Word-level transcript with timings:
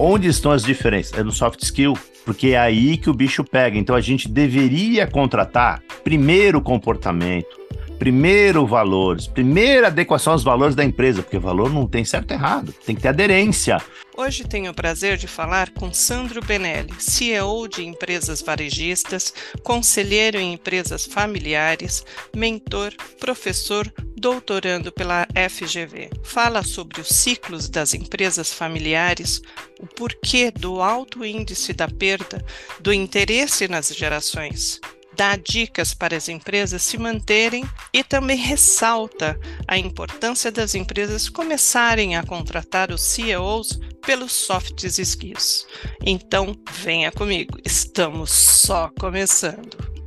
Onde 0.00 0.28
estão 0.28 0.52
as 0.52 0.62
diferenças? 0.62 1.18
É 1.18 1.24
no 1.24 1.32
soft 1.32 1.60
skill, 1.60 1.98
porque 2.24 2.50
é 2.50 2.58
aí 2.58 2.96
que 2.96 3.10
o 3.10 3.12
bicho 3.12 3.42
pega. 3.42 3.76
Então 3.76 3.96
a 3.96 4.00
gente 4.00 4.28
deveria 4.28 5.08
contratar 5.08 5.82
primeiro 6.04 6.60
comportamento, 6.60 7.58
primeiro 7.98 8.64
valores, 8.64 9.26
primeira 9.26 9.88
adequação 9.88 10.34
aos 10.34 10.44
valores 10.44 10.76
da 10.76 10.84
empresa, 10.84 11.20
porque 11.20 11.36
valor 11.36 11.72
não 11.72 11.84
tem 11.84 12.04
certo 12.04 12.30
e 12.30 12.34
errado, 12.34 12.72
tem 12.86 12.94
que 12.94 13.02
ter 13.02 13.08
aderência. 13.08 13.82
Hoje 14.16 14.44
tenho 14.44 14.70
o 14.70 14.74
prazer 14.74 15.16
de 15.16 15.26
falar 15.26 15.70
com 15.70 15.92
Sandro 15.92 16.40
Benelli, 16.44 16.94
CEO 17.00 17.66
de 17.66 17.84
empresas 17.84 18.40
varejistas, 18.40 19.34
conselheiro 19.64 20.38
em 20.38 20.52
empresas 20.52 21.06
familiares, 21.06 22.04
mentor, 22.34 22.92
professor, 23.18 23.92
doutorando 24.18 24.90
pela 24.92 25.26
FGV. 25.48 26.10
Fala 26.22 26.62
sobre 26.62 27.00
os 27.00 27.08
ciclos 27.08 27.68
das 27.68 27.94
empresas 27.94 28.52
familiares, 28.52 29.40
o 29.80 29.86
porquê 29.86 30.50
do 30.50 30.80
alto 30.80 31.24
índice 31.24 31.72
da 31.72 31.88
perda 31.88 32.44
do 32.80 32.92
interesse 32.92 33.68
nas 33.68 33.88
gerações 33.88 34.80
dá 35.18 35.34
dicas 35.34 35.92
para 35.92 36.16
as 36.16 36.28
empresas 36.28 36.80
se 36.80 36.96
manterem 36.96 37.68
e 37.92 38.04
também 38.04 38.36
ressalta 38.36 39.36
a 39.66 39.76
importância 39.76 40.52
das 40.52 40.76
empresas 40.76 41.28
começarem 41.28 42.14
a 42.14 42.22
contratar 42.22 42.92
os 42.92 43.02
CEOs 43.02 43.80
pelos 44.06 44.30
soft 44.30 44.84
skills. 44.84 45.66
Então, 46.06 46.54
venha 46.70 47.10
comigo, 47.10 47.58
estamos 47.64 48.30
só 48.30 48.92
começando. 48.96 49.97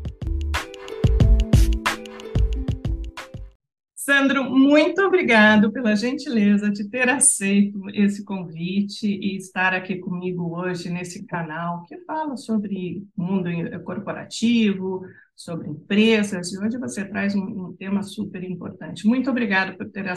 Sandro, 4.04 4.50
muito 4.50 5.00
obrigado 5.04 5.72
pela 5.72 5.96
gentileza 5.96 6.72
de 6.72 6.90
ter 6.90 7.08
aceito 7.08 7.88
esse 7.94 8.26
convite 8.26 9.06
e 9.06 9.38
estar 9.38 9.76
aqui 9.76 9.98
comigo 9.98 10.58
hoje 10.58 10.90
nesse 10.90 11.24
canal 11.28 11.84
que 11.84 11.96
fala 12.00 12.36
sobre 12.36 13.04
mundo 13.16 13.48
corporativo, 13.84 15.04
sobre 15.36 15.70
empresas, 15.70 16.52
e 16.52 16.58
hoje 16.58 16.80
você 16.80 17.06
traz 17.06 17.36
um, 17.36 17.42
um 17.42 17.76
tema 17.78 18.02
super 18.02 18.44
importante. 18.44 19.06
Muito 19.06 19.30
obrigado 19.30 19.78
por 19.78 19.88
ter 19.92 20.08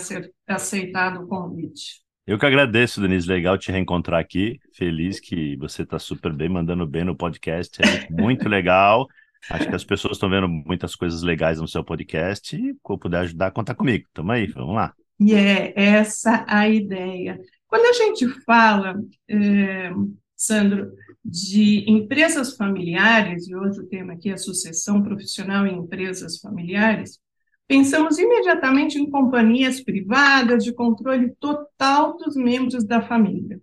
aceitado 0.49 1.23
o 1.23 1.27
convite. 1.27 2.03
Eu 2.27 2.39
que 2.39 2.47
agradeço, 2.47 3.03
Denise. 3.03 3.29
Legal 3.29 3.59
te 3.59 3.71
reencontrar 3.71 4.19
aqui. 4.19 4.59
Feliz 4.73 5.21
que 5.21 5.59
você 5.59 5.83
está 5.83 5.99
super 5.99 6.33
bem, 6.33 6.49
mandando 6.49 6.87
bem 6.87 7.05
no 7.05 7.15
podcast. 7.15 7.79
É 7.83 8.11
muito 8.11 8.49
legal. 8.49 9.07
Acho 9.51 9.69
que 9.69 9.75
as 9.75 9.85
pessoas 9.85 10.17
estão 10.17 10.31
vendo 10.31 10.49
muitas 10.49 10.97
coisas 10.97 11.23
legais 11.23 11.61
no 11.61 11.69
seu 11.69 11.85
podcast 11.85 12.57
e, 12.57 12.73
se 12.73 12.99
puder 13.01 13.21
ajudar, 13.21 13.51
conta 13.51 13.75
comigo. 13.75 14.07
Tamo 14.13 14.33
aí, 14.33 14.47
vamos 14.47 14.75
lá. 14.75 14.95
E 15.21 15.35
é 15.35 15.73
essa 15.77 16.45
a 16.49 16.69
ideia. 16.69 17.39
Quando 17.67 17.87
a 17.87 17.93
gente 17.93 18.29
fala, 18.45 18.95
é, 19.29 19.91
Sandro, 20.37 20.93
de 21.25 21.89
empresas 21.91 22.57
familiares, 22.57 23.49
e 23.49 23.55
hoje 23.55 23.81
o 23.81 23.87
tema 23.87 24.13
aqui 24.13 24.31
é 24.31 24.37
sucessão 24.37 25.03
profissional 25.03 25.67
em 25.67 25.79
empresas 25.79 26.39
familiares, 26.39 27.19
pensamos 27.67 28.19
imediatamente 28.19 28.99
em 28.99 29.09
companhias 29.09 29.81
privadas 29.81 30.63
de 30.65 30.73
controle 30.73 31.35
total 31.41 32.17
dos 32.17 32.37
membros 32.37 32.85
da 32.85 33.01
família, 33.01 33.61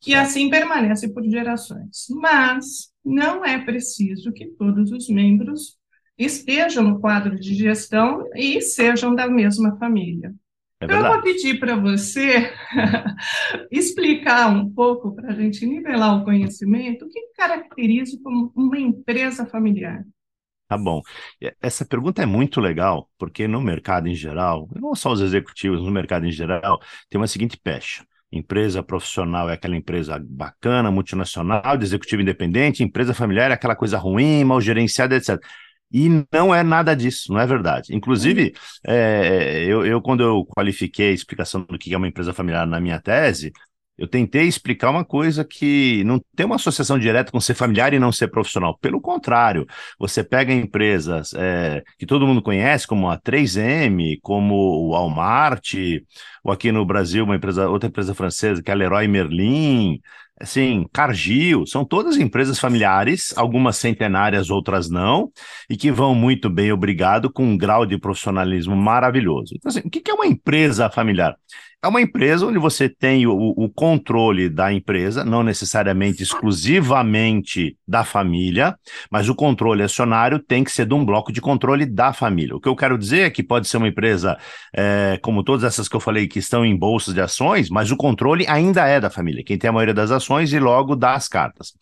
que 0.00 0.14
assim 0.14 0.48
permanece 0.48 1.12
por 1.12 1.24
gerações. 1.24 2.06
Mas 2.10 2.91
não 3.04 3.44
é 3.44 3.58
preciso 3.58 4.32
que 4.32 4.46
todos 4.46 4.92
os 4.92 5.08
membros 5.08 5.76
estejam 6.16 6.84
no 6.84 7.00
quadro 7.00 7.38
de 7.38 7.54
gestão 7.54 8.28
e 8.34 8.60
sejam 8.60 9.14
da 9.14 9.28
mesma 9.28 9.76
família. 9.78 10.32
É 10.80 10.84
então, 10.84 10.98
eu 10.98 11.12
vou 11.12 11.22
pedir 11.22 11.60
para 11.60 11.76
você 11.76 12.52
explicar 13.70 14.48
um 14.48 14.68
pouco, 14.68 15.14
para 15.14 15.30
a 15.30 15.34
gente 15.34 15.64
nivelar 15.64 16.20
o 16.20 16.24
conhecimento, 16.24 17.04
o 17.04 17.08
que 17.08 17.20
caracteriza 17.36 18.18
como 18.22 18.52
uma 18.56 18.78
empresa 18.78 19.46
familiar. 19.46 20.04
Tá 20.66 20.76
bom. 20.76 21.02
Essa 21.60 21.84
pergunta 21.84 22.22
é 22.22 22.26
muito 22.26 22.60
legal, 22.60 23.08
porque 23.18 23.46
no 23.46 23.60
mercado 23.60 24.08
em 24.08 24.14
geral, 24.14 24.68
não 24.74 24.94
só 24.94 25.12
os 25.12 25.20
executivos, 25.20 25.82
no 25.82 25.90
mercado 25.90 26.26
em 26.26 26.32
geral, 26.32 26.80
tem 27.08 27.20
uma 27.20 27.26
seguinte 27.26 27.56
pecha. 27.58 28.04
Empresa 28.32 28.82
profissional 28.82 29.50
é 29.50 29.54
aquela 29.54 29.76
empresa 29.76 30.18
bacana, 30.18 30.90
multinacional, 30.90 31.76
de 31.76 31.84
executivo 31.84 32.22
independente, 32.22 32.82
empresa 32.82 33.12
familiar 33.12 33.50
é 33.50 33.54
aquela 33.54 33.76
coisa 33.76 33.98
ruim, 33.98 34.42
mal 34.42 34.60
gerenciada, 34.60 35.14
etc. 35.14 35.38
E 35.92 36.08
não 36.32 36.54
é 36.54 36.62
nada 36.62 36.96
disso, 36.96 37.30
não 37.32 37.38
é 37.38 37.46
verdade. 37.46 37.94
Inclusive, 37.94 38.54
é, 38.86 39.64
eu, 39.66 39.84
eu, 39.84 40.00
quando 40.00 40.22
eu 40.22 40.44
qualifiquei 40.46 41.10
a 41.10 41.12
explicação 41.12 41.66
do 41.68 41.78
que 41.78 41.92
é 41.92 41.96
uma 41.96 42.08
empresa 42.08 42.32
familiar 42.32 42.66
na 42.66 42.80
minha 42.80 42.98
tese, 42.98 43.52
eu 43.98 44.08
tentei 44.08 44.46
explicar 44.46 44.90
uma 44.90 45.04
coisa 45.04 45.44
que 45.44 46.02
não 46.04 46.20
tem 46.34 46.46
uma 46.46 46.56
associação 46.56 46.98
direta 46.98 47.30
com 47.30 47.40
ser 47.40 47.54
familiar 47.54 47.92
e 47.92 47.98
não 47.98 48.10
ser 48.10 48.28
profissional. 48.28 48.76
Pelo 48.78 49.00
contrário, 49.00 49.66
você 49.98 50.24
pega 50.24 50.52
empresas 50.52 51.32
é, 51.34 51.82
que 51.98 52.06
todo 52.06 52.26
mundo 52.26 52.42
conhece, 52.42 52.86
como 52.86 53.08
a 53.08 53.18
3M, 53.18 54.18
como 54.22 54.54
o 54.54 54.90
Walmart, 54.92 55.74
ou 56.42 56.52
aqui 56.52 56.72
no 56.72 56.84
Brasil, 56.84 57.24
uma 57.24 57.36
empresa, 57.36 57.68
outra 57.68 57.88
empresa 57.88 58.14
francesa, 58.14 58.62
que 58.62 58.70
é 58.70 58.74
a 58.74 58.76
Leroy 58.76 59.06
Merlin, 59.06 60.00
assim, 60.40 60.86
Cargill, 60.92 61.66
são 61.66 61.84
todas 61.84 62.16
empresas 62.16 62.58
familiares, 62.58 63.32
algumas 63.36 63.76
centenárias, 63.76 64.50
outras 64.50 64.90
não, 64.90 65.30
e 65.70 65.76
que 65.76 65.92
vão 65.92 66.14
muito 66.14 66.50
bem, 66.50 66.72
obrigado, 66.72 67.32
com 67.32 67.44
um 67.44 67.56
grau 67.56 67.86
de 67.86 67.96
profissionalismo 67.98 68.74
maravilhoso. 68.74 69.54
Então, 69.54 69.68
assim, 69.68 69.82
o 69.84 69.90
que 69.90 70.10
é 70.10 70.14
uma 70.14 70.26
empresa 70.26 70.90
familiar? 70.90 71.36
É 71.84 71.88
uma 71.88 72.00
empresa 72.00 72.46
onde 72.46 72.60
você 72.60 72.88
tem 72.88 73.26
o, 73.26 73.34
o, 73.34 73.68
controle 73.68 74.48
da 74.48 74.72
empresa, 74.72 75.24
não 75.24 75.42
necessariamente 75.42 76.22
exclusivamente 76.22 77.76
da 77.88 78.04
família, 78.04 78.76
mas 79.10 79.28
o 79.28 79.34
controle 79.34 79.82
acionário 79.82 80.38
tem 80.38 80.62
que 80.62 80.70
ser 80.70 80.86
de 80.86 80.94
um 80.94 81.04
bloco 81.04 81.32
de 81.32 81.40
controle 81.40 81.84
da 81.84 82.12
família. 82.12 82.54
O 82.54 82.60
que 82.60 82.68
eu 82.68 82.76
quero 82.76 82.96
dizer 82.96 83.22
é 83.22 83.30
que 83.30 83.42
pode 83.42 83.66
ser 83.66 83.78
uma 83.78 83.88
empresa, 83.88 84.38
é, 84.72 85.18
como 85.22 85.42
todas 85.42 85.64
essas 85.64 85.88
que 85.88 85.96
eu 85.96 85.98
falei, 85.98 86.28
que 86.28 86.38
estão 86.38 86.64
em 86.64 86.76
bolsas 86.76 87.14
de 87.14 87.20
ações, 87.20 87.68
mas 87.68 87.90
o 87.90 87.96
controle 87.96 88.46
ainda 88.46 88.86
é 88.86 89.00
da 89.00 89.10
família, 89.10 89.42
quem 89.42 89.58
tem 89.58 89.68
a 89.68 89.72
maioria 89.72 89.92
das 89.92 90.12
ações 90.12 90.52
e 90.52 90.60
logo 90.60 90.94
dá 90.94 91.14
as 91.14 91.26
cartas. 91.26 91.72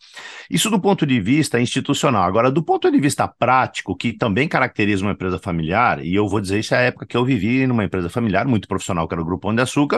Isso 0.49 0.71
do 0.71 0.79
ponto 0.79 1.05
de 1.05 1.21
vista 1.21 1.61
institucional. 1.61 2.23
Agora, 2.23 2.49
do 2.49 2.63
ponto 2.63 2.89
de 2.89 2.99
vista 2.99 3.27
prático, 3.27 3.95
que 3.95 4.13
também 4.13 4.47
caracteriza 4.47 5.05
uma 5.05 5.11
empresa 5.11 5.37
familiar, 5.37 6.03
e 6.03 6.15
eu 6.15 6.27
vou 6.27 6.41
dizer 6.41 6.57
isso 6.57 6.73
é 6.73 6.79
a 6.79 6.81
época 6.81 7.05
que 7.05 7.15
eu 7.15 7.23
vivi 7.23 7.67
numa 7.67 7.83
empresa 7.83 8.09
familiar 8.09 8.47
muito 8.47 8.67
profissional, 8.67 9.07
que 9.07 9.13
era 9.13 9.21
o 9.21 9.25
Grupo 9.25 9.41
Pão 9.41 9.53
de 9.53 9.61
Açúcar, 9.61 9.90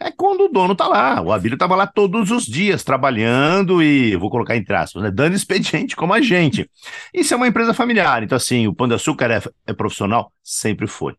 É 0.00 0.10
quando 0.10 0.42
o 0.44 0.48
dono 0.48 0.74
tá 0.74 0.88
lá. 0.88 1.20
O 1.20 1.32
Abílio 1.32 1.54
estava 1.54 1.76
lá 1.76 1.86
todos 1.86 2.30
os 2.30 2.46
dias 2.46 2.82
trabalhando 2.82 3.82
e, 3.82 4.16
vou 4.16 4.30
colocar 4.30 4.56
entre 4.56 4.74
aspas, 4.74 5.02
né, 5.02 5.10
dando 5.10 5.34
expediente 5.36 5.94
como 5.94 6.12
a 6.12 6.20
gente. 6.20 6.68
Isso 7.12 7.34
é 7.34 7.36
uma 7.36 7.48
empresa 7.48 7.74
familiar. 7.74 8.22
Então, 8.22 8.36
assim, 8.36 8.66
o 8.66 8.74
Pão 8.74 8.88
de 8.88 8.94
Açúcar 8.94 9.30
é, 9.30 9.42
é 9.66 9.72
profissional? 9.72 10.32
Sempre 10.42 10.86
foi. 10.86 11.14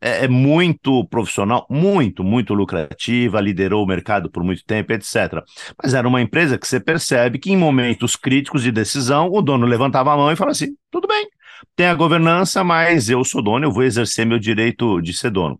É, 0.00 0.24
é, 0.24 0.28
muito 0.28 1.02
profissional, 1.06 1.66
muito, 1.70 2.22
muito 2.22 2.52
lucrativa, 2.52 3.40
liderou 3.40 3.82
o 3.82 3.86
mercado 3.86 4.30
por 4.30 4.44
muito 4.44 4.62
tempo, 4.64 4.92
etc. 4.92 5.42
Mas 5.82 5.94
era 5.94 6.06
uma 6.06 6.20
empresa 6.20 6.58
que 6.58 6.68
você 6.68 6.78
percebe 6.78 7.38
que 7.38 7.50
em 7.50 7.56
momentos 7.56 8.14
críticos 8.14 8.62
de 8.62 8.70
decisão, 8.70 9.30
o 9.32 9.40
dono 9.40 9.64
levantava 9.64 10.12
a 10.12 10.16
mão 10.16 10.30
e 10.30 10.36
falava 10.36 10.52
assim: 10.52 10.76
tudo 10.90 11.08
bem, 11.08 11.26
tem 11.74 11.86
a 11.86 11.94
governança, 11.94 12.62
mas 12.62 13.08
eu 13.08 13.24
sou 13.24 13.42
dono, 13.42 13.64
eu 13.64 13.72
vou 13.72 13.82
exercer 13.82 14.26
meu 14.26 14.38
direito 14.38 15.00
de 15.00 15.14
ser 15.14 15.30
dono. 15.30 15.58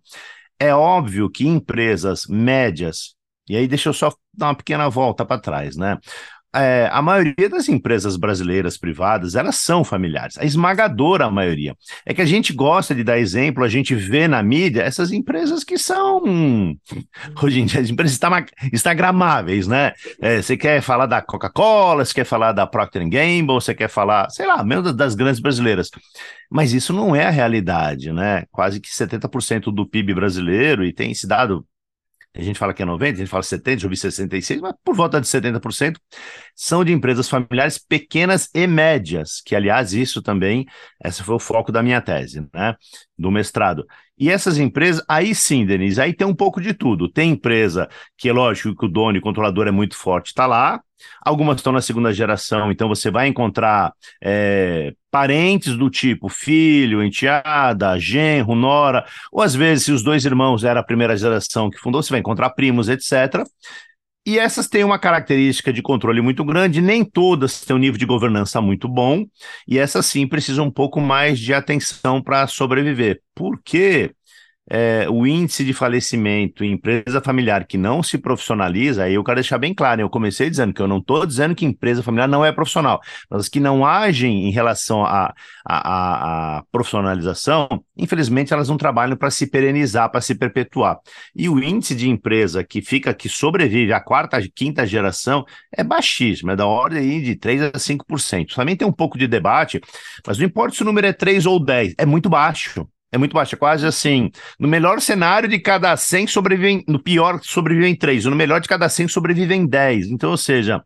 É 0.64 0.74
óbvio 0.74 1.30
que 1.30 1.46
empresas 1.46 2.26
médias, 2.26 3.14
e 3.48 3.54
aí 3.56 3.68
deixa 3.68 3.90
eu 3.90 3.92
só 3.92 4.10
dar 4.32 4.46
uma 4.48 4.56
pequena 4.56 4.88
volta 4.88 5.24
para 5.26 5.38
trás, 5.40 5.76
né? 5.76 5.98
É, 6.54 6.88
a 6.92 7.02
maioria 7.02 7.48
das 7.48 7.68
empresas 7.68 8.16
brasileiras 8.16 8.76
privadas, 8.76 9.34
elas 9.34 9.56
são 9.56 9.82
familiares, 9.82 10.38
a 10.38 10.44
esmagadora 10.44 11.30
maioria. 11.30 11.76
É 12.06 12.14
que 12.14 12.22
a 12.22 12.26
gente 12.26 12.52
gosta 12.52 12.94
de 12.94 13.02
dar 13.02 13.18
exemplo, 13.18 13.64
a 13.64 13.68
gente 13.68 13.94
vê 13.94 14.28
na 14.28 14.42
mídia 14.42 14.82
essas 14.82 15.10
empresas 15.10 15.64
que 15.64 15.76
são, 15.76 16.22
hoje 17.42 17.60
em 17.60 17.66
dia, 17.66 17.80
as 17.80 17.90
empresas 17.90 18.18
instagramáveis, 18.72 19.66
né? 19.66 19.92
É, 20.20 20.40
você 20.40 20.56
quer 20.56 20.80
falar 20.80 21.06
da 21.06 21.20
Coca-Cola, 21.20 22.04
você 22.04 22.14
quer 22.14 22.24
falar 22.24 22.52
da 22.52 22.66
Procter 22.66 23.02
Gamble, 23.08 23.54
você 23.54 23.74
quer 23.74 23.88
falar, 23.88 24.30
sei 24.30 24.46
lá, 24.46 24.62
mesmo 24.62 24.92
das 24.92 25.14
grandes 25.14 25.40
brasileiras. 25.40 25.90
Mas 26.50 26.72
isso 26.72 26.92
não 26.92 27.16
é 27.16 27.26
a 27.26 27.30
realidade, 27.30 28.12
né? 28.12 28.44
Quase 28.52 28.80
que 28.80 28.88
70% 28.88 29.72
do 29.72 29.86
PIB 29.86 30.14
brasileiro, 30.14 30.84
e 30.84 30.92
tem 30.92 31.10
esse 31.10 31.26
dado 31.26 31.66
a 32.36 32.42
gente 32.42 32.58
fala 32.58 32.74
que 32.74 32.82
é 32.82 32.86
90, 32.86 33.12
a 33.12 33.16
gente 33.16 33.28
fala 33.28 33.42
70, 33.42 33.82
já 33.82 33.88
vi 33.88 33.96
66, 33.96 34.60
mas 34.60 34.74
por 34.84 34.94
volta 34.94 35.20
de 35.20 35.26
70% 35.26 35.98
são 36.54 36.84
de 36.84 36.92
empresas 36.92 37.28
familiares 37.28 37.78
pequenas 37.78 38.48
e 38.52 38.66
médias, 38.66 39.40
que 39.40 39.54
aliás 39.54 39.92
isso 39.92 40.20
também, 40.20 40.66
esse 41.04 41.22
foi 41.22 41.36
o 41.36 41.38
foco 41.38 41.70
da 41.70 41.82
minha 41.82 42.00
tese, 42.00 42.46
né, 42.52 42.74
do 43.16 43.30
mestrado. 43.30 43.86
E 44.16 44.30
essas 44.30 44.58
empresas, 44.58 45.04
aí 45.08 45.34
sim, 45.34 45.66
Denise, 45.66 46.00
aí 46.00 46.14
tem 46.14 46.26
um 46.26 46.34
pouco 46.34 46.60
de 46.60 46.72
tudo. 46.72 47.08
Tem 47.10 47.32
empresa 47.32 47.88
que 48.16 48.28
é 48.28 48.32
lógico 48.32 48.76
que 48.76 48.86
o 48.86 48.88
dono 48.88 49.18
e 49.18 49.20
controlador 49.20 49.66
é 49.66 49.72
muito 49.72 49.96
forte, 49.96 50.28
está 50.28 50.46
lá. 50.46 50.80
Algumas 51.20 51.56
estão 51.56 51.72
na 51.72 51.80
segunda 51.80 52.12
geração, 52.12 52.70
então 52.70 52.88
você 52.88 53.10
vai 53.10 53.26
encontrar 53.26 53.92
é, 54.22 54.92
parentes 55.10 55.76
do 55.76 55.90
tipo 55.90 56.28
filho, 56.28 57.02
enteada, 57.02 57.98
genro, 57.98 58.54
nora, 58.54 59.04
ou 59.30 59.42
às 59.42 59.54
vezes, 59.54 59.84
se 59.84 59.92
os 59.92 60.02
dois 60.02 60.24
irmãos 60.24 60.64
eram 60.64 60.80
a 60.80 60.84
primeira 60.84 61.16
geração 61.16 61.68
que 61.68 61.78
fundou, 61.78 62.02
você 62.02 62.10
vai 62.10 62.20
encontrar 62.20 62.50
primos, 62.50 62.88
etc. 62.88 63.44
E 64.26 64.38
essas 64.38 64.66
têm 64.66 64.82
uma 64.84 64.98
característica 64.98 65.70
de 65.70 65.82
controle 65.82 66.22
muito 66.22 66.42
grande, 66.44 66.80
nem 66.80 67.04
todas 67.04 67.60
têm 67.60 67.76
um 67.76 67.78
nível 67.78 67.98
de 67.98 68.06
governança 68.06 68.58
muito 68.60 68.88
bom, 68.88 69.26
e 69.68 69.78
essas 69.78 70.06
sim 70.06 70.26
precisam 70.26 70.66
um 70.66 70.70
pouco 70.70 70.98
mais 70.98 71.38
de 71.38 71.52
atenção 71.52 72.22
para 72.22 72.46
sobreviver. 72.46 73.20
Por 73.34 73.60
quê? 73.62 74.14
É, 74.70 75.06
o 75.10 75.26
índice 75.26 75.64
de 75.64 75.74
falecimento 75.74 76.64
em 76.64 76.72
empresa 76.72 77.20
familiar 77.20 77.66
que 77.66 77.76
não 77.76 78.02
se 78.02 78.16
profissionaliza, 78.16 79.04
aí 79.04 79.14
eu 79.14 79.24
quero 79.24 79.36
deixar 79.36 79.58
bem 79.58 79.74
claro, 79.74 80.00
eu 80.00 80.08
comecei 80.08 80.48
dizendo 80.48 80.72
que 80.72 80.80
eu 80.80 80.88
não 80.88 80.98
estou 80.98 81.26
dizendo 81.26 81.54
que 81.54 81.66
empresa 81.66 82.02
familiar 82.02 82.28
não 82.28 82.44
é 82.44 82.50
profissional, 82.50 83.00
mas 83.30 83.48
que 83.48 83.60
não 83.60 83.84
agem 83.84 84.48
em 84.48 84.50
relação 84.50 85.04
à 85.04 85.34
a, 85.66 86.58
a, 86.58 86.62
profissionalização, 86.70 87.68
infelizmente 87.96 88.52
elas 88.52 88.68
não 88.68 88.76
trabalham 88.76 89.16
para 89.16 89.30
se 89.30 89.46
perenizar, 89.46 90.10
para 90.10 90.20
se 90.20 90.34
perpetuar. 90.34 90.98
E 91.34 91.48
o 91.48 91.62
índice 91.62 91.94
de 91.94 92.08
empresa 92.08 92.64
que 92.64 92.80
fica, 92.82 93.12
que 93.14 93.28
sobrevive 93.28 93.92
à 93.92 94.00
quarta, 94.00 94.40
quinta 94.54 94.86
geração 94.86 95.44
é 95.76 95.82
baixíssimo, 95.82 96.50
é 96.50 96.56
da 96.56 96.66
ordem 96.66 97.22
de 97.22 97.36
3 97.36 97.62
a 97.62 97.72
5%. 97.72 98.54
Também 98.54 98.76
tem 98.76 98.86
um 98.86 98.92
pouco 98.92 99.18
de 99.18 99.26
debate, 99.26 99.80
mas 100.26 100.38
não 100.38 100.46
importa 100.46 100.74
se 100.74 100.82
o 100.82 100.84
número 100.84 101.06
é 101.06 101.12
3 101.12 101.46
ou 101.46 101.62
10, 101.62 101.94
é 101.98 102.06
muito 102.06 102.28
baixo 102.28 102.86
é 103.14 103.18
muito 103.18 103.32
baixa, 103.32 103.56
quase 103.56 103.86
assim. 103.86 104.28
No 104.58 104.66
melhor 104.66 105.00
cenário 105.00 105.48
de 105.48 105.58
cada 105.60 105.96
100 105.96 106.26
sobrevivem, 106.26 106.84
no 106.88 107.00
pior 107.00 107.38
sobrevivem 107.42 107.94
3, 107.94 108.24
no 108.24 108.34
melhor 108.34 108.60
de 108.60 108.68
cada 108.68 108.88
100 108.88 109.06
sobrevivem 109.06 109.64
10. 109.64 110.08
Então, 110.08 110.32
ou 110.32 110.36
seja, 110.36 110.84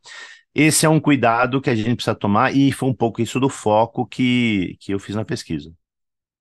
esse 0.55 0.85
é 0.85 0.89
um 0.91 1.01
cuidado 1.01 1.61
que 1.61 1.71
a 1.71 1.75
gente 1.75 1.97
precisa 1.97 2.15
tomar 2.15 2.55
e 2.55 2.71
foi 2.71 2.89
um 2.91 2.95
pouco 2.95 3.23
isso 3.23 3.41
do 3.41 3.49
foco 3.49 4.07
que, 4.07 4.77
que 4.79 4.93
eu 4.93 4.99
fiz 4.99 5.17
na 5.17 5.25
pesquisa. 5.25 5.73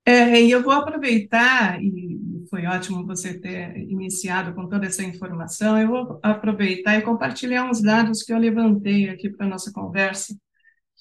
É, 0.05 0.41
e 0.41 0.51
eu 0.51 0.61
vou 0.61 0.73
aproveitar, 0.73 1.81
e 1.81 2.17
foi 2.49 2.65
ótimo 2.65 3.05
você 3.05 3.39
ter 3.39 3.77
iniciado 3.77 4.53
com 4.53 4.67
toda 4.67 4.85
essa 4.85 5.03
informação, 5.03 5.77
eu 5.79 5.87
vou 5.87 6.19
aproveitar 6.21 6.97
e 6.97 7.01
compartilhar 7.01 7.69
uns 7.69 7.81
dados 7.81 8.23
que 8.23 8.33
eu 8.33 8.37
levantei 8.37 9.09
aqui 9.09 9.29
para 9.29 9.45
a 9.45 9.49
nossa 9.49 9.71
conversa, 9.71 10.33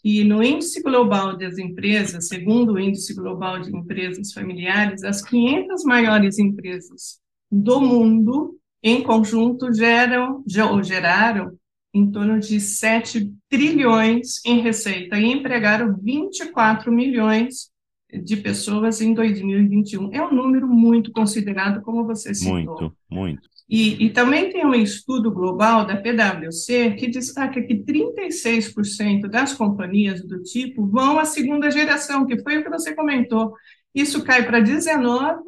e 0.09 0.23
no 0.23 0.41
índice 0.41 0.81
global 0.85 1.37
das 1.37 1.59
empresas, 1.59 2.29
segundo 2.29 2.75
o 2.75 2.79
índice 2.79 3.13
global 3.13 3.59
de 3.59 3.77
empresas 3.77 4.33
familiares, 4.33 5.03
as 5.03 5.21
500 5.21 5.83
maiores 5.83 6.39
empresas 6.39 7.19
do 7.51 7.81
mundo, 7.81 8.57
em 8.81 9.03
conjunto, 9.03 9.75
geram, 9.75 10.45
ou 10.71 10.81
geraram 10.81 11.59
em 11.93 12.09
torno 12.09 12.39
de 12.39 12.61
7 12.61 13.35
trilhões 13.51 14.45
em 14.45 14.61
receita 14.61 15.19
e 15.19 15.25
empregaram 15.25 15.97
24 16.01 16.93
milhões 16.93 17.73
de 18.13 18.37
pessoas 18.37 19.01
em 19.01 19.13
2021. 19.13 20.13
É 20.13 20.23
um 20.23 20.33
número 20.33 20.67
muito 20.67 21.11
considerado, 21.13 21.83
como 21.83 22.05
você 22.05 22.35
citou. 22.35 22.55
Muito, 22.55 22.97
muito. 23.11 23.49
E, 23.69 24.07
e, 24.07 24.11
também 24.11 24.49
tem 24.49 24.65
um 24.65 24.75
estudo 24.75 25.29
global 25.29 25.85
da 25.85 25.97
PwC 25.97 26.93
que 26.93 27.09
destaca 27.09 27.61
que 27.61 27.75
36% 27.75 29.23
das 29.23 29.53
companhias 29.53 30.23
do 30.25 30.41
tipo 30.41 30.87
vão 30.87 31.19
à 31.19 31.25
segunda 31.25 31.69
geração, 31.69 32.25
que 32.27 32.41
foi 32.43 32.59
o 32.59 32.63
que 32.63 32.71
você 32.71 32.95
comentou. 32.95 33.53
Isso 33.93 34.23
cai 34.23 34.47
para 34.47 34.63
19% 34.63 35.39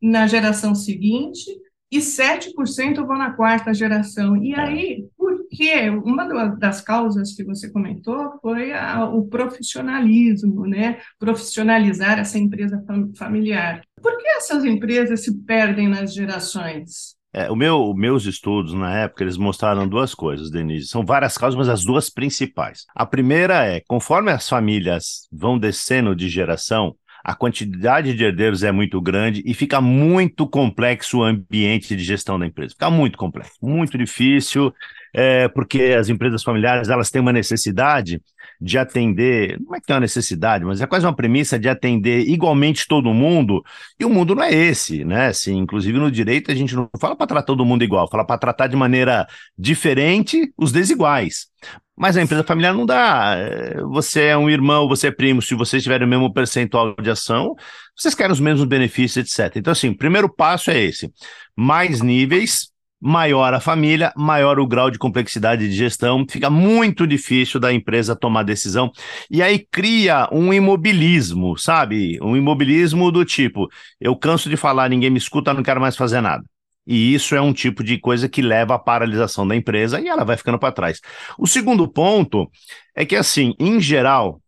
na 0.00 0.26
geração 0.26 0.74
seguinte 0.74 1.44
e 1.90 1.98
7% 1.98 3.06
vão 3.06 3.16
na 3.16 3.32
quarta 3.32 3.72
geração. 3.72 4.36
E 4.36 4.52
é. 4.52 4.60
aí, 4.60 5.06
por 5.48 5.56
quê? 5.56 5.90
Uma 5.90 6.48
das 6.56 6.80
causas 6.80 7.34
que 7.34 7.42
você 7.42 7.70
comentou 7.70 8.38
foi 8.40 8.72
a, 8.72 9.04
o 9.06 9.26
profissionalismo, 9.26 10.66
né? 10.66 10.98
Profissionalizar 11.18 12.18
essa 12.18 12.38
empresa 12.38 12.84
familiar. 13.16 13.80
Por 14.00 14.16
que 14.18 14.28
essas 14.28 14.64
empresas 14.64 15.24
se 15.24 15.42
perdem 15.44 15.88
nas 15.88 16.14
gerações? 16.14 17.16
É, 17.32 17.50
o 17.50 17.56
meu, 17.56 17.94
meus 17.94 18.24
estudos 18.24 18.72
na 18.72 18.94
época, 19.00 19.22
eles 19.22 19.36
mostraram 19.36 19.86
duas 19.86 20.14
coisas, 20.14 20.50
Denise. 20.50 20.88
São 20.88 21.04
várias 21.04 21.36
causas, 21.36 21.58
mas 21.58 21.68
as 21.68 21.84
duas 21.84 22.08
principais. 22.10 22.84
A 22.94 23.04
primeira 23.04 23.66
é, 23.66 23.82
conforme 23.86 24.30
as 24.30 24.48
famílias 24.48 25.28
vão 25.30 25.58
descendo 25.58 26.16
de 26.16 26.28
geração, 26.28 26.94
a 27.22 27.34
quantidade 27.34 28.14
de 28.14 28.24
herdeiros 28.24 28.62
é 28.62 28.72
muito 28.72 29.00
grande 29.00 29.42
e 29.44 29.52
fica 29.52 29.80
muito 29.80 30.46
complexo 30.46 31.18
o 31.18 31.22
ambiente 31.22 31.94
de 31.94 32.02
gestão 32.02 32.38
da 32.38 32.46
empresa. 32.46 32.72
Fica 32.72 32.90
muito 32.90 33.18
complexo, 33.18 33.52
muito 33.60 33.98
difícil, 33.98 34.72
é, 35.14 35.48
porque 35.48 35.96
as 35.98 36.08
empresas 36.08 36.42
familiares 36.42 36.88
elas 36.88 37.10
têm 37.10 37.20
uma 37.20 37.32
necessidade 37.32 38.20
de 38.60 38.76
atender, 38.76 39.58
não 39.60 39.74
é 39.74 39.80
que 39.80 39.86
tem 39.86 39.94
uma 39.94 40.00
necessidade, 40.00 40.64
mas 40.64 40.80
é 40.80 40.86
quase 40.86 41.06
uma 41.06 41.14
premissa 41.14 41.58
de 41.58 41.68
atender 41.68 42.28
igualmente 42.28 42.86
todo 42.88 43.14
mundo, 43.14 43.62
e 43.98 44.04
o 44.04 44.10
mundo 44.10 44.34
não 44.34 44.42
é 44.42 44.52
esse, 44.52 45.04
né? 45.04 45.28
Assim, 45.28 45.56
inclusive 45.56 45.98
no 45.98 46.10
direito 46.10 46.50
a 46.50 46.54
gente 46.54 46.74
não 46.74 46.88
fala 47.00 47.14
para 47.14 47.26
tratar 47.26 47.46
todo 47.46 47.64
mundo 47.64 47.84
igual, 47.84 48.08
fala 48.10 48.24
para 48.24 48.38
tratar 48.38 48.66
de 48.66 48.76
maneira 48.76 49.26
diferente 49.56 50.52
os 50.56 50.72
desiguais. 50.72 51.46
Mas 51.96 52.16
a 52.16 52.22
empresa 52.22 52.44
familiar 52.44 52.72
não 52.72 52.86
dá. 52.86 53.34
É, 53.36 53.80
você 53.82 54.26
é 54.26 54.36
um 54.36 54.48
irmão, 54.48 54.86
você 54.86 55.08
é 55.08 55.10
primo, 55.10 55.42
se 55.42 55.54
vocês 55.56 55.82
tiverem 55.82 56.06
o 56.06 56.10
mesmo 56.10 56.32
percentual 56.32 56.94
de 56.94 57.10
ação, 57.10 57.56
vocês 57.96 58.14
querem 58.14 58.32
os 58.32 58.38
mesmos 58.38 58.64
benefícios, 58.68 59.16
etc. 59.16 59.56
Então, 59.56 59.72
assim, 59.72 59.88
o 59.88 59.96
primeiro 59.96 60.32
passo 60.32 60.70
é 60.70 60.78
esse: 60.78 61.12
mais 61.56 62.00
níveis 62.00 62.70
maior 63.00 63.54
a 63.54 63.60
família, 63.60 64.12
maior 64.16 64.58
o 64.58 64.66
grau 64.66 64.90
de 64.90 64.98
complexidade 64.98 65.68
de 65.68 65.74
gestão, 65.74 66.24
fica 66.28 66.50
muito 66.50 67.06
difícil 67.06 67.60
da 67.60 67.72
empresa 67.72 68.16
tomar 68.16 68.42
decisão. 68.42 68.90
E 69.30 69.42
aí 69.42 69.66
cria 69.70 70.28
um 70.32 70.52
imobilismo, 70.52 71.56
sabe? 71.56 72.18
Um 72.22 72.36
imobilismo 72.36 73.10
do 73.10 73.24
tipo: 73.24 73.68
eu 74.00 74.16
canso 74.16 74.48
de 74.48 74.56
falar, 74.56 74.88
ninguém 74.90 75.10
me 75.10 75.18
escuta, 75.18 75.54
não 75.54 75.62
quero 75.62 75.80
mais 75.80 75.96
fazer 75.96 76.20
nada. 76.20 76.44
E 76.86 77.12
isso 77.14 77.34
é 77.34 77.40
um 77.40 77.52
tipo 77.52 77.84
de 77.84 77.98
coisa 77.98 78.30
que 78.30 78.40
leva 78.40 78.74
à 78.74 78.78
paralisação 78.78 79.46
da 79.46 79.54
empresa 79.54 80.00
e 80.00 80.08
ela 80.08 80.24
vai 80.24 80.38
ficando 80.38 80.58
para 80.58 80.72
trás. 80.72 81.00
O 81.38 81.46
segundo 81.46 81.86
ponto 81.86 82.50
é 82.96 83.04
que, 83.04 83.14
assim, 83.14 83.54
em 83.60 83.78
geral, 83.78 84.40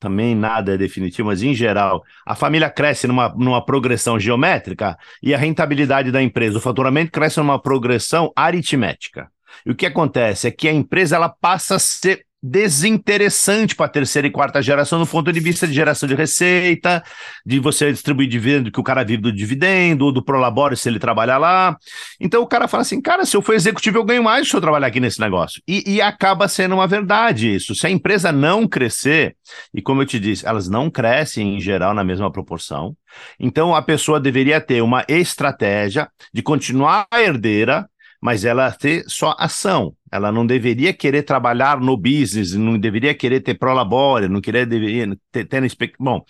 também 0.00 0.34
nada 0.34 0.74
é 0.74 0.78
definitivo, 0.78 1.28
mas 1.28 1.42
em 1.42 1.54
geral, 1.54 2.02
a 2.26 2.34
família 2.34 2.70
cresce 2.70 3.06
numa, 3.06 3.28
numa 3.36 3.64
progressão 3.64 4.18
geométrica 4.18 4.96
e 5.22 5.34
a 5.34 5.38
rentabilidade 5.38 6.10
da 6.10 6.22
empresa, 6.22 6.56
o 6.56 6.60
faturamento 6.60 7.12
cresce 7.12 7.38
numa 7.38 7.60
progressão 7.60 8.32
aritmética. 8.34 9.30
E 9.64 9.70
o 9.70 9.74
que 9.74 9.84
acontece 9.84 10.48
é 10.48 10.50
que 10.50 10.66
a 10.66 10.72
empresa 10.72 11.16
ela 11.16 11.28
passa 11.28 11.76
a 11.76 11.78
ser 11.78 12.24
desinteressante 12.42 13.74
para 13.74 13.86
a 13.86 13.88
terceira 13.88 14.26
e 14.26 14.30
quarta 14.30 14.62
geração 14.62 14.98
no 14.98 15.06
ponto 15.06 15.32
de 15.32 15.40
vista 15.40 15.66
de 15.66 15.74
geração 15.74 16.08
de 16.08 16.14
receita, 16.14 17.02
de 17.44 17.58
você 17.58 17.92
distribuir 17.92 18.28
dividendo, 18.28 18.72
que 18.72 18.80
o 18.80 18.82
cara 18.82 19.04
vive 19.04 19.22
do 19.22 19.32
dividendo, 19.32 20.06
ou 20.06 20.12
do 20.12 20.24
prolabore 20.24 20.76
se 20.76 20.88
ele 20.88 20.98
trabalhar 20.98 21.38
lá. 21.38 21.76
Então 22.18 22.42
o 22.42 22.46
cara 22.46 22.66
fala 22.66 22.82
assim, 22.82 23.00
cara, 23.00 23.26
se 23.26 23.36
eu 23.36 23.42
for 23.42 23.54
executivo 23.54 23.98
eu 23.98 24.04
ganho 24.04 24.24
mais 24.24 24.48
se 24.48 24.56
eu 24.56 24.60
trabalhar 24.60 24.86
aqui 24.86 25.00
nesse 25.00 25.20
negócio. 25.20 25.60
E, 25.68 25.94
e 25.94 26.00
acaba 26.00 26.48
sendo 26.48 26.74
uma 26.76 26.86
verdade 26.86 27.54
isso. 27.54 27.74
Se 27.74 27.86
a 27.86 27.90
empresa 27.90 28.32
não 28.32 28.66
crescer, 28.66 29.36
e 29.74 29.82
como 29.82 30.02
eu 30.02 30.06
te 30.06 30.18
disse, 30.18 30.46
elas 30.46 30.68
não 30.68 30.90
crescem 30.90 31.56
em 31.56 31.60
geral 31.60 31.92
na 31.92 32.04
mesma 32.04 32.30
proporção, 32.30 32.96
então 33.38 33.74
a 33.74 33.82
pessoa 33.82 34.20
deveria 34.20 34.60
ter 34.60 34.82
uma 34.82 35.04
estratégia 35.08 36.08
de 36.32 36.42
continuar 36.42 37.06
herdeira, 37.12 37.89
mas 38.20 38.44
ela 38.44 38.70
ter 38.70 39.04
só 39.06 39.34
ação. 39.38 39.94
Ela 40.12 40.30
não 40.30 40.44
deveria 40.44 40.92
querer 40.92 41.22
trabalhar 41.22 41.80
no 41.80 41.96
business, 41.96 42.52
não 42.52 42.78
deveria 42.78 43.14
querer 43.14 43.40
ter 43.40 43.54
prolabore, 43.54 44.28
não 44.28 44.40
queria 44.40 44.66
deveria 44.66 45.16
ter, 45.32 45.44
ter 45.46 45.62
bom. 45.98 46.20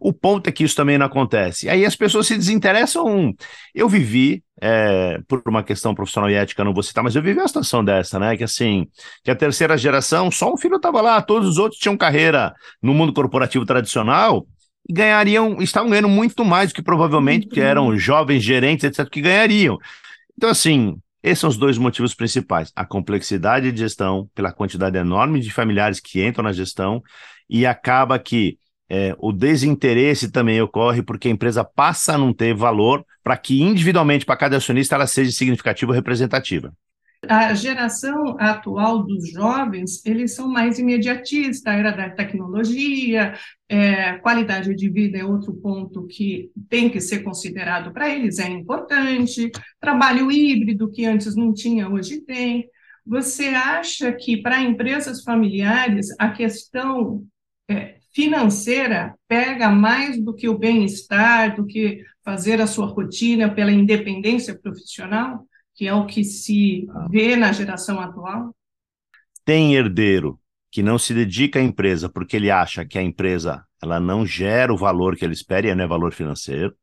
O 0.00 0.12
ponto 0.12 0.48
é 0.48 0.52
que 0.52 0.64
isso 0.64 0.76
também 0.76 0.98
não 0.98 1.06
acontece. 1.06 1.68
Aí 1.68 1.86
as 1.86 1.96
pessoas 1.96 2.26
se 2.26 2.36
desinteressam. 2.36 3.32
Eu 3.74 3.88
vivi 3.88 4.42
é, 4.60 5.20
por 5.26 5.42
uma 5.46 5.62
questão 5.62 5.94
profissional 5.94 6.28
e 6.28 6.34
ética, 6.34 6.64
não 6.64 6.74
vou 6.74 6.82
citar, 6.82 7.02
mas 7.02 7.14
eu 7.16 7.22
vivi 7.22 7.38
uma 7.38 7.48
situação 7.48 7.82
dessa, 7.82 8.18
né? 8.18 8.36
Que 8.36 8.44
assim, 8.44 8.86
que 9.24 9.30
a 9.30 9.36
terceira 9.36 9.78
geração, 9.78 10.30
só 10.30 10.52
um 10.52 10.56
filho 10.56 10.76
estava 10.76 11.00
lá, 11.00 11.22
todos 11.22 11.48
os 11.48 11.58
outros 11.58 11.80
tinham 11.80 11.96
carreira 11.96 12.52
no 12.82 12.92
mundo 12.92 13.12
corporativo 13.12 13.64
tradicional 13.64 14.44
e 14.88 14.92
ganhariam, 14.92 15.62
estavam 15.62 15.90
ganhando 15.90 16.08
muito 16.08 16.44
mais 16.44 16.70
do 16.70 16.74
que 16.74 16.82
provavelmente, 16.82 17.46
que 17.46 17.60
eram 17.60 17.96
jovens 17.96 18.42
gerentes, 18.42 18.84
etc., 18.84 19.08
que 19.08 19.20
ganhariam. 19.20 19.78
Então, 20.36 20.50
assim, 20.50 20.96
esses 21.22 21.40
são 21.40 21.50
os 21.50 21.56
dois 21.56 21.78
motivos 21.78 22.14
principais: 22.14 22.72
a 22.74 22.84
complexidade 22.84 23.72
de 23.72 23.78
gestão, 23.78 24.28
pela 24.34 24.52
quantidade 24.52 24.96
enorme 24.96 25.40
de 25.40 25.50
familiares 25.50 26.00
que 26.00 26.24
entram 26.24 26.44
na 26.44 26.52
gestão, 26.52 27.02
e 27.48 27.66
acaba 27.66 28.18
que 28.18 28.58
é, 28.88 29.14
o 29.18 29.32
desinteresse 29.32 30.30
também 30.30 30.60
ocorre 30.62 31.02
porque 31.02 31.28
a 31.28 31.30
empresa 31.30 31.62
passa 31.62 32.14
a 32.14 32.18
não 32.18 32.32
ter 32.32 32.54
valor 32.54 33.04
para 33.22 33.36
que 33.36 33.60
individualmente, 33.60 34.24
para 34.24 34.36
cada 34.36 34.56
acionista, 34.56 34.94
ela 34.94 35.06
seja 35.06 35.30
significativa 35.30 35.92
ou 35.92 35.94
representativa. 35.94 36.72
A 37.26 37.52
geração 37.52 38.36
atual 38.38 39.02
dos 39.02 39.30
jovens, 39.30 40.04
eles 40.06 40.34
são 40.36 40.46
mais 40.48 40.78
imediatistas, 40.78 41.66
a 41.66 41.76
era 41.76 41.90
da 41.90 42.10
tecnologia, 42.10 43.34
é, 43.68 44.14
qualidade 44.18 44.72
de 44.74 44.88
vida 44.88 45.18
é 45.18 45.24
outro 45.24 45.52
ponto 45.54 46.06
que 46.06 46.50
tem 46.68 46.88
que 46.88 47.00
ser 47.00 47.24
considerado 47.24 47.92
para 47.92 48.08
eles, 48.08 48.38
é 48.38 48.48
importante, 48.48 49.50
trabalho 49.80 50.30
híbrido, 50.30 50.90
que 50.90 51.04
antes 51.06 51.34
não 51.34 51.52
tinha, 51.52 51.88
hoje 51.88 52.20
tem. 52.20 52.68
Você 53.04 53.48
acha 53.48 54.12
que 54.12 54.36
para 54.40 54.62
empresas 54.62 55.24
familiares 55.24 56.14
a 56.20 56.30
questão 56.30 57.24
é, 57.68 57.96
financeira 58.14 59.14
pega 59.26 59.68
mais 59.70 60.22
do 60.22 60.32
que 60.32 60.48
o 60.48 60.56
bem-estar, 60.56 61.56
do 61.56 61.66
que 61.66 62.04
fazer 62.24 62.60
a 62.60 62.66
sua 62.66 62.86
rotina 62.86 63.52
pela 63.52 63.72
independência 63.72 64.56
profissional? 64.56 65.47
Que 65.78 65.86
é 65.86 65.94
o 65.94 66.06
que 66.06 66.24
se 66.24 66.88
vê 67.08 67.36
na 67.36 67.52
geração 67.52 68.00
atual? 68.00 68.52
Tem 69.44 69.76
herdeiro 69.76 70.36
que 70.72 70.82
não 70.82 70.98
se 70.98 71.14
dedica 71.14 71.60
à 71.60 71.62
empresa 71.62 72.08
porque 72.08 72.34
ele 72.34 72.50
acha 72.50 72.84
que 72.84 72.98
a 72.98 73.02
empresa 73.02 73.64
ela 73.80 74.00
não 74.00 74.26
gera 74.26 74.74
o 74.74 74.76
valor 74.76 75.14
que 75.14 75.24
ele 75.24 75.34
espera 75.34 75.68
e 75.68 75.74
não 75.76 75.84
é 75.84 75.86
valor 75.86 76.12
financeiro. 76.12 76.74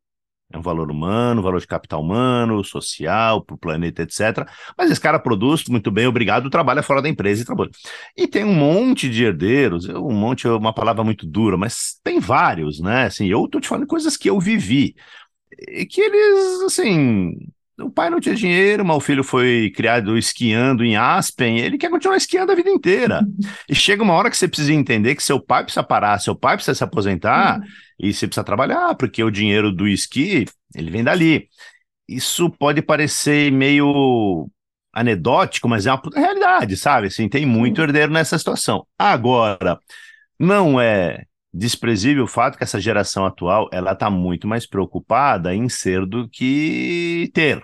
É 0.50 0.56
um 0.56 0.62
valor 0.62 0.90
humano, 0.90 1.42
valor 1.42 1.60
de 1.60 1.66
capital 1.66 2.00
humano, 2.00 2.64
social, 2.64 3.44
para 3.44 3.54
o 3.54 3.58
planeta, 3.58 4.00
etc. 4.00 4.48
Mas 4.78 4.90
esse 4.90 5.00
cara 5.00 5.18
produz 5.18 5.64
muito 5.68 5.90
bem, 5.90 6.06
obrigado, 6.06 6.48
trabalha 6.48 6.82
fora 6.82 7.02
da 7.02 7.08
empresa 7.08 7.42
e 7.42 7.44
trabalha. 7.44 7.70
E 8.16 8.26
tem 8.26 8.44
um 8.44 8.54
monte 8.54 9.10
de 9.10 9.24
herdeiros, 9.24 9.86
um 9.90 10.12
monte 10.12 10.46
é 10.46 10.50
uma 10.50 10.72
palavra 10.72 11.04
muito 11.04 11.26
dura, 11.26 11.58
mas 11.58 12.00
tem 12.02 12.18
vários, 12.18 12.80
né? 12.80 13.04
Assim, 13.04 13.26
eu 13.26 13.44
estou 13.44 13.60
te 13.60 13.68
falando 13.68 13.86
coisas 13.86 14.16
que 14.16 14.30
eu 14.30 14.40
vivi. 14.40 14.94
E 15.68 15.84
que 15.84 16.00
eles, 16.00 16.62
assim, 16.62 17.34
o 17.78 17.90
pai 17.90 18.08
não 18.08 18.20
tinha 18.20 18.34
dinheiro, 18.34 18.84
mas 18.84 18.96
o 18.96 19.00
filho 19.00 19.22
foi 19.22 19.72
criado 19.74 20.16
esquiando 20.16 20.84
em 20.84 20.96
Aspen, 20.96 21.58
ele 21.58 21.76
quer 21.76 21.90
continuar 21.90 22.16
esquiando 22.16 22.52
a 22.52 22.54
vida 22.54 22.70
inteira. 22.70 23.20
E 23.68 23.74
chega 23.74 24.02
uma 24.02 24.14
hora 24.14 24.30
que 24.30 24.36
você 24.36 24.48
precisa 24.48 24.72
entender 24.72 25.14
que 25.14 25.22
seu 25.22 25.38
pai 25.38 25.62
precisa 25.62 25.82
parar, 25.82 26.18
seu 26.18 26.34
pai 26.34 26.56
precisa 26.56 26.74
se 26.74 26.84
aposentar, 26.84 27.58
uhum. 27.58 27.66
e 28.00 28.14
você 28.14 28.26
precisa 28.26 28.44
trabalhar, 28.44 28.94
porque 28.94 29.22
o 29.22 29.30
dinheiro 29.30 29.70
do 29.70 29.86
esqui, 29.86 30.46
ele 30.74 30.90
vem 30.90 31.04
dali. 31.04 31.48
Isso 32.08 32.48
pode 32.48 32.80
parecer 32.80 33.52
meio 33.52 34.48
anedótico, 34.92 35.68
mas 35.68 35.86
é 35.86 35.92
uma 35.92 36.00
realidade, 36.14 36.76
sabe? 36.76 37.08
Assim, 37.08 37.28
tem 37.28 37.44
muito 37.44 37.82
herdeiro 37.82 38.10
nessa 38.10 38.38
situação. 38.38 38.86
Agora, 38.98 39.78
não 40.38 40.80
é 40.80 41.24
desprezível 41.56 42.24
o 42.24 42.28
fato 42.28 42.58
que 42.58 42.64
essa 42.64 42.78
geração 42.78 43.24
atual 43.24 43.68
ela 43.72 43.92
está 43.92 44.10
muito 44.10 44.46
mais 44.46 44.66
preocupada 44.66 45.54
em 45.54 45.68
ser 45.68 46.04
do 46.04 46.28
que 46.28 47.30
ter. 47.32 47.62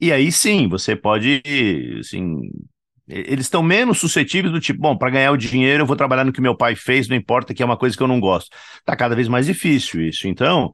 E 0.00 0.12
aí 0.12 0.32
sim, 0.32 0.68
você 0.68 0.96
pode, 0.96 1.40
assim, 2.00 2.40
eles 3.08 3.46
estão 3.46 3.62
menos 3.62 4.00
suscetíveis 4.00 4.52
do 4.52 4.60
tipo, 4.60 4.80
bom, 4.80 4.96
para 4.98 5.10
ganhar 5.10 5.30
o 5.30 5.36
dinheiro 5.36 5.82
eu 5.82 5.86
vou 5.86 5.96
trabalhar 5.96 6.24
no 6.24 6.32
que 6.32 6.40
meu 6.40 6.56
pai 6.56 6.74
fez, 6.74 7.06
não 7.08 7.16
importa 7.16 7.54
que 7.54 7.62
é 7.62 7.66
uma 7.66 7.76
coisa 7.76 7.96
que 7.96 8.02
eu 8.02 8.08
não 8.08 8.18
gosto. 8.18 8.50
Está 8.78 8.96
cada 8.96 9.14
vez 9.14 9.28
mais 9.28 9.46
difícil 9.46 10.02
isso. 10.02 10.26
Então, 10.26 10.72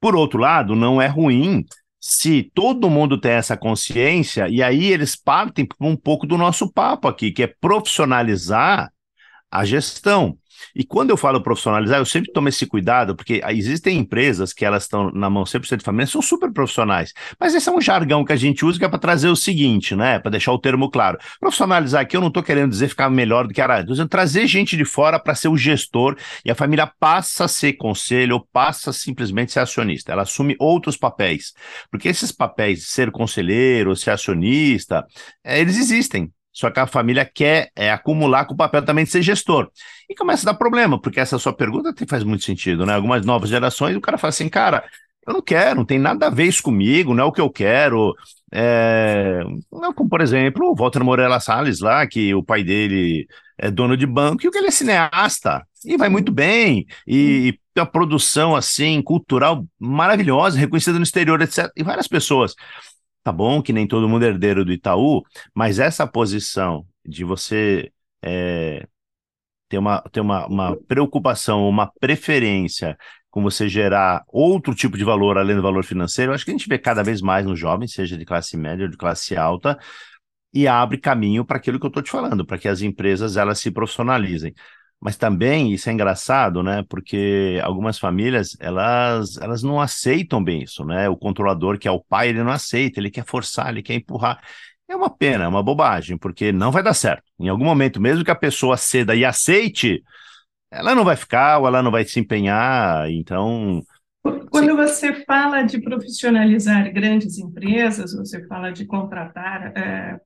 por 0.00 0.14
outro 0.14 0.38
lado, 0.38 0.76
não 0.76 1.00
é 1.00 1.06
ruim 1.06 1.64
se 1.98 2.50
todo 2.54 2.90
mundo 2.90 3.18
tem 3.18 3.32
essa 3.32 3.56
consciência, 3.56 4.48
e 4.48 4.62
aí 4.62 4.92
eles 4.92 5.16
partem 5.16 5.66
um 5.80 5.96
pouco 5.96 6.26
do 6.26 6.36
nosso 6.36 6.70
papo 6.70 7.08
aqui, 7.08 7.32
que 7.32 7.42
é 7.42 7.46
profissionalizar 7.46 8.92
a 9.50 9.64
gestão. 9.64 10.38
E 10.74 10.84
quando 10.84 11.10
eu 11.10 11.16
falo 11.16 11.40
profissionalizar, 11.40 11.98
eu 11.98 12.06
sempre 12.06 12.32
tomo 12.32 12.48
esse 12.48 12.66
cuidado, 12.66 13.14
porque 13.14 13.40
existem 13.48 13.98
empresas 13.98 14.52
que 14.52 14.64
elas 14.64 14.84
estão 14.84 15.10
na 15.12 15.30
mão 15.30 15.44
100% 15.44 15.78
de 15.78 15.84
família, 15.84 16.06
são 16.06 16.22
super 16.22 16.52
profissionais. 16.52 17.12
Mas 17.38 17.54
esse 17.54 17.68
é 17.68 17.72
um 17.72 17.80
jargão 17.80 18.24
que 18.24 18.32
a 18.32 18.36
gente 18.36 18.64
usa 18.64 18.78
que 18.78 18.84
é 18.84 18.88
para 18.88 18.98
trazer 18.98 19.28
o 19.28 19.36
seguinte, 19.36 19.94
né? 19.94 20.18
Para 20.18 20.30
deixar 20.30 20.52
o 20.52 20.58
termo 20.58 20.90
claro. 20.90 21.18
Profissionalizar 21.40 22.02
aqui 22.02 22.16
eu 22.16 22.20
não 22.20 22.28
estou 22.28 22.42
querendo 22.42 22.70
dizer 22.70 22.88
ficar 22.88 23.10
melhor 23.10 23.46
do 23.46 23.54
que 23.54 23.60
era, 23.60 23.80
estou 23.80 24.06
trazer 24.06 24.46
gente 24.46 24.76
de 24.76 24.84
fora 24.84 25.18
para 25.18 25.34
ser 25.34 25.48
o 25.48 25.56
gestor 25.56 26.16
e 26.44 26.50
a 26.50 26.54
família 26.54 26.86
passa 26.98 27.44
a 27.44 27.48
ser 27.48 27.74
conselho 27.74 28.36
ou 28.36 28.48
passa 28.52 28.92
simplesmente 28.92 29.50
a 29.50 29.52
ser 29.52 29.60
acionista. 29.60 30.12
Ela 30.12 30.22
assume 30.22 30.56
outros 30.58 30.96
papéis. 30.96 31.52
Porque 31.90 32.08
esses 32.08 32.32
papéis, 32.32 32.88
ser 32.88 33.10
conselheiro, 33.10 33.96
ser 33.96 34.10
acionista, 34.10 35.04
é, 35.44 35.60
eles 35.60 35.76
existem. 35.76 36.32
Só 36.56 36.70
que 36.70 36.80
a 36.80 36.86
família 36.86 37.22
quer 37.22 37.70
é, 37.76 37.92
acumular 37.92 38.46
com 38.46 38.54
o 38.54 38.56
papel 38.56 38.82
também 38.82 39.04
de 39.04 39.10
ser 39.10 39.20
gestor. 39.20 39.70
E 40.08 40.14
começa 40.14 40.48
a 40.48 40.52
dar 40.52 40.58
problema, 40.58 40.98
porque 40.98 41.20
essa 41.20 41.38
sua 41.38 41.52
pergunta 41.52 41.94
faz 42.08 42.24
muito 42.24 42.44
sentido, 42.44 42.86
né? 42.86 42.94
Algumas 42.94 43.26
novas 43.26 43.50
gerações, 43.50 43.94
o 43.94 44.00
cara 44.00 44.16
fala 44.16 44.30
assim, 44.30 44.48
cara, 44.48 44.82
eu 45.26 45.34
não 45.34 45.42
quero, 45.42 45.76
não 45.76 45.84
tem 45.84 45.98
nada 45.98 46.28
a 46.28 46.30
ver 46.30 46.44
isso 46.44 46.62
comigo, 46.62 47.12
não 47.12 47.24
é 47.24 47.26
o 47.26 47.32
que 47.32 47.42
eu 47.42 47.50
quero. 47.50 48.14
É... 48.50 49.42
Não, 49.70 49.92
como, 49.92 50.08
por 50.08 50.22
exemplo, 50.22 50.70
o 50.70 50.74
Walter 50.74 51.04
Morella 51.04 51.40
Salles 51.40 51.80
lá, 51.80 52.06
que 52.06 52.34
o 52.34 52.42
pai 52.42 52.64
dele 52.64 53.26
é 53.58 53.70
dono 53.70 53.94
de 53.94 54.06
banco 54.06 54.42
e 54.42 54.48
o 54.48 54.50
que 54.50 54.56
ele 54.56 54.68
é 54.68 54.70
cineasta. 54.70 55.62
E 55.84 55.98
vai 55.98 56.08
muito 56.08 56.32
bem, 56.32 56.86
e, 57.06 57.58
e 57.76 57.80
a 57.80 57.84
produção, 57.84 58.56
assim, 58.56 59.02
cultural 59.02 59.62
maravilhosa, 59.78 60.58
reconhecida 60.58 60.96
no 60.96 61.04
exterior, 61.04 61.42
etc. 61.42 61.70
E 61.76 61.82
várias 61.82 62.08
pessoas 62.08 62.54
Tá 63.26 63.32
bom 63.32 63.60
que 63.60 63.72
nem 63.72 63.88
todo 63.88 64.08
mundo 64.08 64.24
é 64.24 64.28
herdeiro 64.28 64.64
do 64.64 64.72
Itaú, 64.72 65.20
mas 65.52 65.80
essa 65.80 66.06
posição 66.06 66.86
de 67.04 67.24
você 67.24 67.90
é, 68.22 68.86
ter, 69.68 69.78
uma, 69.78 70.00
ter 70.12 70.20
uma, 70.20 70.46
uma 70.46 70.76
preocupação, 70.76 71.68
uma 71.68 71.90
preferência 71.98 72.96
com 73.28 73.42
você 73.42 73.68
gerar 73.68 74.22
outro 74.28 74.76
tipo 74.76 74.96
de 74.96 75.02
valor 75.02 75.38
além 75.38 75.56
do 75.56 75.62
valor 75.62 75.84
financeiro, 75.84 76.32
acho 76.32 76.44
que 76.44 76.52
a 76.52 76.54
gente 76.54 76.68
vê 76.68 76.78
cada 76.78 77.02
vez 77.02 77.20
mais 77.20 77.44
nos 77.44 77.58
jovens, 77.58 77.94
seja 77.94 78.16
de 78.16 78.24
classe 78.24 78.56
média 78.56 78.84
ou 78.84 78.90
de 78.92 78.96
classe 78.96 79.36
alta, 79.36 79.76
e 80.54 80.68
abre 80.68 80.96
caminho 80.96 81.44
para 81.44 81.56
aquilo 81.56 81.80
que 81.80 81.86
eu 81.86 81.88
estou 81.88 82.04
te 82.04 82.12
falando, 82.12 82.46
para 82.46 82.58
que 82.58 82.68
as 82.68 82.80
empresas 82.80 83.36
elas 83.36 83.58
se 83.58 83.72
profissionalizem. 83.72 84.54
Mas 85.00 85.16
também 85.16 85.72
isso 85.72 85.88
é 85.88 85.92
engraçado, 85.92 86.62
né? 86.62 86.84
Porque 86.88 87.60
algumas 87.62 87.98
famílias 87.98 88.56
elas, 88.58 89.36
elas 89.36 89.62
não 89.62 89.80
aceitam 89.80 90.42
bem 90.42 90.62
isso, 90.62 90.84
né? 90.84 91.08
O 91.08 91.16
controlador 91.16 91.78
que 91.78 91.86
é 91.86 91.90
o 91.90 92.02
pai 92.02 92.30
ele 92.30 92.42
não 92.42 92.50
aceita, 92.50 92.98
ele 92.98 93.10
quer 93.10 93.24
forçar, 93.26 93.68
ele 93.68 93.82
quer 93.82 93.94
empurrar. 93.94 94.40
É 94.88 94.94
uma 94.96 95.10
pena, 95.10 95.44
é 95.44 95.48
uma 95.48 95.62
bobagem, 95.62 96.16
porque 96.16 96.52
não 96.52 96.70
vai 96.70 96.82
dar 96.82 96.94
certo. 96.94 97.24
Em 97.38 97.48
algum 97.48 97.64
momento, 97.64 98.00
mesmo 98.00 98.24
que 98.24 98.30
a 98.30 98.36
pessoa 98.36 98.76
ceda 98.76 99.14
e 99.14 99.24
aceite, 99.24 100.02
ela 100.70 100.94
não 100.94 101.04
vai 101.04 101.16
ficar 101.16 101.58
ou 101.58 101.66
ela 101.66 101.82
não 101.82 101.90
vai 101.90 102.04
se 102.04 102.20
empenhar. 102.20 103.10
Então, 103.10 103.82
quando 104.50 104.70
sim. 104.70 104.76
você 104.76 105.24
fala 105.24 105.62
de 105.62 105.80
profissionalizar 105.80 106.92
grandes 106.92 107.38
empresas, 107.38 108.14
você 108.14 108.46
fala 108.46 108.70
de 108.70 108.86
contratar 108.86 109.76
é, 109.76 110.20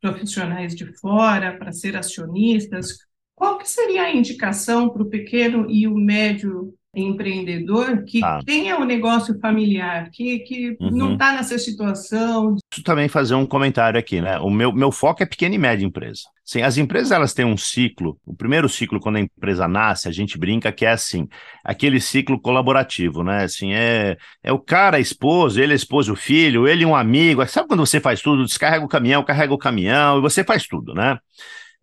profissionais 0.00 0.74
de 0.74 0.86
fora 0.98 1.56
para 1.56 1.72
ser 1.72 1.96
acionistas. 1.96 2.98
Qual 3.34 3.58
que 3.58 3.68
seria 3.68 4.02
a 4.04 4.14
indicação 4.14 4.88
para 4.88 5.02
o 5.02 5.08
pequeno 5.08 5.66
e 5.70 5.88
o 5.88 5.94
médio 5.94 6.74
empreendedor 6.94 8.04
que 8.04 8.22
ah. 8.22 8.40
tenha 8.44 8.78
um 8.78 8.84
negócio 8.84 9.38
familiar, 9.40 10.10
que, 10.10 10.38
que 10.40 10.76
uhum. 10.80 10.90
não 10.90 11.12
está 11.14 11.32
nessa 11.32 11.58
situação. 11.58 12.56
Deixa 12.70 12.84
também 12.84 13.08
fazer 13.08 13.34
um 13.34 13.46
comentário 13.46 13.98
aqui, 13.98 14.20
né? 14.20 14.38
O 14.38 14.50
meu, 14.50 14.72
meu 14.72 14.92
foco 14.92 15.22
é 15.22 15.26
pequena 15.26 15.54
e 15.54 15.58
média 15.58 15.84
empresa. 15.84 16.22
Sim, 16.44 16.62
as 16.62 16.76
empresas 16.76 17.10
elas 17.10 17.32
têm 17.32 17.44
um 17.44 17.56
ciclo. 17.56 18.18
O 18.24 18.34
primeiro 18.34 18.68
ciclo, 18.68 19.00
quando 19.00 19.16
a 19.16 19.20
empresa 19.20 19.66
nasce, 19.66 20.08
a 20.08 20.12
gente 20.12 20.38
brinca 20.38 20.70
que 20.70 20.84
é 20.84 20.90
assim, 20.90 21.26
aquele 21.64 22.00
ciclo 22.00 22.38
colaborativo, 22.40 23.22
né? 23.22 23.44
Assim, 23.44 23.72
é, 23.72 24.16
é 24.42 24.52
o 24.52 24.58
cara, 24.58 24.98
a 24.98 25.00
esposa, 25.00 25.62
ele, 25.62 25.72
a 25.72 25.76
esposa, 25.76 26.12
o 26.12 26.16
filho, 26.16 26.68
ele 26.68 26.84
um 26.84 26.94
amigo. 26.94 27.44
Sabe 27.46 27.68
quando 27.68 27.84
você 27.84 27.98
faz 27.98 28.20
tudo? 28.20 28.44
Descarrega 28.44 28.84
o 28.84 28.88
caminhão, 28.88 29.24
carrega 29.24 29.54
o 29.54 29.58
caminhão, 29.58 30.18
e 30.18 30.20
você 30.20 30.44
faz 30.44 30.66
tudo, 30.66 30.92
né? 30.94 31.18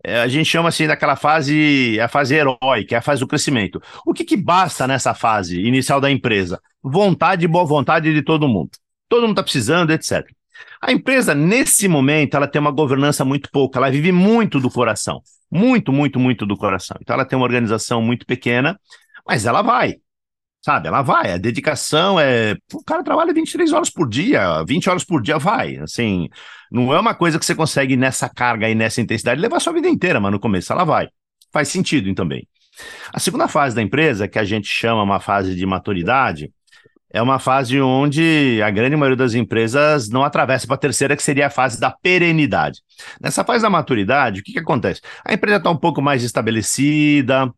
É, 0.04 0.22
a 0.22 0.28
gente 0.28 0.46
chama 0.46 0.70
assim 0.70 0.88
daquela 0.88 1.16
fase, 1.16 2.00
a 2.00 2.08
fase 2.08 2.36
herói, 2.36 2.84
que 2.88 2.96
é 2.96 2.98
a 2.98 3.02
fase 3.02 3.20
do 3.20 3.28
crescimento. 3.28 3.82
O 4.06 4.14
que, 4.14 4.24
que 4.24 4.36
basta 4.36 4.88
nessa 4.88 5.14
fase 5.14 5.62
inicial 5.62 6.02
da 6.02 6.10
empresa? 6.10 6.60
Vontade 6.82 7.46
e 7.46 7.48
boa 7.48 7.66
vontade 7.66 8.14
de 8.14 8.22
todo 8.22 8.48
mundo. 8.48 8.72
Todo 9.08 9.22
mundo 9.22 9.32
está 9.32 9.44
precisando, 9.44 9.92
etc. 9.92 10.26
A 10.82 10.92
empresa, 10.92 11.36
nesse 11.36 11.88
momento, 11.88 12.36
ela 12.36 12.48
tem 12.48 12.60
uma 12.60 12.72
governança 12.72 13.24
muito 13.24 13.50
pouca, 13.52 13.78
ela 13.78 13.92
vive 13.92 14.12
muito 14.12 14.60
do 14.60 14.70
coração. 14.70 15.22
Muito, 15.52 15.92
muito, 15.92 16.20
muito 16.20 16.46
do 16.46 16.58
coração. 16.58 16.98
Então, 17.02 17.14
ela 17.14 17.26
tem 17.26 17.38
uma 17.38 17.46
organização 17.46 18.02
muito 18.02 18.26
pequena, 18.26 18.80
mas 19.28 19.46
ela 19.46 19.62
vai. 19.62 19.98
Sabe, 20.64 20.88
ela 20.88 21.02
vai, 21.02 21.34
a 21.34 21.38
dedicação 21.38 22.20
é. 22.20 22.56
O 22.72 22.84
cara 22.84 23.04
trabalha 23.04 23.34
23 23.34 23.74
horas 23.74 23.90
por 23.90 24.08
dia, 24.08 24.64
20 24.64 24.90
horas 24.92 25.04
por 25.04 25.20
dia, 25.20 25.40
vai. 25.40 25.78
Assim, 25.78 26.30
não 26.72 26.94
é 26.94 27.00
uma 27.00 27.16
coisa 27.16 27.40
que 27.40 27.46
você 27.46 27.56
consegue 27.56 27.98
nessa 27.98 28.30
carga 28.30 28.70
e 28.70 28.76
nessa 28.76 29.02
intensidade 29.02 29.42
levar 29.42 29.60
sua 29.60 29.74
vida 29.74 29.90
inteira, 29.90 30.20
mas 30.20 30.32
no 30.32 30.40
começo 30.40 30.72
ela 30.72 30.84
vai. 30.84 31.10
Faz 31.52 31.68
sentido 31.68 32.14
também. 32.14 32.48
A 33.12 33.20
segunda 33.20 33.48
fase 33.48 33.76
da 33.76 33.82
empresa, 33.82 34.28
que 34.28 34.38
a 34.38 34.44
gente 34.44 34.68
chama 34.68 35.02
uma 35.02 35.20
fase 35.20 35.56
de 35.56 35.66
maturidade, 35.66 36.52
é 37.14 37.22
uma 37.22 37.40
fase 37.40 37.82
onde 37.82 38.62
a 38.64 38.70
grande 38.70 38.96
maioria 38.96 39.18
das 39.18 39.34
empresas 39.34 40.10
não 40.10 40.24
atravessa 40.24 40.66
para 40.66 40.76
a 40.76 40.80
terceira, 40.80 41.16
que 41.18 41.24
seria 41.24 41.48
a 41.48 41.50
fase 41.50 41.80
da 41.80 41.92
perenidade. 41.92 42.82
Nessa 43.20 43.44
fase 43.44 43.64
da 43.64 43.70
maturidade, 43.70 44.40
o 44.40 44.44
que, 44.44 44.54
que 44.54 44.60
acontece? 44.60 45.02
A 45.26 45.34
empresa 45.34 45.58
está 45.58 45.70
um 45.70 45.78
pouco 45.78 46.02
mais 46.02 46.24
estabelecida, 46.24 47.52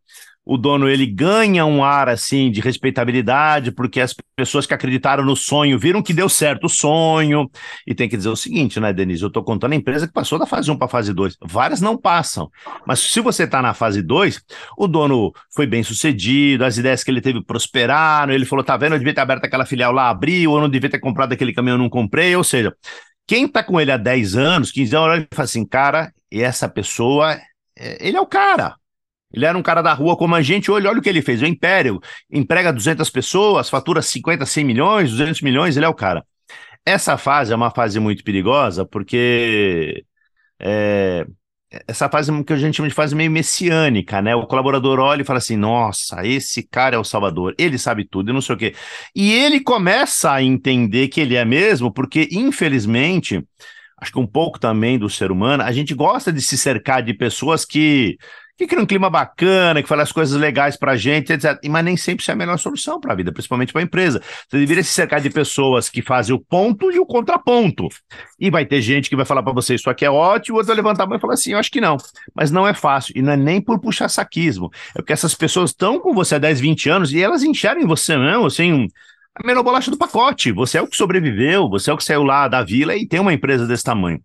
o 0.45 0.57
dono 0.57 0.89
ele 0.89 1.05
ganha 1.05 1.65
um 1.65 1.83
ar 1.83 2.09
assim 2.09 2.51
de 2.51 2.59
respeitabilidade, 2.59 3.71
porque 3.71 4.01
as 4.01 4.13
pessoas 4.35 4.65
que 4.65 4.73
acreditaram 4.73 5.23
no 5.23 5.35
sonho 5.35 5.79
viram 5.79 6.03
que 6.03 6.13
deu 6.13 6.27
certo 6.27 6.65
o 6.65 6.69
sonho. 6.69 7.50
E 7.88 7.95
tem 7.95 8.09
que 8.09 8.17
dizer 8.17 8.29
o 8.29 8.35
seguinte, 8.35 8.79
né, 8.79 8.91
Denise? 8.91 9.21
Eu 9.21 9.27
estou 9.27 9.43
contando 9.43 9.71
a 9.71 9.75
empresa 9.75 10.05
que 10.05 10.13
passou 10.13 10.38
da 10.38 10.45
fase 10.45 10.69
1 10.69 10.77
para 10.77 10.85
a 10.85 10.89
fase 10.89 11.13
2. 11.13 11.38
Várias 11.41 11.79
não 11.79 11.97
passam. 11.97 12.51
Mas 12.85 13.00
se 13.00 13.21
você 13.21 13.43
está 13.43 13.62
na 13.62 13.73
fase 13.73 14.01
2, 14.01 14.41
o 14.77 14.88
dono 14.88 15.31
foi 15.55 15.65
bem 15.65 15.81
sucedido, 15.81 16.65
as 16.65 16.77
ideias 16.77 17.03
que 17.03 17.12
ele 17.12 17.21
teve 17.21 17.41
prosperaram, 17.41 18.33
ele 18.33 18.45
falou: 18.45 18.65
tá 18.65 18.75
vendo, 18.75 18.93
eu 18.93 19.00
devia 19.00 19.13
ter 19.13 19.21
aberto 19.21 19.45
aquela 19.45 19.65
filial 19.65 19.93
lá, 19.93 20.09
abriu, 20.09 20.53
eu 20.53 20.62
não 20.62 20.69
devia 20.69 20.89
ter 20.89 21.00
comprado 21.00 21.31
aquele 21.31 21.53
caminhão, 21.53 21.75
eu 21.75 21.81
não 21.83 21.89
comprei. 21.89 22.35
Ou 22.35 22.43
seja, 22.43 22.75
quem 23.25 23.45
está 23.45 23.63
com 23.63 23.79
ele 23.79 23.91
há 23.91 23.97
10 23.97 24.35
anos, 24.35 24.71
15 24.71 24.95
anos, 24.95 25.17
ele 25.17 25.27
fala 25.31 25.45
assim, 25.45 25.65
cara, 25.65 26.13
e 26.29 26.41
essa 26.41 26.67
pessoa, 26.67 27.39
é, 27.77 28.05
ele 28.05 28.17
é 28.17 28.21
o 28.21 28.25
cara. 28.25 28.75
Ele 29.33 29.45
era 29.45 29.57
um 29.57 29.63
cara 29.63 29.81
da 29.81 29.93
rua 29.93 30.15
como 30.15 30.35
a 30.35 30.41
gente, 30.41 30.69
olha, 30.69 30.89
olha 30.89 30.99
o 30.99 31.01
que 31.01 31.09
ele 31.09 31.21
fez, 31.21 31.41
o 31.41 31.45
Império, 31.45 31.99
emprega 32.31 32.71
200 32.71 33.09
pessoas, 33.09 33.69
fatura 33.69 34.01
50, 34.01 34.45
100 34.45 34.63
milhões, 34.63 35.11
200 35.11 35.41
milhões, 35.41 35.75
ele 35.75 35.85
é 35.85 35.89
o 35.89 35.93
cara. 35.93 36.23
Essa 36.85 37.17
fase 37.17 37.53
é 37.53 37.55
uma 37.55 37.71
fase 37.71 37.99
muito 37.99 38.23
perigosa, 38.23 38.85
porque 38.85 40.05
é, 40.59 41.25
essa 41.87 42.09
fase 42.09 42.31
que 42.43 42.53
a 42.53 42.57
gente 42.57 42.75
chama 42.75 42.89
de 42.89 42.93
fase 42.93 43.15
meio 43.15 43.31
messiânica, 43.31 44.21
né? 44.21 44.35
O 44.35 44.45
colaborador 44.45 44.99
olha 44.99 45.21
e 45.21 45.25
fala 45.25 45.39
assim: 45.39 45.57
nossa, 45.57 46.25
esse 46.25 46.63
cara 46.63 46.95
é 46.95 46.99
o 46.99 47.03
salvador, 47.03 47.55
ele 47.57 47.77
sabe 47.77 48.05
tudo 48.05 48.29
e 48.29 48.33
não 48.33 48.41
sei 48.41 48.55
o 48.55 48.57
quê. 48.57 48.75
E 49.15 49.31
ele 49.33 49.59
começa 49.59 50.31
a 50.31 50.43
entender 50.43 51.07
que 51.07 51.21
ele 51.21 51.35
é 51.35 51.45
mesmo, 51.45 51.91
porque, 51.91 52.29
infelizmente, 52.31 53.43
acho 53.97 54.11
que 54.11 54.19
um 54.19 54.27
pouco 54.27 54.59
também 54.59 54.99
do 54.99 55.09
ser 55.09 55.31
humano, 55.31 55.63
a 55.63 55.71
gente 55.71 55.93
gosta 55.93 56.31
de 56.31 56.41
se 56.41 56.57
cercar 56.57 57.01
de 57.01 57.13
pessoas 57.13 57.65
que 57.65 58.17
que 58.63 58.67
cria 58.67 58.82
um 58.82 58.86
clima 58.86 59.10
bacana, 59.10 59.82
que 59.82 59.88
fala 59.88 60.03
as 60.03 60.12
coisas 60.12 60.39
legais 60.39 60.77
pra 60.77 60.96
gente, 60.96 61.34
etc. 61.34 61.60
Mas 61.70 61.86
nem 61.86 61.98
sempre 61.98 62.22
isso 62.22 62.32
é 62.32 62.34
a 62.34 62.38
melhor 62.38 62.58
solução 62.58 63.00
para 63.00 63.13
a 63.13 63.15
vida, 63.15 63.32
principalmente 63.32 63.72
para 63.72 63.82
a 63.82 63.84
empresa. 63.84 64.22
Você 64.50 64.58
deveria 64.58 64.84
se 64.84 64.91
cercar 64.91 65.22
de 65.22 65.29
pessoas 65.29 65.89
que 65.89 66.01
fazem 66.01 66.36
o 66.36 66.39
ponto 66.39 66.91
e 66.91 67.00
o 67.00 67.05
contraponto. 67.05 67.88
E 68.39 68.50
vai 68.50 68.65
ter 68.65 68.82
gente 68.82 69.10
que 69.10 69.15
vai 69.15 69.25
falar 69.25 69.43
para 69.43 69.53
você, 69.53 69.75
isso 69.75 69.89
aqui 69.89 70.05
é 70.05 70.10
ótimo, 70.10 70.58
outro 70.58 70.67
vai 70.67 70.75
levantar 70.75 71.03
a 71.03 71.08
mão 71.08 71.17
e 71.17 71.22
falar 71.22 71.34
assim, 71.34 71.51
eu 71.51 71.60
acho 71.60 71.72
que 71.72 71.82
não. 71.82 71.98
Mas 72.34 72.51
não 72.51 72.67
é 72.67 72.74
fácil. 72.74 73.13
E 73.15 73.22
não 73.22 73.34
é 73.34 73.38
nem 73.38 73.62
por 73.62 73.79
puxar 73.79 74.10
saquismo. 74.10 74.72
É 74.96 75.00
porque 75.00 75.13
essas 75.13 75.36
pessoas 75.36 75.72
estão 75.72 76.00
com 76.00 76.13
você 76.13 76.36
há 76.36 76.39
10, 76.39 76.60
20 76.60 76.89
anos 76.89 77.13
e 77.13 77.22
elas 77.22 77.43
enxergam 77.43 77.88
você 77.88 78.15
não, 78.15 78.46
assim, 78.46 78.88
a 79.36 79.46
menor 79.46 79.63
bolacha 79.63 79.91
do 79.91 79.98
pacote. 79.98 80.51
Você 80.51 80.77
é 80.77 80.82
o 80.82 80.88
que 80.88 80.96
sobreviveu, 80.96 81.70
você 81.70 81.89
é 81.89 81.93
o 81.93 81.98
que 81.98 82.03
saiu 82.03 82.24
lá 82.24 82.48
da 82.48 82.63
vila 82.63 82.96
e 82.96 83.08
tem 83.08 83.20
uma 83.20 83.34
empresa 83.34 83.67
desse 83.67 83.84
tamanho. 83.84 84.22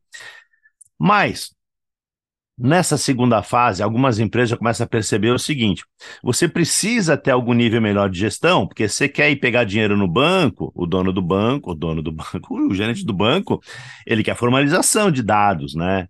Mas 0.98 1.50
Nessa 2.60 2.96
segunda 2.96 3.40
fase, 3.40 3.84
algumas 3.84 4.18
empresas 4.18 4.50
já 4.50 4.56
começam 4.56 4.84
a 4.84 4.88
perceber 4.88 5.30
o 5.30 5.38
seguinte: 5.38 5.84
você 6.22 6.48
precisa 6.48 7.16
ter 7.16 7.30
algum 7.30 7.52
nível 7.52 7.80
melhor 7.80 8.10
de 8.10 8.18
gestão, 8.18 8.66
porque 8.66 8.88
você 8.88 9.08
quer 9.08 9.30
ir 9.30 9.36
pegar 9.36 9.62
dinheiro 9.62 9.96
no 9.96 10.08
banco, 10.08 10.72
o 10.74 10.84
dono 10.84 11.12
do 11.12 11.22
banco, 11.22 11.70
o 11.70 11.74
dono 11.74 12.02
do 12.02 12.10
banco, 12.12 12.58
o 12.58 12.74
gerente 12.74 13.04
do 13.04 13.12
banco, 13.12 13.60
ele 14.04 14.24
quer 14.24 14.34
formalização 14.34 15.08
de 15.08 15.22
dados, 15.22 15.74
né? 15.76 16.08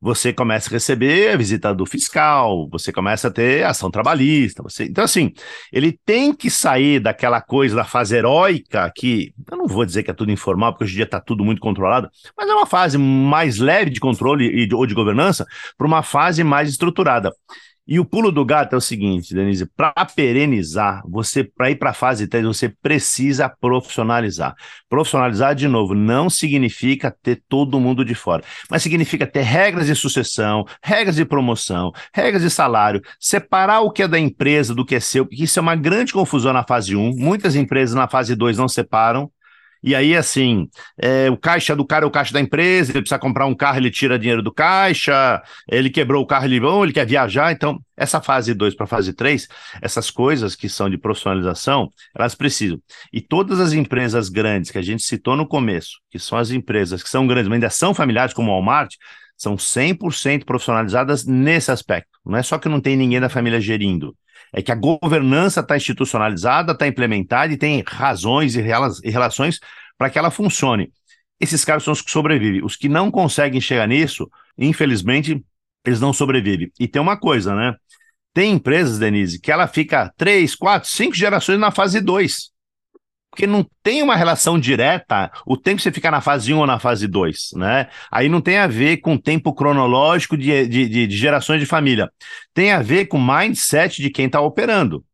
Você 0.00 0.32
começa 0.32 0.70
a 0.70 0.72
receber 0.72 1.32
a 1.32 1.36
visita 1.36 1.74
do 1.74 1.84
fiscal, 1.84 2.68
você 2.70 2.92
começa 2.92 3.28
a 3.28 3.30
ter 3.30 3.64
ação 3.64 3.90
trabalhista. 3.90 4.62
Você... 4.62 4.84
Então, 4.84 5.04
assim, 5.04 5.32
ele 5.72 5.98
tem 6.04 6.32
que 6.32 6.50
sair 6.50 7.00
daquela 7.00 7.40
coisa 7.40 7.74
da 7.74 7.84
fase 7.84 8.16
heróica, 8.16 8.90
que 8.94 9.32
eu 9.50 9.56
não 9.56 9.66
vou 9.66 9.84
dizer 9.84 10.02
que 10.02 10.10
é 10.10 10.14
tudo 10.14 10.30
informal, 10.30 10.72
porque 10.72 10.84
hoje 10.84 10.92
em 10.94 10.96
dia 10.96 11.04
está 11.04 11.20
tudo 11.20 11.44
muito 11.44 11.60
controlado, 11.60 12.08
mas 12.36 12.48
é 12.48 12.54
uma 12.54 12.66
fase 12.66 12.96
mais 12.96 13.58
leve 13.58 13.90
de 13.90 14.00
controle 14.00 14.46
e 14.46 14.66
de, 14.66 14.74
ou 14.74 14.86
de 14.86 14.94
governança 14.94 15.44
para 15.76 15.86
uma 15.86 16.02
fase 16.02 16.44
mais 16.44 16.68
estruturada. 16.68 17.32
E 17.90 17.98
o 17.98 18.04
pulo 18.04 18.30
do 18.30 18.44
gato 18.44 18.74
é 18.74 18.76
o 18.76 18.82
seguinte, 18.82 19.34
Denise, 19.34 19.64
para 19.64 20.04
perenizar, 20.04 21.02
você 21.08 21.42
para 21.42 21.70
ir 21.70 21.76
para 21.76 21.88
a 21.88 21.94
fase 21.94 22.28
3, 22.28 22.44
você 22.44 22.68
precisa 22.68 23.48
profissionalizar. 23.48 24.54
Profissionalizar, 24.90 25.54
de 25.54 25.66
novo, 25.66 25.94
não 25.94 26.28
significa 26.28 27.10
ter 27.10 27.42
todo 27.48 27.80
mundo 27.80 28.04
de 28.04 28.14
fora, 28.14 28.44
mas 28.70 28.82
significa 28.82 29.26
ter 29.26 29.40
regras 29.40 29.86
de 29.86 29.94
sucessão, 29.94 30.66
regras 30.84 31.16
de 31.16 31.24
promoção, 31.24 31.90
regras 32.12 32.42
de 32.42 32.50
salário, 32.50 33.00
separar 33.18 33.80
o 33.80 33.90
que 33.90 34.02
é 34.02 34.08
da 34.08 34.18
empresa 34.18 34.74
do 34.74 34.84
que 34.84 34.94
é 34.94 35.00
seu, 35.00 35.24
porque 35.24 35.44
isso 35.44 35.58
é 35.58 35.62
uma 35.62 35.74
grande 35.74 36.12
confusão 36.12 36.52
na 36.52 36.64
fase 36.64 36.94
1. 36.94 37.16
Muitas 37.16 37.56
empresas 37.56 37.94
na 37.94 38.06
fase 38.06 38.34
2 38.36 38.58
não 38.58 38.68
separam. 38.68 39.30
E 39.82 39.94
aí, 39.94 40.16
assim, 40.16 40.68
é, 41.00 41.30
o 41.30 41.36
caixa 41.36 41.74
do 41.76 41.86
cara 41.86 42.04
é 42.04 42.08
o 42.08 42.10
caixa 42.10 42.32
da 42.32 42.40
empresa, 42.40 42.90
ele 42.90 43.00
precisa 43.00 43.18
comprar 43.18 43.46
um 43.46 43.54
carro, 43.54 43.78
ele 43.78 43.90
tira 43.90 44.18
dinheiro 44.18 44.42
do 44.42 44.52
caixa, 44.52 45.42
ele 45.70 45.88
quebrou 45.88 46.22
o 46.22 46.26
carro, 46.26 46.46
ele, 46.46 46.58
bom, 46.60 46.84
ele 46.84 46.92
quer 46.92 47.06
viajar. 47.06 47.52
Então, 47.52 47.80
essa 47.96 48.20
fase 48.20 48.54
2 48.54 48.74
para 48.74 48.86
fase 48.86 49.12
3, 49.12 49.46
essas 49.80 50.10
coisas 50.10 50.54
que 50.56 50.68
são 50.68 50.90
de 50.90 50.98
profissionalização, 50.98 51.90
elas 52.16 52.34
precisam. 52.34 52.80
E 53.12 53.20
todas 53.20 53.60
as 53.60 53.72
empresas 53.72 54.28
grandes 54.28 54.70
que 54.70 54.78
a 54.78 54.82
gente 54.82 55.02
citou 55.02 55.36
no 55.36 55.46
começo, 55.46 55.98
que 56.10 56.18
são 56.18 56.38
as 56.38 56.50
empresas 56.50 57.02
que 57.02 57.08
são 57.08 57.26
grandes, 57.26 57.48
mas 57.48 57.56
ainda 57.56 57.70
são 57.70 57.94
familiares, 57.94 58.34
como 58.34 58.50
o 58.50 58.54
Walmart, 58.54 58.94
são 59.36 59.56
100% 59.56 60.44
profissionalizadas 60.44 61.24
nesse 61.24 61.70
aspecto. 61.70 62.10
Não 62.26 62.36
é 62.36 62.42
só 62.42 62.58
que 62.58 62.68
não 62.68 62.80
tem 62.80 62.96
ninguém 62.96 63.20
da 63.20 63.28
família 63.28 63.60
gerindo 63.60 64.16
é 64.52 64.62
que 64.62 64.72
a 64.72 64.74
governança 64.74 65.60
está 65.60 65.76
institucionalizada, 65.76 66.72
está 66.72 66.86
implementada 66.86 67.52
e 67.52 67.56
tem 67.56 67.82
razões 67.86 68.54
e, 68.54 68.60
relações 68.60 69.60
para 69.96 70.10
que 70.10 70.18
ela 70.18 70.30
funcione. 70.30 70.92
Esses 71.40 71.64
caras 71.64 71.84
são 71.84 71.92
os 71.92 72.02
que 72.02 72.10
sobrevivem. 72.10 72.64
Os 72.64 72.76
que 72.76 72.88
não 72.88 73.10
conseguem 73.10 73.60
chegar 73.60 73.86
nisso, 73.86 74.28
infelizmente, 74.56 75.42
eles 75.84 76.00
não 76.00 76.12
sobrevivem. 76.12 76.70
E 76.78 76.88
tem 76.88 77.00
uma 77.00 77.18
coisa, 77.18 77.54
né? 77.54 77.74
Tem 78.34 78.52
empresas, 78.52 78.98
Denise, 78.98 79.40
que 79.40 79.50
ela 79.50 79.66
fica 79.66 80.12
três, 80.16 80.54
quatro, 80.54 80.88
cinco 80.88 81.14
gerações 81.14 81.58
na 81.58 81.70
fase 81.70 82.00
2 82.00 82.50
porque 83.38 83.46
não 83.46 83.64
tem 83.84 84.02
uma 84.02 84.16
relação 84.16 84.58
direta 84.58 85.30
o 85.46 85.56
tempo 85.56 85.76
que 85.76 85.84
você 85.84 85.92
fica 85.92 86.10
na 86.10 86.20
fase 86.20 86.52
1 86.52 86.58
ou 86.58 86.66
na 86.66 86.80
fase 86.80 87.06
2, 87.06 87.50
né? 87.54 87.86
Aí 88.10 88.28
não 88.28 88.40
tem 88.40 88.58
a 88.58 88.66
ver 88.66 88.96
com 88.96 89.16
tempo 89.16 89.54
cronológico 89.54 90.36
de, 90.36 90.66
de, 90.66 90.88
de, 90.88 91.06
de 91.06 91.16
gerações 91.16 91.60
de 91.60 91.66
família. 91.66 92.10
Tem 92.52 92.72
a 92.72 92.82
ver 92.82 93.06
com 93.06 93.16
mindset 93.16 94.02
de 94.02 94.10
quem 94.10 94.26
está 94.26 94.40
operando. 94.40 95.04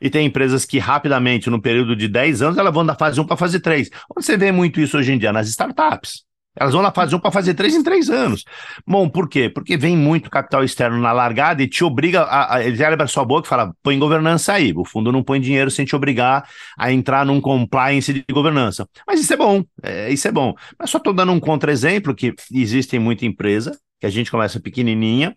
E 0.00 0.10
tem 0.10 0.26
empresas 0.26 0.64
que 0.64 0.80
rapidamente, 0.80 1.48
no 1.48 1.62
período 1.62 1.94
de 1.94 2.08
10 2.08 2.42
anos, 2.42 2.58
elas 2.58 2.74
vão 2.74 2.84
da 2.84 2.96
fase 2.96 3.20
1 3.20 3.24
para 3.24 3.34
a 3.34 3.38
fase 3.38 3.60
3. 3.60 3.88
Onde 4.16 4.26
você 4.26 4.36
vê 4.36 4.50
muito 4.50 4.80
isso 4.80 4.98
hoje 4.98 5.12
em 5.12 5.18
dia? 5.18 5.32
Nas 5.32 5.46
startups. 5.46 6.24
Elas 6.56 6.72
vão 6.72 6.82
na 6.82 6.90
fase 6.90 7.14
1 7.14 7.20
para 7.20 7.30
fazer 7.30 7.54
3 7.54 7.76
em 7.76 7.82
3 7.82 8.10
anos. 8.10 8.44
Bom, 8.86 9.08
por 9.08 9.28
quê? 9.28 9.48
Porque 9.48 9.76
vem 9.76 9.96
muito 9.96 10.28
capital 10.28 10.64
externo 10.64 10.98
na 10.98 11.12
largada 11.12 11.62
e 11.62 11.68
te 11.68 11.84
obriga 11.84 12.22
a. 12.22 12.56
a 12.56 12.64
ele 12.64 12.82
abre 12.84 13.04
a 13.04 13.06
sua 13.06 13.24
boca 13.24 13.46
e 13.46 13.48
fala: 13.48 13.72
põe 13.82 13.98
governança 13.98 14.54
aí. 14.54 14.72
O 14.74 14.84
fundo 14.84 15.12
não 15.12 15.22
põe 15.22 15.40
dinheiro 15.40 15.70
sem 15.70 15.84
te 15.84 15.94
obrigar 15.94 16.48
a 16.76 16.92
entrar 16.92 17.24
num 17.24 17.40
compliance 17.40 18.12
de 18.12 18.24
governança. 18.32 18.86
Mas 19.06 19.20
isso 19.20 19.32
é 19.32 19.36
bom, 19.36 19.62
é, 19.82 20.12
isso 20.12 20.26
é 20.26 20.32
bom. 20.32 20.54
Mas 20.78 20.90
só 20.90 20.98
estou 20.98 21.12
dando 21.12 21.32
um 21.32 21.40
contra-exemplo 21.40 22.14
que 22.14 22.34
existe 22.52 22.98
muita 22.98 23.24
empresa, 23.24 23.78
que 24.00 24.06
a 24.06 24.10
gente 24.10 24.30
começa 24.30 24.58
pequenininha, 24.58 25.36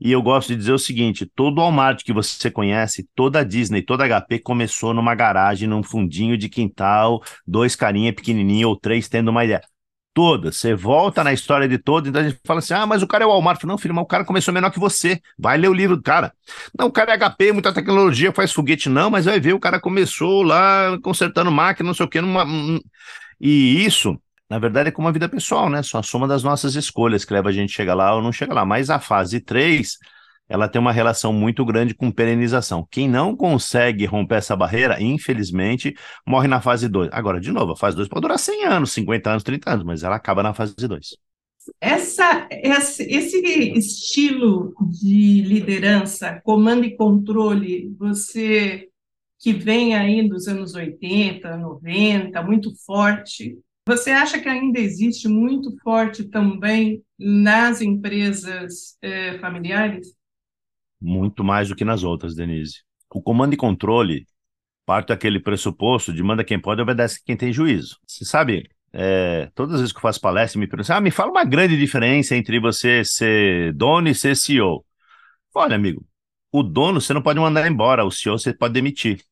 e 0.00 0.10
eu 0.10 0.20
gosto 0.20 0.48
de 0.48 0.56
dizer 0.56 0.72
o 0.72 0.78
seguinte: 0.78 1.24
todo 1.36 1.60
Walmart 1.60 2.02
que 2.02 2.12
você 2.12 2.50
conhece, 2.50 3.08
toda 3.14 3.44
Disney, 3.44 3.82
toda 3.82 4.04
HP 4.08 4.40
começou 4.40 4.92
numa 4.92 5.14
garagem, 5.14 5.68
num 5.68 5.84
fundinho 5.84 6.36
de 6.36 6.48
quintal, 6.48 7.22
dois 7.46 7.76
carinha 7.76 8.12
pequenininho 8.12 8.68
ou 8.68 8.76
três 8.76 9.08
tendo 9.08 9.28
uma 9.28 9.44
ideia 9.44 9.62
todas. 10.18 10.56
Você 10.56 10.74
volta 10.74 11.22
na 11.22 11.32
história 11.32 11.68
de 11.68 11.78
todas, 11.78 12.08
então 12.08 12.20
a 12.20 12.28
gente 12.28 12.40
fala 12.44 12.58
assim: 12.58 12.74
ah, 12.74 12.84
mas 12.84 13.04
o 13.04 13.06
cara 13.06 13.22
é 13.22 13.26
o 13.26 13.30
Walmart. 13.30 13.62
Não, 13.62 13.78
filho, 13.78 13.94
mas 13.94 14.02
o 14.02 14.06
cara 14.06 14.24
começou 14.24 14.52
menor 14.52 14.72
que 14.72 14.80
você. 14.80 15.22
Vai 15.38 15.56
ler 15.56 15.68
o 15.68 15.72
livro 15.72 15.96
do 15.96 16.02
cara. 16.02 16.32
Não, 16.76 16.88
o 16.88 16.90
cara 16.90 17.12
é 17.12 17.16
HP, 17.16 17.52
muita 17.52 17.72
tecnologia, 17.72 18.32
faz 18.32 18.52
foguete, 18.52 18.88
não, 18.88 19.10
mas 19.10 19.26
vai 19.26 19.38
ver, 19.38 19.52
o 19.52 19.60
cara 19.60 19.78
começou 19.78 20.42
lá 20.42 20.98
consertando 21.04 21.52
máquina, 21.52 21.86
não 21.86 21.94
sei 21.94 22.04
o 22.04 22.08
quê. 22.08 22.20
Numa... 22.20 22.44
E 23.40 23.84
isso, 23.84 24.20
na 24.50 24.58
verdade, 24.58 24.88
é 24.88 24.92
como 24.92 25.06
a 25.06 25.12
vida 25.12 25.28
pessoal, 25.28 25.70
né? 25.70 25.84
Só 25.84 26.00
a 26.00 26.02
soma 26.02 26.26
das 26.26 26.42
nossas 26.42 26.74
escolhas 26.74 27.24
que 27.24 27.32
leva 27.32 27.50
a 27.50 27.52
gente 27.52 27.72
chegar 27.72 27.94
lá 27.94 28.12
ou 28.16 28.20
não 28.20 28.32
chegar 28.32 28.54
lá. 28.54 28.64
Mas 28.64 28.90
a 28.90 28.98
fase 28.98 29.38
3 29.38 29.98
ela 30.48 30.68
tem 30.68 30.80
uma 30.80 30.92
relação 30.92 31.32
muito 31.32 31.64
grande 31.64 31.94
com 31.94 32.10
perenização. 32.10 32.86
Quem 32.90 33.08
não 33.08 33.36
consegue 33.36 34.06
romper 34.06 34.36
essa 34.36 34.56
barreira, 34.56 35.00
infelizmente, 35.02 35.94
morre 36.26 36.48
na 36.48 36.60
fase 36.60 36.88
2. 36.88 37.10
Agora, 37.12 37.40
de 37.40 37.52
novo, 37.52 37.72
a 37.72 37.76
fase 37.76 37.96
2 37.96 38.08
pode 38.08 38.22
durar 38.22 38.38
100 38.38 38.64
anos, 38.64 38.92
50 38.92 39.30
anos, 39.30 39.42
30 39.42 39.70
anos, 39.70 39.84
mas 39.84 40.02
ela 40.02 40.16
acaba 40.16 40.42
na 40.42 40.54
fase 40.54 40.74
2. 40.74 41.16
Essa, 41.80 42.48
esse, 42.50 43.02
esse 43.04 43.38
estilo 43.72 44.74
de 44.90 45.42
liderança, 45.42 46.40
comando 46.42 46.84
e 46.84 46.96
controle, 46.96 47.94
você 47.98 48.88
que 49.38 49.52
vem 49.52 49.94
aí 49.94 50.28
dos 50.28 50.48
anos 50.48 50.74
80, 50.74 51.56
90, 51.58 52.42
muito 52.42 52.74
forte, 52.84 53.56
você 53.86 54.10
acha 54.10 54.40
que 54.40 54.48
ainda 54.48 54.78
existe 54.80 55.28
muito 55.28 55.76
forte 55.82 56.24
também 56.24 57.02
nas 57.18 57.80
empresas 57.80 58.98
eh, 59.00 59.38
familiares? 59.38 60.17
Muito 61.00 61.44
mais 61.44 61.68
do 61.68 61.76
que 61.76 61.84
nas 61.84 62.02
outras, 62.02 62.34
Denise. 62.34 62.82
O 63.10 63.22
comando 63.22 63.54
e 63.54 63.56
controle 63.56 64.26
parte 64.84 65.08
daquele 65.08 65.38
pressuposto 65.38 66.12
de 66.12 66.22
manda 66.22 66.42
quem 66.42 66.58
pode, 66.58 66.80
obedece 66.80 67.22
quem 67.22 67.36
tem 67.36 67.52
juízo. 67.52 67.98
Você 68.06 68.24
sabe, 68.24 68.68
é, 68.92 69.50
todas 69.54 69.74
as 69.74 69.80
vezes 69.80 69.92
que 69.92 69.98
eu 69.98 70.02
faço 70.02 70.20
palestra, 70.20 70.58
me 70.58 70.66
perguntam, 70.66 70.96
ah, 70.96 71.00
me 71.00 71.10
fala 71.10 71.30
uma 71.30 71.44
grande 71.44 71.76
diferença 71.78 72.34
entre 72.34 72.58
você 72.58 73.04
ser 73.04 73.74
dono 73.74 74.08
e 74.08 74.14
ser 74.14 74.34
CEO. 74.34 74.84
Olha, 75.54 75.76
amigo, 75.76 76.06
o 76.50 76.62
dono 76.62 77.00
você 77.00 77.12
não 77.12 77.20
pode 77.20 77.38
mandar 77.38 77.70
embora, 77.70 78.04
o 78.04 78.10
CEO 78.10 78.38
você 78.38 78.52
pode 78.54 78.74
demitir. 78.74 79.22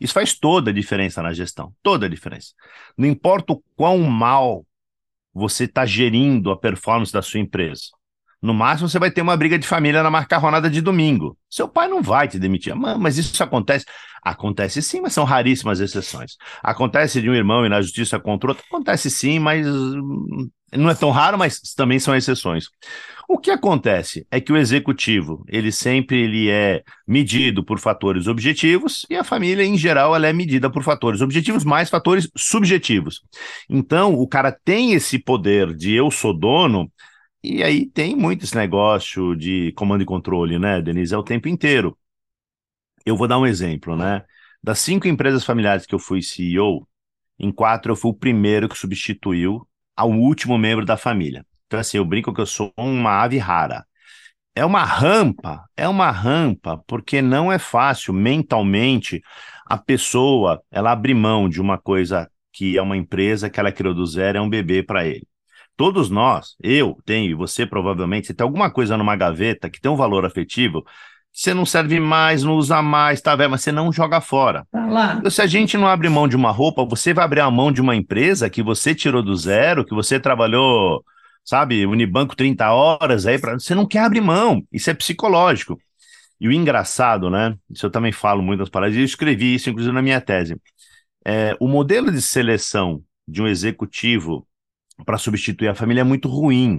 Isso 0.00 0.14
faz 0.14 0.34
toda 0.38 0.70
a 0.70 0.74
diferença 0.74 1.22
na 1.22 1.32
gestão, 1.32 1.74
toda 1.82 2.06
a 2.06 2.08
diferença. 2.08 2.52
Não 2.96 3.08
importa 3.08 3.54
o 3.54 3.62
quão 3.74 3.98
mal 3.98 4.64
você 5.34 5.64
está 5.64 5.84
gerindo 5.84 6.50
a 6.50 6.56
performance 6.56 7.12
da 7.12 7.22
sua 7.22 7.40
empresa. 7.40 7.86
No 8.42 8.52
máximo, 8.52 8.88
você 8.88 8.98
vai 8.98 9.10
ter 9.10 9.22
uma 9.22 9.36
briga 9.36 9.56
de 9.56 9.66
família 9.66 10.02
na 10.02 10.10
macarronada 10.10 10.68
de 10.68 10.80
domingo. 10.80 11.38
Seu 11.48 11.68
pai 11.68 11.86
não 11.86 12.02
vai 12.02 12.26
te 12.26 12.40
demitir. 12.40 12.74
Mas 12.74 13.16
isso 13.16 13.40
acontece? 13.40 13.86
Acontece 14.20 14.82
sim, 14.82 15.00
mas 15.00 15.12
são 15.12 15.24
raríssimas 15.24 15.78
exceções. 15.78 16.32
Acontece 16.60 17.22
de 17.22 17.30
um 17.30 17.34
irmão 17.34 17.64
ir 17.64 17.68
na 17.68 17.80
justiça 17.80 18.18
contra 18.18 18.50
outro? 18.50 18.64
Acontece 18.68 19.08
sim, 19.10 19.38
mas 19.38 19.64
hum, 19.66 20.48
não 20.72 20.90
é 20.90 20.94
tão 20.94 21.10
raro, 21.10 21.38
mas 21.38 21.60
também 21.76 22.00
são 22.00 22.16
exceções. 22.16 22.66
O 23.28 23.38
que 23.38 23.50
acontece 23.50 24.26
é 24.30 24.40
que 24.40 24.52
o 24.52 24.56
executivo, 24.56 25.44
ele 25.48 25.70
sempre 25.70 26.22
ele 26.22 26.50
é 26.50 26.82
medido 27.06 27.64
por 27.64 27.78
fatores 27.78 28.26
objetivos 28.26 29.06
e 29.08 29.16
a 29.16 29.24
família, 29.24 29.64
em 29.64 29.76
geral, 29.76 30.14
ela 30.14 30.26
é 30.26 30.32
medida 30.32 30.68
por 30.68 30.82
fatores 30.82 31.20
objetivos 31.20 31.64
mais 31.64 31.88
fatores 31.88 32.28
subjetivos. 32.36 33.22
Então, 33.70 34.14
o 34.14 34.26
cara 34.26 34.56
tem 34.64 34.92
esse 34.92 35.18
poder 35.18 35.74
de 35.74 35.92
eu 35.92 36.10
sou 36.10 36.36
dono 36.36 36.90
e 37.42 37.62
aí 37.62 37.86
tem 37.86 38.14
muito 38.16 38.44
esse 38.44 38.54
negócio 38.56 39.34
de 39.36 39.72
comando 39.72 40.02
e 40.02 40.06
controle, 40.06 40.58
né, 40.58 40.80
Denise? 40.82 41.14
É 41.14 41.18
o 41.18 41.22
tempo 41.22 41.48
inteiro. 41.48 41.96
Eu 43.04 43.16
vou 43.16 43.26
dar 43.26 43.38
um 43.38 43.46
exemplo, 43.46 43.96
né? 43.96 44.24
Das 44.62 44.78
cinco 44.78 45.08
empresas 45.08 45.44
familiares 45.44 45.86
que 45.86 45.94
eu 45.94 45.98
fui 45.98 46.22
CEO, 46.22 46.86
em 47.38 47.50
quatro 47.50 47.92
eu 47.92 47.96
fui 47.96 48.10
o 48.10 48.14
primeiro 48.14 48.68
que 48.68 48.78
substituiu 48.78 49.66
ao 49.96 50.10
último 50.10 50.56
membro 50.56 50.84
da 50.84 50.96
família. 50.96 51.44
Então, 51.66 51.80
assim, 51.80 51.96
eu 51.96 52.04
brinco 52.04 52.32
que 52.32 52.40
eu 52.40 52.46
sou 52.46 52.72
uma 52.76 53.22
ave 53.22 53.38
rara. 53.38 53.84
É 54.54 54.64
uma 54.64 54.84
rampa, 54.84 55.64
é 55.76 55.88
uma 55.88 56.10
rampa, 56.10 56.82
porque 56.86 57.22
não 57.22 57.50
é 57.50 57.58
fácil 57.58 58.12
mentalmente 58.14 59.22
a 59.66 59.78
pessoa 59.78 60.62
ela 60.70 60.92
abrir 60.92 61.14
mão 61.14 61.48
de 61.48 61.60
uma 61.60 61.78
coisa 61.78 62.30
que 62.52 62.76
é 62.76 62.82
uma 62.82 62.96
empresa 62.96 63.48
que 63.50 63.58
ela 63.58 63.72
criou 63.72 63.94
do 63.94 64.06
zero, 64.06 64.38
é 64.38 64.40
um 64.40 64.50
bebê 64.50 64.82
para 64.82 65.06
ele. 65.06 65.26
Todos 65.82 66.08
nós, 66.08 66.54
eu 66.62 66.96
tenho, 67.04 67.28
e 67.28 67.34
você 67.34 67.66
provavelmente, 67.66 68.28
você 68.28 68.32
tem 68.32 68.44
alguma 68.44 68.70
coisa 68.70 68.96
numa 68.96 69.16
gaveta 69.16 69.68
que 69.68 69.80
tem 69.80 69.90
um 69.90 69.96
valor 69.96 70.24
afetivo, 70.24 70.86
você 71.32 71.52
não 71.52 71.66
serve 71.66 71.98
mais, 71.98 72.44
não 72.44 72.54
usa 72.54 72.80
mais, 72.80 73.20
tá 73.20 73.34
velho, 73.34 73.50
mas 73.50 73.62
você 73.62 73.72
não 73.72 73.90
joga 73.92 74.20
fora. 74.20 74.64
Tá 74.70 74.86
lá. 74.86 75.16
Então, 75.18 75.28
se 75.28 75.42
a 75.42 75.46
gente 75.48 75.76
não 75.76 75.88
abre 75.88 76.08
mão 76.08 76.28
de 76.28 76.36
uma 76.36 76.52
roupa, 76.52 76.84
você 76.84 77.12
vai 77.12 77.24
abrir 77.24 77.40
a 77.40 77.50
mão 77.50 77.72
de 77.72 77.80
uma 77.80 77.96
empresa 77.96 78.48
que 78.48 78.62
você 78.62 78.94
tirou 78.94 79.24
do 79.24 79.34
zero, 79.34 79.84
que 79.84 79.92
você 79.92 80.20
trabalhou, 80.20 81.04
sabe, 81.44 81.84
Unibanco 81.84 82.36
30 82.36 82.70
horas 82.70 83.26
aí, 83.26 83.40
pra... 83.40 83.54
você 83.54 83.74
não 83.74 83.84
quer 83.84 84.04
abrir 84.04 84.20
mão. 84.20 84.62
Isso 84.72 84.88
é 84.88 84.94
psicológico. 84.94 85.76
E 86.40 86.46
o 86.46 86.52
engraçado, 86.52 87.28
né? 87.28 87.56
Isso 87.68 87.86
eu 87.86 87.90
também 87.90 88.12
falo 88.12 88.40
muito 88.40 88.60
nas 88.60 88.68
palavras, 88.68 88.96
e 88.96 89.00
eu 89.00 89.04
escrevi 89.04 89.56
isso, 89.56 89.68
inclusive, 89.68 89.92
na 89.92 90.00
minha 90.00 90.20
tese. 90.20 90.56
É, 91.26 91.56
o 91.58 91.66
modelo 91.66 92.12
de 92.12 92.22
seleção 92.22 93.02
de 93.26 93.42
um 93.42 93.48
executivo 93.48 94.46
para 95.04 95.18
substituir 95.18 95.68
a 95.68 95.74
família 95.74 96.02
é 96.02 96.04
muito 96.04 96.28
ruim. 96.28 96.78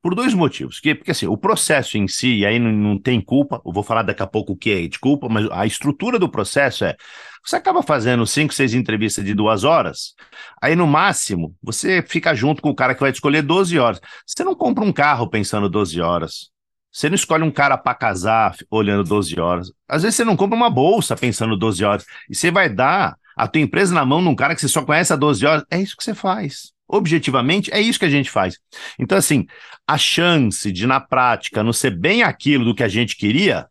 Por 0.00 0.14
dois 0.14 0.32
motivos. 0.32 0.78
Que, 0.78 0.94
porque 0.94 1.10
assim, 1.10 1.26
o 1.26 1.36
processo 1.36 1.98
em 1.98 2.06
si, 2.06 2.36
e 2.38 2.46
aí 2.46 2.58
não, 2.58 2.70
não 2.70 2.98
tem 2.98 3.20
culpa, 3.20 3.60
eu 3.64 3.72
vou 3.72 3.82
falar 3.82 4.02
daqui 4.02 4.22
a 4.22 4.26
pouco 4.26 4.52
o 4.52 4.56
que 4.56 4.70
é 4.70 4.86
de 4.86 4.98
culpa, 4.98 5.28
mas 5.28 5.50
a 5.50 5.66
estrutura 5.66 6.18
do 6.18 6.28
processo 6.28 6.84
é: 6.84 6.96
você 7.44 7.56
acaba 7.56 7.82
fazendo 7.82 8.24
cinco, 8.26 8.54
seis 8.54 8.74
entrevistas 8.74 9.24
de 9.24 9.34
duas 9.34 9.64
horas, 9.64 10.14
aí 10.62 10.76
no 10.76 10.86
máximo 10.86 11.54
você 11.62 12.02
fica 12.02 12.34
junto 12.34 12.62
com 12.62 12.70
o 12.70 12.74
cara 12.74 12.94
que 12.94 13.00
vai 13.00 13.10
te 13.10 13.16
escolher 13.16 13.42
12 13.42 13.78
horas. 13.78 14.00
Você 14.24 14.44
não 14.44 14.54
compra 14.54 14.84
um 14.84 14.92
carro 14.92 15.28
pensando 15.28 15.68
12 15.68 16.00
horas. 16.00 16.50
Você 16.92 17.08
não 17.08 17.16
escolhe 17.16 17.42
um 17.42 17.50
cara 17.50 17.76
para 17.76 17.94
casar 17.94 18.56
olhando 18.70 19.04
12 19.04 19.38
horas. 19.38 19.72
Às 19.88 20.02
vezes 20.04 20.16
você 20.16 20.24
não 20.24 20.36
compra 20.36 20.56
uma 20.56 20.70
bolsa 20.70 21.16
pensando 21.16 21.56
12 21.56 21.84
horas. 21.84 22.06
E 22.30 22.34
você 22.34 22.50
vai 22.50 22.68
dar 22.68 23.16
a 23.36 23.46
tua 23.46 23.60
empresa 23.60 23.94
na 23.94 24.04
mão 24.06 24.22
num 24.22 24.34
cara 24.34 24.54
que 24.54 24.60
você 24.60 24.68
só 24.68 24.82
conhece 24.82 25.12
há 25.12 25.16
12 25.16 25.44
horas. 25.44 25.64
É 25.70 25.80
isso 25.80 25.96
que 25.96 26.02
você 26.02 26.14
faz 26.14 26.72
objetivamente, 26.88 27.72
é 27.72 27.80
isso 27.80 27.98
que 27.98 28.04
a 28.04 28.10
gente 28.10 28.30
faz. 28.30 28.58
Então, 28.98 29.18
assim, 29.18 29.46
a 29.86 29.98
chance 29.98 30.72
de, 30.72 30.86
na 30.86 31.00
prática, 31.00 31.62
não 31.62 31.72
ser 31.72 31.90
bem 31.90 32.22
aquilo 32.22 32.64
do 32.64 32.74
que 32.74 32.82
a 32.82 32.88
gente 32.88 33.16
queria 33.16 33.66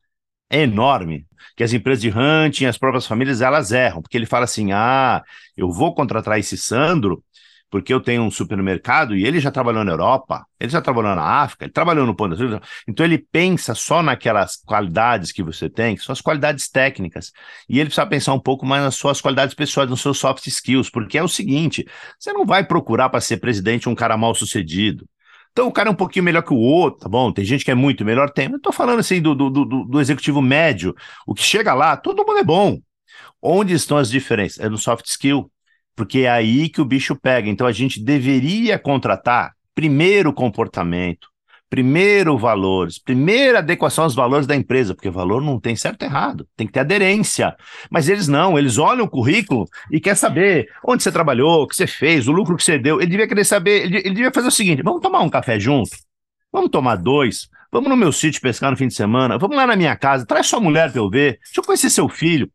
é 0.49 0.61
enorme. 0.61 1.25
Que 1.55 1.63
as 1.63 1.73
empresas 1.73 2.01
de 2.01 2.09
hunting, 2.09 2.65
as 2.65 2.77
próprias 2.77 3.07
famílias, 3.07 3.41
elas 3.41 3.71
erram, 3.71 4.01
porque 4.01 4.15
ele 4.15 4.27
fala 4.27 4.45
assim: 4.45 4.71
ah, 4.71 5.23
eu 5.55 5.71
vou 5.71 5.93
contratar 5.93 6.37
esse 6.39 6.55
Sandro 6.57 7.23
porque 7.69 7.93
eu 7.93 7.99
tenho 7.99 8.23
um 8.23 8.31
supermercado 8.31 9.15
e 9.15 9.25
ele 9.25 9.39
já 9.39 9.51
trabalhou 9.51 9.83
na 9.83 9.91
Europa, 9.91 10.45
ele 10.59 10.71
já 10.71 10.81
trabalhou 10.81 11.15
na 11.15 11.23
África, 11.23 11.65
ele 11.65 11.73
trabalhou 11.73 12.05
no 12.05 12.15
Pão 12.15 12.29
das 12.29 12.39
Então 12.87 13.05
ele 13.05 13.17
pensa 13.17 13.75
só 13.75 14.01
naquelas 14.01 14.55
qualidades 14.55 15.31
que 15.31 15.43
você 15.43 15.69
tem, 15.69 15.95
que 15.95 16.01
são 16.01 16.13
as 16.13 16.21
qualidades 16.21 16.69
técnicas. 16.69 17.31
E 17.67 17.79
ele 17.79 17.87
precisa 17.87 18.05
pensar 18.05 18.33
um 18.33 18.39
pouco 18.39 18.65
mais 18.65 18.83
nas 18.83 18.95
suas 18.95 19.19
qualidades 19.19 19.53
pessoais, 19.53 19.89
nos 19.89 20.01
seus 20.01 20.17
soft 20.17 20.47
skills, 20.47 20.89
porque 20.89 21.17
é 21.17 21.23
o 21.23 21.27
seguinte: 21.27 21.85
você 22.17 22.31
não 22.31 22.45
vai 22.45 22.63
procurar 22.63 23.09
para 23.09 23.19
ser 23.21 23.37
presidente 23.37 23.89
um 23.89 23.95
cara 23.95 24.15
mal 24.15 24.33
sucedido. 24.33 25.07
Então 25.51 25.67
o 25.67 25.71
cara 25.71 25.89
é 25.89 25.91
um 25.91 25.95
pouquinho 25.95 26.23
melhor 26.23 26.43
que 26.43 26.53
o 26.53 26.57
outro, 26.57 27.01
tá 27.01 27.09
bom? 27.09 27.31
Tem 27.31 27.43
gente 27.43 27.65
que 27.65 27.71
é 27.71 27.75
muito 27.75 28.05
melhor, 28.05 28.29
tem. 28.29 28.49
Eu 28.49 28.61
tô 28.61 28.71
falando 28.71 28.99
assim 28.99 29.21
do, 29.21 29.33
do, 29.33 29.49
do, 29.49 29.65
do 29.65 29.99
executivo 29.99 30.41
médio. 30.41 30.95
O 31.25 31.33
que 31.33 31.41
chega 31.41 31.73
lá, 31.73 31.97
todo 31.97 32.25
mundo 32.25 32.37
é 32.37 32.43
bom. 32.43 32.79
Onde 33.41 33.73
estão 33.73 33.97
as 33.97 34.09
diferenças? 34.09 34.59
É 34.63 34.69
no 34.69 34.77
soft 34.77 35.05
skill 35.07 35.51
porque 35.97 36.19
é 36.19 36.29
aí 36.29 36.69
que 36.69 36.79
o 36.79 36.85
bicho 36.85 37.15
pega. 37.15 37.49
Então 37.49 37.65
a 37.65 37.71
gente 37.71 37.99
deveria 37.99 38.77
contratar 38.77 39.53
primeiro 39.73 40.31
comportamento, 40.31 41.27
primeiro 41.67 42.37
valores, 42.37 42.99
primeira 42.99 43.59
adequação 43.59 44.03
aos 44.03 44.13
valores 44.13 44.45
da 44.45 44.55
empresa, 44.55 44.93
porque 44.93 45.09
valor 45.09 45.41
não 45.41 45.59
tem 45.59 45.75
certo 45.75 46.03
e 46.03 46.05
errado, 46.05 46.47
tem 46.55 46.67
que 46.67 46.73
ter 46.73 46.81
aderência. 46.81 47.55
Mas 47.89 48.07
eles 48.07 48.27
não, 48.27 48.59
eles 48.59 48.77
olham 48.77 49.05
o 49.05 49.09
currículo 49.09 49.65
e 49.91 49.99
quer 49.99 50.15
saber 50.15 50.69
onde 50.85 51.01
você 51.01 51.11
trabalhou, 51.11 51.63
o 51.63 51.67
que 51.67 51.75
você 51.75 51.87
fez, 51.87 52.27
o 52.27 52.31
lucro 52.31 52.55
que 52.55 52.63
você 52.63 52.77
deu. 52.77 53.01
Ele 53.01 53.09
devia 53.09 53.27
querer 53.27 53.43
saber, 53.43 53.85
ele, 53.85 53.97
ele 53.97 54.13
devia 54.13 54.31
fazer 54.31 54.47
o 54.47 54.51
seguinte: 54.51 54.83
vamos 54.83 55.01
tomar 55.01 55.21
um 55.21 55.29
café 55.29 55.59
junto, 55.59 55.89
vamos 56.53 56.69
tomar 56.69 56.95
dois, 56.95 57.49
vamos 57.71 57.89
no 57.89 57.97
meu 57.97 58.11
sítio 58.11 58.39
pescar 58.39 58.69
no 58.69 58.77
fim 58.77 58.87
de 58.87 58.93
semana, 58.93 59.39
vamos 59.39 59.57
lá 59.57 59.65
na 59.65 59.75
minha 59.75 59.95
casa, 59.95 60.27
traz 60.27 60.45
sua 60.45 60.59
mulher 60.59 60.91
para 60.91 61.01
eu 61.01 61.09
ver, 61.09 61.39
deixa 61.43 61.59
eu 61.59 61.63
conhecer 61.63 61.89
seu 61.89 62.07
filho, 62.07 62.51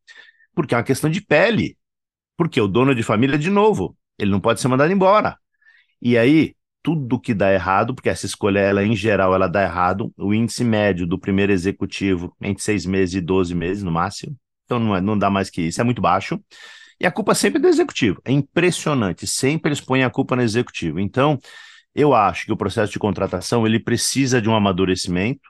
porque 0.55 0.75
é 0.75 0.79
uma 0.79 0.85
questão 0.85 1.11
de 1.11 1.21
pele. 1.21 1.77
Porque 2.43 2.61
o 2.61 2.67
dono 2.67 2.93
de 2.93 3.05
família, 3.05 3.39
de 3.39 3.49
novo, 3.49 3.97
ele 4.19 4.33
não 4.33 4.41
pode 4.41 4.61
ser 4.61 4.67
mandado 4.67 4.93
embora. 4.93 5.39
E 6.01 6.19
aí, 6.19 6.57
tudo 6.83 7.21
que 7.21 7.33
dá 7.33 7.53
errado, 7.53 7.95
porque 7.95 8.09
essa 8.09 8.27
escolha, 8.27 8.59
ela 8.59 8.85
em 8.85 8.97
geral, 8.97 9.33
ela 9.33 9.47
dá 9.47 9.63
errado, 9.63 10.13
o 10.19 10.35
índice 10.35 10.65
médio 10.65 11.07
do 11.07 11.17
primeiro 11.17 11.53
executivo 11.53 12.35
entre 12.43 12.61
seis 12.61 12.85
meses 12.85 13.15
e 13.15 13.21
12 13.21 13.55
meses, 13.55 13.85
no 13.85 13.93
máximo. 13.93 14.37
Então 14.65 14.81
não, 14.81 14.97
é, 14.97 15.01
não 15.01 15.17
dá 15.17 15.31
mais 15.31 15.51
que 15.51 15.63
isso, 15.63 15.81
é 15.81 15.85
muito 15.85 16.03
baixo. 16.03 16.43
E 16.99 17.07
a 17.07 17.13
culpa 17.13 17.33
sempre 17.33 17.59
é 17.59 17.63
do 17.63 17.69
executivo. 17.69 18.21
É 18.25 18.33
impressionante, 18.33 19.25
sempre 19.25 19.69
eles 19.69 19.81
põem 19.81 20.03
a 20.03 20.11
culpa 20.11 20.35
no 20.35 20.43
executivo. 20.43 20.99
Então, 20.99 21.39
eu 21.95 22.13
acho 22.13 22.47
que 22.47 22.53
o 22.53 22.57
processo 22.57 22.91
de 22.91 22.99
contratação 22.99 23.65
ele 23.65 23.79
precisa 23.79 24.43
de 24.43 24.49
um 24.49 24.57
amadurecimento 24.57 25.49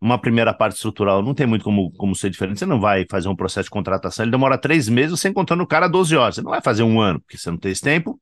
uma 0.00 0.20
primeira 0.20 0.52
parte 0.52 0.74
estrutural 0.74 1.22
não 1.22 1.34
tem 1.34 1.46
muito 1.46 1.64
como, 1.64 1.90
como 1.92 2.14
ser 2.14 2.30
diferente. 2.30 2.58
Você 2.58 2.66
não 2.66 2.80
vai 2.80 3.06
fazer 3.10 3.28
um 3.28 3.36
processo 3.36 3.66
de 3.66 3.70
contratação, 3.70 4.24
ele 4.24 4.30
demora 4.30 4.58
três 4.58 4.88
meses, 4.88 5.18
sem 5.20 5.32
contando 5.32 5.62
o 5.62 5.66
cara 5.66 5.88
12 5.88 6.16
horas. 6.16 6.34
Você 6.34 6.42
não 6.42 6.50
vai 6.50 6.60
fazer 6.60 6.82
um 6.82 7.00
ano, 7.00 7.20
porque 7.20 7.38
você 7.38 7.50
não 7.50 7.58
tem 7.58 7.72
esse 7.72 7.82
tempo. 7.82 8.18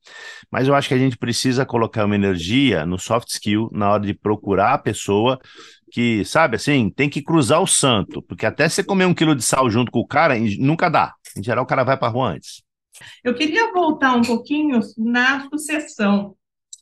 Mas 0.51 0.67
eu 0.67 0.75
acho 0.75 0.87
que 0.87 0.93
a 0.93 0.97
gente 0.97 1.17
precisa 1.17 1.65
colocar 1.65 2.05
uma 2.05 2.15
energia 2.15 2.85
no 2.85 2.97
soft 2.97 3.29
skill 3.29 3.69
na 3.71 3.91
hora 3.91 4.03
de 4.03 4.13
procurar 4.13 4.73
a 4.73 4.77
pessoa 4.77 5.39
que, 5.91 6.25
sabe, 6.25 6.55
assim, 6.55 6.89
tem 6.89 7.09
que 7.09 7.21
cruzar 7.21 7.61
o 7.61 7.67
santo, 7.67 8.21
porque 8.23 8.45
até 8.45 8.67
você 8.67 8.83
comer 8.83 9.05
um 9.05 9.13
quilo 9.13 9.35
de 9.35 9.43
sal 9.43 9.69
junto 9.69 9.91
com 9.91 9.99
o 9.99 10.07
cara, 10.07 10.35
nunca 10.59 10.89
dá. 10.89 11.13
Em 11.37 11.43
geral, 11.43 11.63
o 11.63 11.67
cara 11.67 11.83
vai 11.83 11.97
para 11.97 12.09
rua 12.09 12.31
antes. 12.31 12.63
Eu 13.23 13.33
queria 13.33 13.71
voltar 13.71 14.15
um 14.15 14.21
pouquinho 14.21 14.79
na 14.97 15.47
sucessão. 15.49 16.35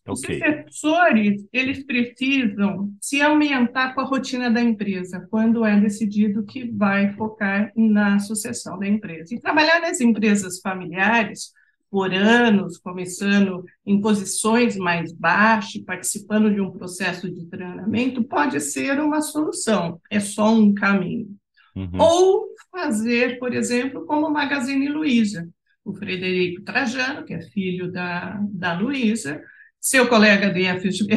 Os 0.08 0.20
sucessores, 0.20 1.46
eles 1.54 1.86
precisam 1.86 2.94
se 3.00 3.22
aumentar 3.22 3.96
com 3.96 4.02
a 4.02 4.06
rotina 4.06 4.52
da 4.52 4.62
empresa, 4.62 5.26
quando 5.30 5.64
é 5.64 5.80
decidido 5.80 6.44
que 6.44 6.70
vai 6.70 7.14
focar 7.14 7.72
na 7.76 8.20
sucessão 8.20 8.78
da 8.78 8.86
empresa. 8.86 9.34
E 9.34 9.40
trabalhar 9.40 9.80
nas 9.80 10.02
empresas 10.02 10.60
familiares 10.60 11.54
por 11.90 12.14
anos, 12.14 12.78
começando 12.78 13.64
em 13.86 14.02
posições 14.02 14.76
mais 14.76 15.14
baixas, 15.14 15.82
participando 15.84 16.54
de 16.54 16.60
um 16.60 16.72
processo 16.72 17.32
de 17.32 17.46
treinamento, 17.46 18.24
pode 18.24 18.60
ser 18.60 19.00
uma 19.00 19.22
solução, 19.22 20.02
é 20.10 20.20
só 20.20 20.54
um 20.54 20.74
caminho. 20.74 21.30
Uhum. 21.76 22.02
Ou 22.02 22.48
fazer, 22.72 23.38
por 23.40 23.54
exemplo, 23.54 24.06
como 24.06 24.28
o 24.28 24.34
Magazine 24.34 24.90
Luiza. 24.90 25.48
O 25.86 25.94
Frederico 25.94 26.64
Trajano, 26.64 27.26
que 27.26 27.34
é 27.34 27.42
filho 27.42 27.92
da, 27.92 28.40
da 28.50 28.74
Luiza, 28.74 29.42
seu 29.84 30.08
colega 30.08 30.50
de 30.50 30.64
FGV, 30.64 31.10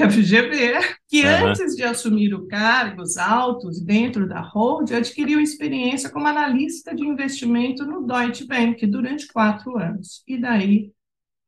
que 1.07 1.23
uhum. 1.23 1.47
antes 1.47 1.77
de 1.77 1.85
assumir 1.85 2.35
o 2.35 2.49
cargos 2.49 3.17
altos 3.17 3.81
dentro 3.81 4.29
da 4.29 4.41
Hold, 4.41 4.91
adquiriu 4.91 5.39
experiência 5.39 6.11
como 6.11 6.27
analista 6.27 6.93
de 6.93 7.07
investimento 7.07 7.87
no 7.87 8.05
Deutsche 8.05 8.45
Bank 8.45 8.85
durante 8.89 9.29
quatro 9.29 9.79
anos. 9.79 10.25
E 10.27 10.37
daí, 10.37 10.91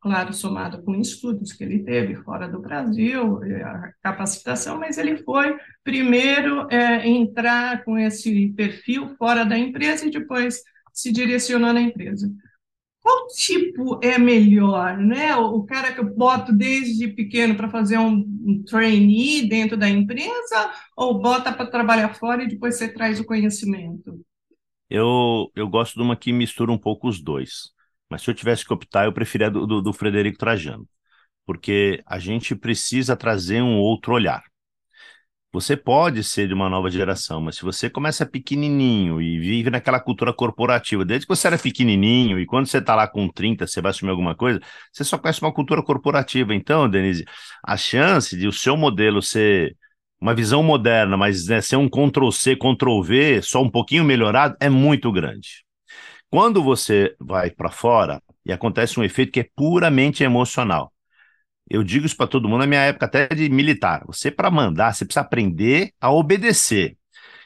claro, 0.00 0.32
somado 0.32 0.80
com 0.84 0.94
estudos 0.94 1.52
que 1.52 1.64
ele 1.64 1.80
teve 1.80 2.14
fora 2.22 2.46
do 2.46 2.60
Brasil, 2.60 3.40
a 3.64 3.90
capacitação, 4.00 4.78
mas 4.78 4.96
ele 4.96 5.16
foi 5.16 5.56
primeiro 5.82 6.68
é, 6.70 7.04
entrar 7.04 7.82
com 7.82 7.98
esse 7.98 8.50
perfil 8.50 9.16
fora 9.16 9.44
da 9.44 9.58
empresa 9.58 10.06
e 10.06 10.10
depois 10.12 10.62
se 10.92 11.10
direcionou 11.10 11.72
na 11.72 11.80
empresa. 11.80 12.32
Qual 13.00 13.26
tipo 13.28 14.00
é 14.02 14.18
melhor, 14.18 14.98
né? 14.98 15.34
O 15.36 15.62
cara 15.64 15.92
que 15.92 16.00
eu 16.00 16.14
boto 16.14 16.52
desde 16.52 17.08
pequeno 17.08 17.56
para 17.56 17.70
fazer 17.70 17.98
um, 17.98 18.24
um, 18.44 18.62
trainee 18.64 19.48
dentro 19.48 19.76
da 19.76 19.88
empresa 19.88 20.72
ou 20.96 21.20
bota 21.20 21.52
para 21.52 21.70
trabalhar 21.70 22.14
fora 22.14 22.42
e 22.42 22.48
depois 22.48 22.76
você 22.76 22.92
traz 22.92 23.18
o 23.20 23.24
conhecimento? 23.24 24.20
Eu, 24.90 25.50
eu 25.54 25.68
gosto 25.68 25.94
de 25.94 26.02
uma 26.02 26.16
que 26.16 26.32
mistura 26.32 26.72
um 26.72 26.78
pouco 26.78 27.08
os 27.08 27.20
dois. 27.20 27.70
Mas 28.10 28.22
se 28.22 28.30
eu 28.30 28.34
tivesse 28.34 28.64
que 28.64 28.72
optar, 28.72 29.04
eu 29.04 29.12
preferia 29.12 29.50
do, 29.50 29.66
do, 29.66 29.82
do 29.82 29.92
Frederico 29.92 30.38
Trajano. 30.38 30.88
Porque 31.46 32.02
a 32.06 32.18
gente 32.18 32.54
precisa 32.54 33.16
trazer 33.16 33.62
um 33.62 33.78
outro 33.78 34.14
olhar. 34.14 34.42
Você 35.50 35.76
pode 35.76 36.22
ser 36.22 36.46
de 36.46 36.52
uma 36.52 36.68
nova 36.68 36.90
geração, 36.90 37.40
mas 37.40 37.56
se 37.56 37.62
você 37.62 37.88
começa 37.88 38.26
pequenininho 38.26 39.20
e 39.20 39.38
vive 39.38 39.70
naquela 39.70 39.98
cultura 39.98 40.30
corporativa, 40.30 41.06
desde 41.06 41.26
que 41.26 41.34
você 41.34 41.46
era 41.46 41.56
pequenininho 41.58 42.38
e 42.38 42.44
quando 42.44 42.66
você 42.66 42.78
está 42.78 42.94
lá 42.94 43.08
com 43.08 43.26
30, 43.28 43.66
você 43.66 43.80
vai 43.80 43.90
assumir 43.90 44.10
alguma 44.10 44.34
coisa, 44.34 44.60
você 44.92 45.04
só 45.04 45.16
conhece 45.16 45.40
uma 45.40 45.52
cultura 45.52 45.82
corporativa. 45.82 46.54
Então, 46.54 46.88
Denise, 46.88 47.24
a 47.64 47.78
chance 47.78 48.36
de 48.36 48.46
o 48.46 48.52
seu 48.52 48.76
modelo 48.76 49.22
ser 49.22 49.74
uma 50.20 50.34
visão 50.34 50.62
moderna, 50.62 51.16
mas 51.16 51.46
né, 51.46 51.62
ser 51.62 51.76
um 51.76 51.88
Ctrl-C, 51.88 52.56
Ctrl-V, 52.56 53.40
só 53.42 53.62
um 53.62 53.70
pouquinho 53.70 54.04
melhorado, 54.04 54.54
é 54.60 54.68
muito 54.68 55.10
grande. 55.10 55.64
Quando 56.30 56.62
você 56.62 57.14
vai 57.18 57.50
para 57.50 57.70
fora, 57.70 58.20
e 58.44 58.52
acontece 58.52 59.00
um 59.00 59.04
efeito 59.04 59.32
que 59.32 59.40
é 59.40 59.48
puramente 59.56 60.22
emocional. 60.22 60.92
Eu 61.70 61.82
digo 61.84 62.06
isso 62.06 62.16
para 62.16 62.26
todo 62.26 62.48
mundo 62.48 62.60
na 62.60 62.66
minha 62.66 62.80
época 62.80 63.06
até 63.06 63.28
de 63.28 63.48
militar. 63.48 64.02
Você, 64.06 64.30
para 64.30 64.50
mandar, 64.50 64.94
você 64.94 65.04
precisa 65.04 65.20
aprender 65.20 65.92
a 66.00 66.10
obedecer. 66.10 66.96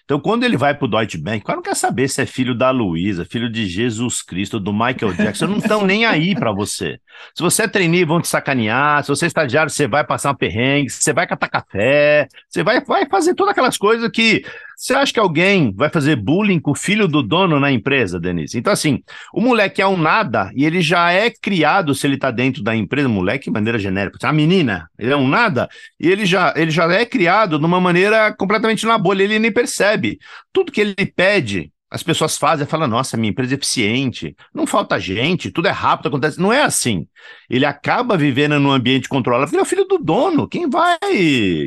Então, 0.05 0.21
quando 0.21 0.45
ele 0.45 0.57
vai 0.57 0.75
para 0.75 0.85
o 0.85 0.89
Deutsche 0.89 1.17
Bank, 1.17 1.43
o 1.43 1.45
cara 1.45 1.57
não 1.57 1.63
quer 1.63 1.77
saber 1.77 2.09
se 2.09 2.21
é 2.21 2.27
filho 2.27 2.55
da 2.55 2.71
Luísa, 2.71 3.25
filho 3.25 3.51
de 3.51 3.67
Jesus 3.67 4.21
Cristo, 4.21 4.59
do 4.59 4.73
Michael 4.73 5.15
Jackson, 5.17 5.47
não 5.47 5.59
estão 5.59 5.87
nem 5.87 6.05
aí 6.05 6.35
para 6.35 6.53
você. 6.53 6.99
Se 7.35 7.43
você 7.43 7.63
é 7.63 7.69
trainee, 7.69 8.05
vão 8.05 8.21
te 8.21 8.29
sacanear. 8.29 9.03
Se 9.05 9.09
você 9.09 9.27
é 9.27 9.29
estagiário, 9.29 9.71
você 9.71 9.87
vai 9.87 10.05
passar 10.05 10.33
um 10.33 10.35
perrengue, 10.35 10.91
você 10.91 11.13
vai 11.13 11.27
catar 11.27 11.49
café, 11.49 12.29
você 12.49 12.63
vai, 12.63 12.85
vai 12.85 13.09
fazer 13.09 13.35
todas 13.35 13.53
aquelas 13.53 13.79
coisas 13.79 14.11
que 14.11 14.45
você 14.83 14.95
acha 14.95 15.12
que 15.12 15.21
alguém 15.21 15.73
vai 15.73 15.88
fazer 15.88 16.16
bullying 16.16 16.59
com 16.59 16.73
o 16.73 16.75
filho 16.75 17.07
do 17.07 17.23
dono 17.23 17.61
na 17.61 17.71
empresa, 17.71 18.18
Denise? 18.18 18.59
Então, 18.59 18.73
assim, 18.73 19.01
o 19.33 19.40
moleque 19.40 19.81
é 19.81 19.87
um 19.87 19.97
nada 19.97 20.51
e 20.57 20.64
ele 20.64 20.81
já 20.83 21.12
é 21.12 21.31
criado, 21.31 21.95
se 21.95 22.05
ele 22.05 22.16
está 22.16 22.33
dentro 22.33 22.64
da 22.64 22.75
empresa, 22.75 23.09
moleque 23.09 23.45
de 23.45 23.53
maneira 23.53 23.79
genérica, 23.79 24.18
a 24.27 24.33
menina, 24.33 24.90
ele 24.99 25.12
é 25.12 25.16
um 25.16 25.29
nada, 25.29 25.68
e 26.01 26.09
ele 26.09 26.27
já, 26.27 26.53
ele 26.57 26.73
já 26.73 26.92
é 26.92 27.07
criado 27.07 27.61
de 27.61 27.64
uma 27.64 27.81
maneira 27.81 28.35
completamente 28.37 28.85
na 28.85 28.99
bolha, 28.99 29.23
ele 29.23 29.38
nem 29.38 29.53
percebe. 29.53 30.18
Tudo 30.53 30.73
que 30.73 30.81
ele 30.81 31.07
pede, 31.07 31.71
as 31.92 32.03
pessoas 32.03 32.38
fazem 32.38 32.66
falam, 32.66 32.88
nossa, 32.88 33.18
minha 33.18 33.31
empresa 33.31 33.55
é 33.55 33.57
eficiente, 33.57 34.35
não 34.55 34.66
falta 34.66 34.99
gente, 34.99 35.51
tudo 35.51 35.68
é 35.68 35.71
rápido, 35.71 36.09
acontece. 36.09 36.40
Não 36.40 36.51
é 36.51 36.62
assim. 36.62 37.07
Ele 37.51 37.66
acaba 37.66 38.16
vivendo 38.16 38.59
num 38.59 38.73
ambiente 38.73 39.11
controlado, 39.11 39.45
porque 39.45 39.57
ele 39.57 39.61
é 39.61 39.66
o 39.66 39.68
filho 39.68 39.85
do 39.85 39.99
dono. 39.99 40.49
Quem 40.49 40.68
vai 40.68 40.99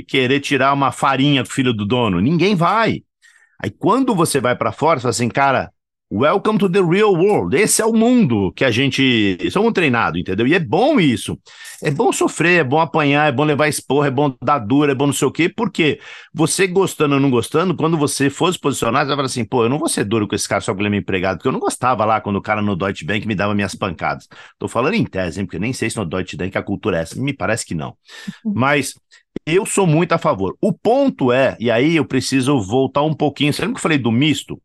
querer 0.07 0.39
tirar 0.39 0.73
uma 0.73 0.91
farinha 0.91 1.43
do 1.43 1.49
filho 1.49 1.71
do 1.71 1.85
dono? 1.85 2.19
Ninguém 2.19 2.55
vai. 2.55 3.03
Aí 3.61 3.69
quando 3.69 4.15
você 4.15 4.39
vai 4.39 4.55
para 4.55 4.71
fora, 4.71 4.99
você 4.99 5.03
fala 5.03 5.11
assim, 5.11 5.29
cara, 5.29 5.71
Welcome 6.11 6.59
to 6.59 6.69
the 6.69 6.83
real 6.83 7.15
world. 7.15 7.55
Esse 7.57 7.81
é 7.81 7.85
o 7.85 7.91
mundo 7.91 8.53
que 8.53 8.63
a 8.63 8.69
gente 8.69 9.37
somos 9.49 9.73
treinados, 9.73 10.21
entendeu? 10.21 10.45
E 10.45 10.53
é 10.53 10.59
bom 10.59 10.99
isso. 10.99 11.35
É 11.81 11.89
bom 11.89 12.13
sofrer, 12.13 12.59
é 12.59 12.63
bom 12.63 12.79
apanhar, 12.79 13.27
é 13.27 13.31
bom 13.31 13.43
levar 13.43 13.67
esporra, 13.67 14.07
é 14.07 14.11
bom 14.11 14.31
dar 14.41 14.59
dura, 14.59 14.91
é 14.91 14.95
bom 14.95 15.07
não 15.07 15.13
sei 15.13 15.27
o 15.27 15.31
quê, 15.31 15.49
porque 15.49 15.99
você 16.31 16.67
gostando 16.67 17.15
ou 17.15 17.19
não 17.19 17.31
gostando, 17.31 17.75
quando 17.75 17.97
você 17.97 18.29
for 18.29 18.53
se 18.53 18.59
posicionar, 18.59 19.01
você 19.01 19.07
vai 19.07 19.15
falar 19.15 19.25
assim, 19.25 19.43
pô, 19.43 19.63
eu 19.63 19.69
não 19.69 19.79
vou 19.79 19.89
ser 19.89 20.05
duro 20.05 20.27
com 20.27 20.35
esse 20.35 20.47
cara 20.47 20.61
só 20.61 20.73
porque 20.73 20.83
ele 20.83 20.89
é 20.89 20.91
meu 20.91 20.99
empregado, 20.99 21.37
porque 21.37 21.47
eu 21.47 21.51
não 21.51 21.59
gostava 21.59 22.05
lá 22.05 22.21
quando 22.21 22.35
o 22.35 22.41
cara 22.41 22.61
no 22.61 22.75
Deutsche 22.75 23.03
Bank 23.03 23.27
me 23.27 23.33
dava 23.33 23.55
minhas 23.55 23.73
pancadas. 23.73 24.27
Tô 24.59 24.67
falando 24.67 24.93
em 24.93 25.05
tese, 25.05 25.39
hein, 25.39 25.45
porque 25.47 25.57
nem 25.57 25.73
sei 25.73 25.89
se 25.89 25.97
no 25.97 26.05
Deutsche 26.05 26.37
Bank 26.37 26.55
a 26.55 26.61
cultura 26.63 26.99
é 26.99 27.01
essa, 27.01 27.19
me 27.19 27.33
parece 27.33 27.65
que 27.65 27.73
não. 27.73 27.97
Mas 28.45 28.93
eu 29.45 29.65
sou 29.65 29.87
muito 29.87 30.13
a 30.13 30.17
favor. 30.17 30.55
O 30.61 30.73
ponto 30.73 31.31
é, 31.31 31.55
e 31.59 31.69
aí 31.71 31.95
eu 31.95 32.05
preciso 32.05 32.59
voltar 32.61 33.03
um 33.03 33.13
pouquinho, 33.13 33.53
você 33.53 33.61
lembra 33.61 33.75
que 33.75 33.79
eu 33.79 33.83
falei 33.83 33.97
do 33.97 34.11
misto? 34.11 34.61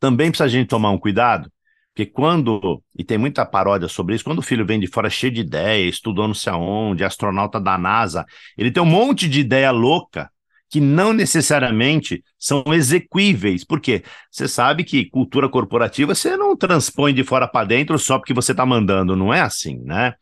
também 0.00 0.30
precisa 0.30 0.44
a 0.44 0.48
gente 0.48 0.68
tomar 0.68 0.90
um 0.90 0.98
cuidado, 0.98 1.50
porque 1.94 2.06
quando, 2.06 2.82
e 2.96 3.04
tem 3.04 3.18
muita 3.18 3.44
paródia 3.44 3.88
sobre 3.88 4.14
isso, 4.14 4.24
quando 4.24 4.38
o 4.38 4.42
filho 4.42 4.64
vem 4.64 4.78
de 4.78 4.86
fora 4.86 5.10
cheio 5.10 5.32
de 5.32 5.40
ideia, 5.40 5.88
estudou 5.88 6.28
não 6.28 6.34
sei 6.34 6.52
aonde, 6.52 7.04
astronauta 7.04 7.60
da 7.60 7.76
NASA, 7.76 8.24
ele 8.56 8.70
tem 8.70 8.82
um 8.82 8.86
monte 8.86 9.28
de 9.28 9.40
ideia 9.40 9.70
louca 9.70 10.30
que 10.70 10.80
não 10.80 11.12
necessariamente 11.12 12.22
são 12.38 12.62
execuíveis. 12.72 13.64
Por 13.64 13.80
quê? 13.80 14.02
Você 14.30 14.46
sabe 14.46 14.84
que 14.84 15.08
cultura 15.08 15.48
corporativa 15.48 16.14
você 16.14 16.36
não 16.36 16.56
transpõe 16.56 17.14
de 17.14 17.24
fora 17.24 17.48
para 17.48 17.66
dentro 17.66 17.98
só 17.98 18.18
porque 18.18 18.34
você 18.34 18.52
está 18.52 18.66
mandando, 18.66 19.16
não 19.16 19.32
é 19.32 19.40
assim, 19.40 19.80
né? 19.84 20.14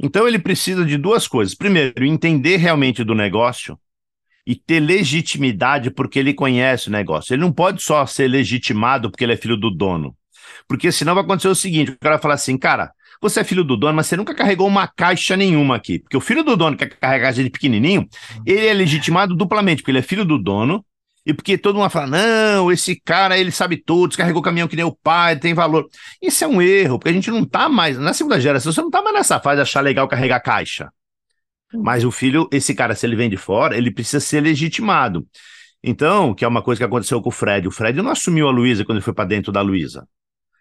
Então 0.00 0.26
ele 0.26 0.38
precisa 0.38 0.84
de 0.84 0.96
duas 0.96 1.28
coisas. 1.28 1.54
Primeiro, 1.54 2.04
entender 2.04 2.56
realmente 2.56 3.04
do 3.04 3.14
negócio, 3.14 3.78
e 4.46 4.54
ter 4.54 4.80
legitimidade 4.80 5.90
porque 5.90 6.18
ele 6.18 6.34
conhece 6.34 6.88
o 6.88 6.92
negócio. 6.92 7.32
Ele 7.32 7.40
não 7.40 7.52
pode 7.52 7.82
só 7.82 8.04
ser 8.06 8.28
legitimado 8.28 9.10
porque 9.10 9.24
ele 9.24 9.32
é 9.32 9.36
filho 9.36 9.56
do 9.56 9.70
dono. 9.70 10.14
Porque 10.68 10.92
senão 10.92 11.14
vai 11.14 11.24
acontecer 11.24 11.48
o 11.48 11.54
seguinte: 11.54 11.92
o 11.92 11.98
cara 11.98 12.16
vai 12.16 12.22
falar 12.22 12.34
assim, 12.34 12.58
cara, 12.58 12.92
você 13.28 13.40
é 13.40 13.44
filho 13.44 13.64
do 13.64 13.76
dono, 13.76 13.94
mas 13.94 14.06
você 14.06 14.16
nunca 14.16 14.34
carregou 14.34 14.66
uma 14.66 14.86
caixa 14.86 15.36
nenhuma 15.36 15.76
aqui. 15.76 15.98
Porque 15.98 16.16
o 16.16 16.20
filho 16.20 16.44
do 16.44 16.56
dono 16.56 16.76
que 16.76 16.86
quer 16.86 16.96
carregar 16.96 17.28
a 17.28 17.32
gente 17.32 17.50
pequenininho, 17.50 18.06
ele 18.44 18.66
é 18.66 18.72
legitimado 18.72 19.34
duplamente, 19.34 19.82
porque 19.82 19.90
ele 19.90 19.98
é 19.98 20.02
filho 20.02 20.24
do 20.24 20.38
dono, 20.38 20.84
e 21.26 21.32
porque 21.32 21.56
todo 21.56 21.78
mundo 21.78 21.88
fala, 21.88 22.06
não, 22.06 22.70
esse 22.70 23.00
cara, 23.00 23.38
ele 23.38 23.50
sabe 23.50 23.78
tudo, 23.78 24.08
descarregou 24.08 24.40
o 24.40 24.44
caminhão 24.44 24.68
que 24.68 24.76
nem 24.76 24.84
o 24.84 24.94
pai, 24.94 25.38
tem 25.38 25.54
valor. 25.54 25.88
Isso 26.20 26.44
é 26.44 26.46
um 26.46 26.60
erro, 26.60 26.98
porque 26.98 27.08
a 27.08 27.12
gente 27.14 27.30
não 27.30 27.44
tá 27.46 27.68
mais, 27.68 27.98
na 27.98 28.12
segunda 28.12 28.38
geração, 28.38 28.70
você 28.70 28.82
não 28.82 28.90
tá 28.90 29.00
mais 29.00 29.14
nessa 29.14 29.40
fase 29.40 29.56
de 29.56 29.62
achar 29.62 29.80
legal 29.80 30.06
carregar 30.06 30.40
caixa. 30.40 30.90
Mas 31.72 32.04
o 32.04 32.10
filho, 32.10 32.46
esse 32.52 32.74
cara, 32.74 32.94
se 32.94 33.06
ele 33.06 33.16
vem 33.16 33.30
de 33.30 33.38
fora, 33.38 33.76
ele 33.76 33.90
precisa 33.90 34.20
ser 34.20 34.42
legitimado. 34.42 35.26
Então, 35.82 36.34
que 36.34 36.44
é 36.44 36.48
uma 36.48 36.62
coisa 36.62 36.78
que 36.78 36.84
aconteceu 36.84 37.20
com 37.22 37.30
o 37.30 37.32
Fred. 37.32 37.66
O 37.66 37.70
Fred 37.70 38.00
não 38.00 38.10
assumiu 38.10 38.46
a 38.46 38.50
Luísa 38.50 38.84
quando 38.84 38.98
ele 38.98 39.04
foi 39.04 39.14
para 39.14 39.24
dentro 39.24 39.50
da 39.50 39.62
Luísa. 39.62 40.06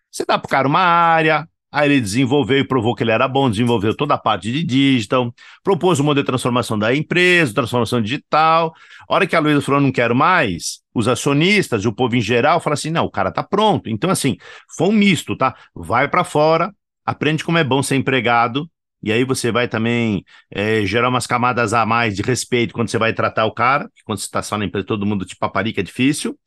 Você 0.09 0.25
dá 0.25 0.37
pro 0.37 0.49
cara 0.49 0.67
uma 0.67 0.79
área, 0.79 1.47
aí 1.73 1.89
ele 1.89 1.99
desenvolveu 1.99 2.59
e 2.59 2.63
provou 2.63 2.93
que 2.93 3.03
ele 3.03 3.09
era 3.09 3.27
bom, 3.27 3.49
desenvolveu 3.49 3.95
toda 3.95 4.13
a 4.13 4.17
parte 4.17 4.51
de 4.51 4.63
digital, 4.63 5.33
propôs 5.63 5.99
o 5.99 6.03
modelo 6.03 6.23
de 6.23 6.27
transformação 6.27 6.77
da 6.77 6.95
empresa, 6.95 7.51
transformação 7.51 7.99
digital. 7.99 8.73
A 9.09 9.15
hora 9.15 9.25
que 9.25 9.35
a 9.35 9.39
Luísa 9.39 9.59
falou, 9.61 9.81
não 9.81 9.91
quero 9.91 10.15
mais, 10.15 10.81
os 10.93 11.07
acionistas 11.07 11.83
o 11.85 11.91
povo 11.91 12.15
em 12.15 12.21
geral 12.21 12.59
falaram 12.59 12.75
assim, 12.75 12.91
não, 12.91 13.05
o 13.05 13.11
cara 13.11 13.31
tá 13.31 13.41
pronto. 13.41 13.89
Então, 13.89 14.11
assim, 14.11 14.37
foi 14.77 14.87
um 14.89 14.91
misto, 14.91 15.35
tá? 15.35 15.55
Vai 15.73 16.07
para 16.07 16.23
fora, 16.23 16.71
aprende 17.03 17.43
como 17.43 17.57
é 17.57 17.63
bom 17.63 17.81
ser 17.81 17.95
empregado, 17.95 18.69
e 19.01 19.11
aí 19.11 19.23
você 19.25 19.51
vai 19.51 19.67
também 19.67 20.23
é, 20.51 20.85
gerar 20.85 21.09
umas 21.09 21.25
camadas 21.25 21.73
a 21.73 21.85
mais 21.87 22.15
de 22.15 22.21
respeito 22.21 22.73
quando 22.73 22.89
você 22.89 22.99
vai 22.99 23.13
tratar 23.13 23.45
o 23.45 23.51
cara, 23.51 23.89
quando 24.05 24.19
você 24.19 24.25
está 24.25 24.43
só 24.43 24.57
na 24.57 24.65
empresa, 24.65 24.85
todo 24.85 25.05
mundo 25.05 25.25
te 25.25 25.35
paparica, 25.35 25.81
é 25.81 25.83
difícil. 25.83 26.37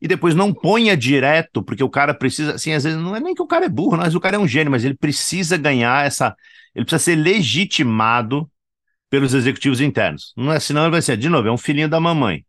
E 0.00 0.06
depois 0.06 0.34
não 0.34 0.54
ponha 0.54 0.96
direto, 0.96 1.62
porque 1.62 1.82
o 1.82 1.90
cara 1.90 2.14
precisa, 2.14 2.54
assim, 2.54 2.72
às 2.72 2.84
vezes 2.84 2.98
não 2.98 3.16
é 3.16 3.20
nem 3.20 3.34
que 3.34 3.42
o 3.42 3.46
cara 3.46 3.66
é 3.66 3.68
burro, 3.68 3.96
mas 3.96 4.14
o 4.14 4.20
cara 4.20 4.36
é 4.36 4.38
um 4.38 4.46
gênio, 4.46 4.70
mas 4.70 4.84
ele 4.84 4.94
precisa 4.94 5.56
ganhar 5.56 6.06
essa, 6.06 6.36
ele 6.74 6.84
precisa 6.84 7.02
ser 7.02 7.16
legitimado 7.16 8.50
pelos 9.10 9.34
executivos 9.34 9.80
internos. 9.80 10.32
Não 10.36 10.52
é, 10.52 10.60
senão 10.60 10.82
ele 10.82 10.92
vai 10.92 11.02
ser, 11.02 11.16
de 11.16 11.28
novo, 11.28 11.48
é 11.48 11.52
um 11.52 11.58
filhinho 11.58 11.88
da 11.88 11.98
mamãe. 11.98 12.44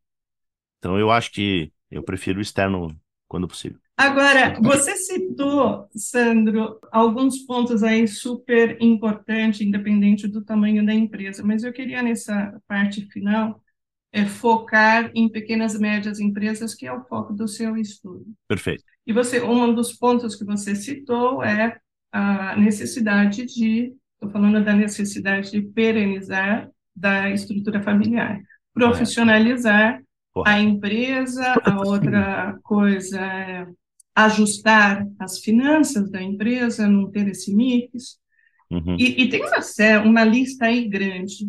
Então 0.78 1.00
eu 1.00 1.12
acho 1.12 1.32
que 1.32 1.72
eu 1.90 2.04
prefiro 2.04 2.40
o 2.40 2.42
externo 2.42 2.96
quando 3.28 3.48
possível. 3.48 3.80
Agora, 3.98 4.58
você 4.62 4.96
citou, 4.96 5.90
Sandro, 5.94 6.80
alguns 6.90 7.40
pontos 7.40 7.84
aí 7.84 8.08
super 8.08 8.78
importantes, 8.82 9.60
independente 9.60 10.26
do 10.26 10.42
tamanho 10.42 10.86
da 10.86 10.94
empresa, 10.94 11.44
mas 11.44 11.66
eu 11.66 11.74
queria, 11.74 12.02
nessa 12.02 12.62
parte 12.66 13.06
final, 13.08 13.62
é, 14.12 14.26
focar 14.26 15.12
em 15.14 15.30
pequenas 15.30 15.76
e 15.76 15.80
médias 15.80 16.20
empresas, 16.20 16.74
que 16.74 16.88
é 16.88 16.94
o 16.94 17.04
foco 17.04 17.34
do 17.34 17.48
seu 17.48 17.78
estudo. 17.78 18.26
Perfeito. 18.48 18.84
E 19.06 19.14
você, 19.14 19.42
um 19.42 19.74
dos 19.74 19.94
pontos 19.94 20.36
que 20.36 20.46
você 20.46 20.76
citou 20.76 21.44
é 21.44 21.80
a 22.12 22.56
necessidade 22.56 23.46
de, 23.46 23.94
estou 24.14 24.32
falando 24.32 24.64
da 24.64 24.74
necessidade 24.74 25.52
de 25.52 25.62
perenizar 25.62 26.70
da 26.96 27.30
estrutura 27.30 27.82
familiar, 27.82 28.40
profissionalizar 28.74 30.02
a 30.46 30.60
empresa, 30.60 31.56
a 31.64 31.82
outra 31.82 32.58
coisa 32.64 33.20
é 33.20 33.68
ajustar 34.16 35.08
as 35.18 35.40
finanças 35.40 36.10
da 36.12 36.22
empresa, 36.22 36.88
não 36.88 37.10
ter 37.10 37.28
esse 37.28 37.56
mix. 37.56 38.18
Uhum. 38.70 38.96
E, 39.00 39.24
e, 39.24 39.30
tem 39.30 39.42
uma, 39.42 40.04
uma 40.04 40.24
lista 40.24 40.66
aí 40.66 40.88
grande. 40.88 41.48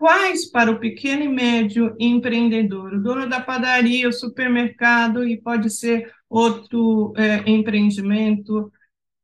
Quais 0.00 0.50
para 0.50 0.70
o 0.70 0.80
pequeno 0.80 1.24
e 1.24 1.28
médio 1.28 1.94
empreendedor, 2.00 2.94
o 2.94 3.02
dono 3.02 3.28
da 3.28 3.38
padaria, 3.38 4.08
o 4.08 4.12
supermercado 4.14 5.28
e 5.28 5.36
pode 5.36 5.68
ser 5.68 6.10
outro 6.26 7.12
é, 7.18 7.42
empreendimento, 7.46 8.72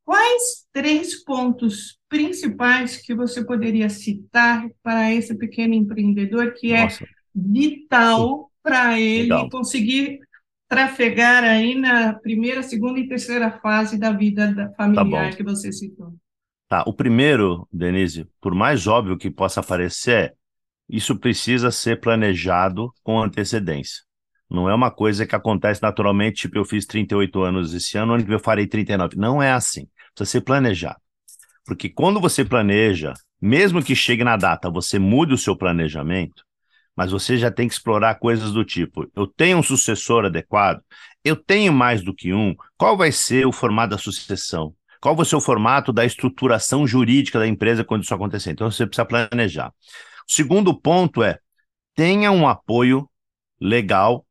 quais 0.04 0.66
três 0.74 1.24
pontos 1.24 1.98
principais 2.10 2.98
que 2.98 3.14
você 3.14 3.42
poderia 3.42 3.88
citar 3.88 4.68
para 4.82 5.10
esse 5.14 5.34
pequeno 5.34 5.72
empreendedor 5.72 6.52
que 6.52 6.74
é 6.74 6.82
Nossa. 6.82 7.04
é 7.04 7.08
vital 7.34 8.50
para 8.62 9.00
ele 9.00 9.30
Legal. 9.30 9.48
conseguir 9.48 10.20
trafegar 10.68 11.42
aí 11.42 11.74
na 11.74 12.12
primeira, 12.12 12.62
segunda 12.62 13.00
e 13.00 13.08
terceira 13.08 13.50
fase 13.62 13.98
da 13.98 14.12
vida 14.12 14.74
familiar 14.76 15.30
tá 15.30 15.36
que 15.38 15.42
você 15.42 15.72
citou. 15.72 16.12
Tá, 16.68 16.84
o 16.86 16.92
primeiro, 16.92 17.66
Denise, 17.72 18.28
por 18.42 18.54
mais 18.54 18.86
óbvio 18.86 19.16
que 19.16 19.30
possa 19.30 19.62
parecer, 19.62 20.34
isso 20.88 21.18
precisa 21.18 21.70
ser 21.70 22.00
planejado 22.00 22.92
com 23.02 23.20
antecedência. 23.20 24.04
Não 24.48 24.68
é 24.70 24.74
uma 24.74 24.90
coisa 24.90 25.26
que 25.26 25.34
acontece 25.34 25.82
naturalmente, 25.82 26.42
tipo, 26.42 26.56
eu 26.56 26.64
fiz 26.64 26.86
38 26.86 27.42
anos 27.42 27.74
esse 27.74 27.98
ano, 27.98 28.14
ano 28.14 28.24
que 28.24 28.32
eu 28.32 28.38
farei 28.38 28.66
39. 28.66 29.16
Não 29.16 29.42
é 29.42 29.52
assim. 29.52 29.88
Precisa 30.14 30.38
ser 30.38 30.40
planejado. 30.42 31.00
Porque 31.64 31.88
quando 31.88 32.20
você 32.20 32.44
planeja, 32.44 33.12
mesmo 33.40 33.82
que 33.82 33.96
chegue 33.96 34.22
na 34.22 34.36
data, 34.36 34.70
você 34.70 34.98
mude 34.98 35.34
o 35.34 35.38
seu 35.38 35.56
planejamento, 35.56 36.44
mas 36.94 37.10
você 37.10 37.36
já 37.36 37.50
tem 37.50 37.66
que 37.66 37.74
explorar 37.74 38.14
coisas 38.14 38.52
do 38.52 38.64
tipo: 38.64 39.10
eu 39.16 39.26
tenho 39.26 39.58
um 39.58 39.62
sucessor 39.62 40.24
adequado, 40.24 40.80
eu 41.24 41.34
tenho 41.34 41.72
mais 41.72 42.02
do 42.02 42.14
que 42.14 42.32
um, 42.32 42.54
qual 42.78 42.96
vai 42.96 43.10
ser 43.10 43.46
o 43.46 43.52
formato 43.52 43.90
da 43.90 43.98
sucessão? 43.98 44.72
Qual 45.00 45.14
vai 45.14 45.26
ser 45.26 45.36
o 45.36 45.40
formato 45.40 45.92
da 45.92 46.04
estruturação 46.04 46.86
jurídica 46.86 47.38
da 47.38 47.46
empresa 47.46 47.84
quando 47.84 48.04
isso 48.04 48.14
acontecer? 48.14 48.52
Então 48.52 48.70
você 48.70 48.86
precisa 48.86 49.04
planejar. 49.04 49.72
O 50.28 50.32
segundo 50.32 50.78
ponto 50.78 51.22
é: 51.22 51.38
tenha 51.94 52.30
um 52.30 52.48
apoio 52.48 53.08
legal 53.60 54.26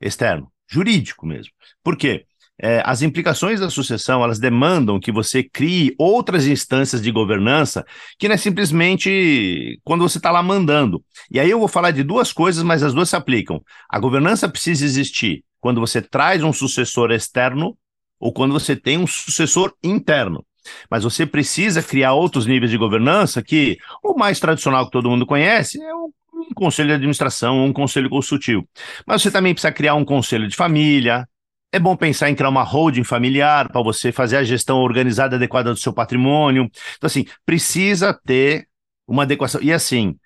externo, 0.00 0.52
jurídico 0.68 1.26
mesmo. 1.26 1.52
Por 1.82 1.96
quê? 1.96 2.26
É, 2.60 2.82
as 2.84 3.02
implicações 3.02 3.60
da 3.60 3.70
sucessão 3.70 4.22
elas 4.22 4.40
demandam 4.40 4.98
que 4.98 5.12
você 5.12 5.44
crie 5.44 5.94
outras 5.96 6.44
instâncias 6.44 7.00
de 7.00 7.12
governança 7.12 7.86
que 8.18 8.26
não 8.26 8.34
é 8.34 8.36
simplesmente 8.36 9.80
quando 9.84 10.02
você 10.02 10.18
está 10.18 10.32
lá 10.32 10.42
mandando. 10.42 11.02
E 11.30 11.38
aí 11.38 11.48
eu 11.48 11.60
vou 11.60 11.68
falar 11.68 11.92
de 11.92 12.02
duas 12.02 12.32
coisas, 12.32 12.64
mas 12.64 12.82
as 12.82 12.92
duas 12.92 13.08
se 13.10 13.16
aplicam. 13.16 13.62
A 13.88 14.00
governança 14.00 14.48
precisa 14.48 14.84
existir 14.84 15.44
quando 15.60 15.80
você 15.80 16.02
traz 16.02 16.42
um 16.42 16.52
sucessor 16.52 17.12
externo 17.12 17.78
ou 18.18 18.32
quando 18.32 18.52
você 18.52 18.74
tem 18.74 18.98
um 18.98 19.06
sucessor 19.06 19.72
interno. 19.82 20.44
Mas 20.90 21.04
você 21.04 21.26
precisa 21.26 21.82
criar 21.82 22.14
outros 22.14 22.46
níveis 22.46 22.70
de 22.70 22.78
governança 22.78 23.42
que 23.42 23.78
o 24.02 24.14
mais 24.14 24.40
tradicional 24.40 24.86
que 24.86 24.92
todo 24.92 25.10
mundo 25.10 25.26
conhece 25.26 25.80
é 25.82 25.94
um 25.94 26.10
conselho 26.54 26.88
de 26.88 26.94
administração, 26.94 27.64
um 27.64 27.72
conselho 27.72 28.08
consultivo. 28.08 28.66
Mas 29.06 29.22
você 29.22 29.30
também 29.30 29.54
precisa 29.54 29.72
criar 29.72 29.94
um 29.94 30.04
conselho 30.04 30.48
de 30.48 30.56
família. 30.56 31.28
É 31.70 31.78
bom 31.78 31.94
pensar 31.96 32.30
em 32.30 32.34
criar 32.34 32.48
uma 32.48 32.62
holding 32.62 33.04
familiar 33.04 33.68
para 33.70 33.82
você 33.82 34.10
fazer 34.10 34.38
a 34.38 34.44
gestão 34.44 34.78
organizada 34.78 35.36
adequada 35.36 35.72
do 35.72 35.78
seu 35.78 35.92
patrimônio. 35.92 36.70
Então, 36.96 37.06
assim, 37.06 37.26
precisa 37.44 38.18
ter 38.24 38.66
uma 39.06 39.24
adequação. 39.24 39.60
E 39.62 39.72
assim, 39.72 40.16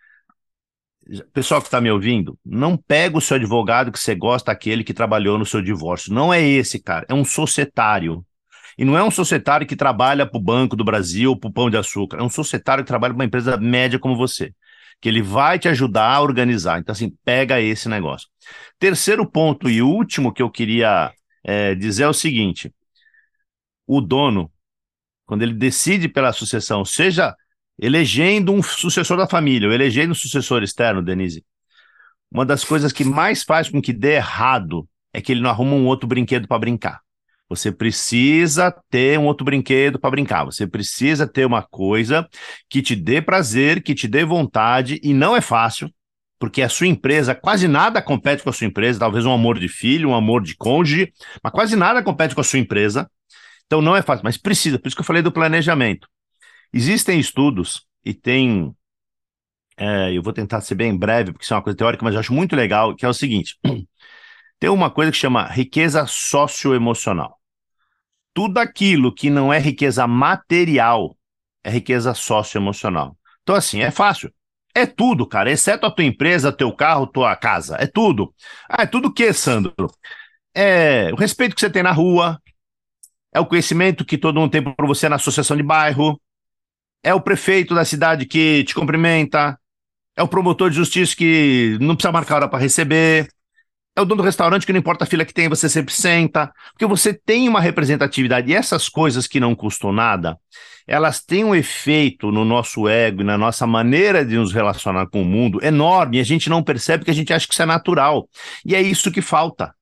pessoal 1.32 1.60
que 1.60 1.66
está 1.66 1.80
me 1.80 1.90
ouvindo, 1.90 2.38
não 2.44 2.76
pega 2.76 3.18
o 3.18 3.20
seu 3.20 3.36
advogado 3.36 3.90
que 3.90 3.98
você 3.98 4.14
gosta, 4.14 4.52
aquele 4.52 4.84
que 4.84 4.94
trabalhou 4.94 5.38
no 5.38 5.46
seu 5.46 5.62
divórcio. 5.62 6.12
Não 6.12 6.32
é 6.32 6.40
esse, 6.40 6.80
cara. 6.80 7.06
É 7.08 7.14
um 7.14 7.24
societário. 7.24 8.24
E 8.78 8.84
não 8.84 8.96
é 8.96 9.02
um 9.02 9.10
societário 9.10 9.66
que 9.66 9.76
trabalha 9.76 10.26
para 10.26 10.38
o 10.38 10.42
Banco 10.42 10.76
do 10.76 10.84
Brasil, 10.84 11.36
para 11.36 11.48
o 11.48 11.52
Pão 11.52 11.70
de 11.70 11.76
Açúcar. 11.76 12.18
É 12.18 12.22
um 12.22 12.30
societário 12.30 12.84
que 12.84 12.88
trabalha 12.88 13.12
para 13.12 13.20
uma 13.20 13.26
empresa 13.26 13.56
média 13.56 13.98
como 13.98 14.16
você 14.16 14.52
que 15.02 15.08
ele 15.08 15.20
vai 15.20 15.58
te 15.58 15.68
ajudar 15.68 16.14
a 16.14 16.20
organizar. 16.20 16.78
Então, 16.78 16.92
assim, 16.92 17.10
pega 17.24 17.60
esse 17.60 17.88
negócio. 17.88 18.28
Terceiro 18.78 19.28
ponto 19.28 19.68
e 19.68 19.82
último 19.82 20.32
que 20.32 20.40
eu 20.40 20.48
queria 20.48 21.12
é, 21.42 21.74
dizer 21.74 22.04
é 22.04 22.08
o 22.08 22.14
seguinte: 22.14 22.72
o 23.84 24.00
dono, 24.00 24.50
quando 25.26 25.42
ele 25.42 25.54
decide 25.54 26.08
pela 26.08 26.32
sucessão, 26.32 26.84
seja 26.84 27.34
elegendo 27.80 28.52
um 28.52 28.62
sucessor 28.62 29.16
da 29.16 29.26
família 29.26 29.68
ou 29.68 29.74
elegendo 29.74 30.12
um 30.12 30.14
sucessor 30.14 30.62
externo, 30.62 31.02
Denise, 31.02 31.44
uma 32.30 32.46
das 32.46 32.64
coisas 32.64 32.92
que 32.92 33.02
mais 33.04 33.42
faz 33.42 33.68
com 33.68 33.82
que 33.82 33.92
dê 33.92 34.14
errado 34.14 34.88
é 35.12 35.20
que 35.20 35.32
ele 35.32 35.40
não 35.40 35.50
arruma 35.50 35.74
um 35.74 35.86
outro 35.86 36.06
brinquedo 36.06 36.46
para 36.46 36.60
brincar. 36.60 37.00
Você 37.52 37.70
precisa 37.70 38.74
ter 38.88 39.18
um 39.18 39.26
outro 39.26 39.44
brinquedo 39.44 39.98
para 39.98 40.10
brincar. 40.10 40.42
Você 40.44 40.66
precisa 40.66 41.26
ter 41.26 41.44
uma 41.44 41.62
coisa 41.62 42.26
que 42.68 42.80
te 42.80 42.96
dê 42.96 43.20
prazer, 43.20 43.82
que 43.82 43.94
te 43.94 44.08
dê 44.08 44.24
vontade, 44.24 44.98
e 45.02 45.12
não 45.12 45.36
é 45.36 45.42
fácil, 45.42 45.92
porque 46.38 46.62
a 46.62 46.68
sua 46.70 46.86
empresa, 46.86 47.34
quase 47.34 47.68
nada 47.68 48.00
compete 48.00 48.42
com 48.42 48.48
a 48.48 48.54
sua 48.54 48.66
empresa, 48.66 48.98
talvez 48.98 49.26
um 49.26 49.32
amor 49.32 49.58
de 49.58 49.68
filho, 49.68 50.08
um 50.08 50.14
amor 50.14 50.42
de 50.42 50.56
cônjuge, 50.56 51.12
mas 51.44 51.52
quase 51.52 51.76
nada 51.76 52.02
compete 52.02 52.34
com 52.34 52.40
a 52.40 52.44
sua 52.44 52.58
empresa. 52.58 53.06
Então 53.66 53.82
não 53.82 53.94
é 53.94 54.00
fácil, 54.00 54.24
mas 54.24 54.38
precisa. 54.38 54.78
Por 54.78 54.88
isso 54.88 54.96
que 54.96 55.02
eu 55.02 55.06
falei 55.06 55.20
do 55.20 55.30
planejamento. 55.30 56.08
Existem 56.72 57.20
estudos 57.20 57.86
e 58.02 58.14
tem. 58.14 58.74
É, 59.76 60.10
eu 60.10 60.22
vou 60.22 60.32
tentar 60.32 60.62
ser 60.62 60.74
bem 60.74 60.96
breve, 60.96 61.32
porque 61.32 61.44
isso 61.44 61.52
é 61.52 61.56
uma 61.58 61.62
coisa 61.62 61.76
teórica, 61.76 62.02
mas 62.02 62.14
eu 62.14 62.20
acho 62.20 62.32
muito 62.32 62.56
legal, 62.56 62.96
que 62.96 63.04
é 63.04 63.08
o 63.10 63.12
seguinte: 63.12 63.58
tem 64.58 64.70
uma 64.70 64.90
coisa 64.90 65.12
que 65.12 65.18
chama 65.18 65.46
riqueza 65.48 66.06
socioemocional 66.06 67.41
tudo 68.34 68.58
aquilo 68.58 69.14
que 69.14 69.30
não 69.30 69.52
é 69.52 69.58
riqueza 69.58 70.06
material 70.06 71.16
é 71.64 71.70
riqueza 71.70 72.14
socioemocional. 72.14 73.16
Então, 73.42 73.54
assim, 73.54 73.80
é 73.80 73.90
fácil. 73.90 74.32
É 74.74 74.86
tudo, 74.86 75.26
cara, 75.26 75.50
exceto 75.50 75.86
a 75.86 75.90
tua 75.90 76.04
empresa, 76.04 76.50
teu 76.52 76.74
carro, 76.74 77.06
tua 77.06 77.36
casa. 77.36 77.76
É 77.78 77.86
tudo. 77.86 78.34
Ah, 78.68 78.82
é 78.82 78.86
tudo 78.86 79.08
o 79.08 79.12
que, 79.12 79.32
Sandro? 79.32 79.74
É 80.54 81.12
o 81.12 81.16
respeito 81.16 81.54
que 81.54 81.60
você 81.60 81.70
tem 81.70 81.82
na 81.82 81.92
rua, 81.92 82.40
é 83.32 83.40
o 83.40 83.46
conhecimento 83.46 84.04
que 84.04 84.18
todo 84.18 84.38
mundo 84.40 84.50
tem 84.50 84.62
por 84.62 84.86
você 84.86 85.08
na 85.08 85.16
associação 85.16 85.56
de 85.56 85.62
bairro, 85.62 86.20
é 87.02 87.14
o 87.14 87.20
prefeito 87.20 87.74
da 87.74 87.84
cidade 87.84 88.26
que 88.26 88.64
te 88.64 88.74
cumprimenta, 88.74 89.58
é 90.16 90.22
o 90.22 90.28
promotor 90.28 90.70
de 90.70 90.76
justiça 90.76 91.16
que 91.16 91.78
não 91.80 91.94
precisa 91.94 92.12
marcar 92.12 92.36
hora 92.36 92.48
para 92.48 92.58
receber, 92.58 93.28
é 93.94 94.00
o 94.00 94.04
dono 94.04 94.22
do 94.22 94.24
restaurante 94.24 94.64
que 94.64 94.72
não 94.72 94.80
importa 94.80 95.04
a 95.04 95.06
fila 95.06 95.24
que 95.24 95.34
tem, 95.34 95.48
você 95.48 95.68
sempre 95.68 95.92
senta, 95.92 96.52
porque 96.72 96.86
você 96.86 97.12
tem 97.12 97.48
uma 97.48 97.60
representatividade. 97.60 98.50
E 98.50 98.54
essas 98.54 98.88
coisas 98.88 99.26
que 99.26 99.38
não 99.38 99.54
custam 99.54 99.92
nada, 99.92 100.38
elas 100.86 101.22
têm 101.22 101.44
um 101.44 101.54
efeito 101.54 102.32
no 102.32 102.44
nosso 102.44 102.88
ego 102.88 103.20
e 103.20 103.24
na 103.24 103.36
nossa 103.36 103.66
maneira 103.66 104.24
de 104.24 104.36
nos 104.36 104.52
relacionar 104.52 105.06
com 105.08 105.20
o 105.20 105.24
mundo 105.24 105.62
enorme. 105.62 106.16
E 106.16 106.20
a 106.20 106.24
gente 106.24 106.48
não 106.48 106.62
percebe 106.62 107.04
que 107.04 107.10
a 107.10 107.14
gente 107.14 107.32
acha 107.32 107.46
que 107.46 107.52
isso 107.52 107.62
é 107.62 107.66
natural. 107.66 108.28
E 108.64 108.74
é 108.74 108.80
isso 108.80 109.12
que 109.12 109.20
falta. 109.20 109.74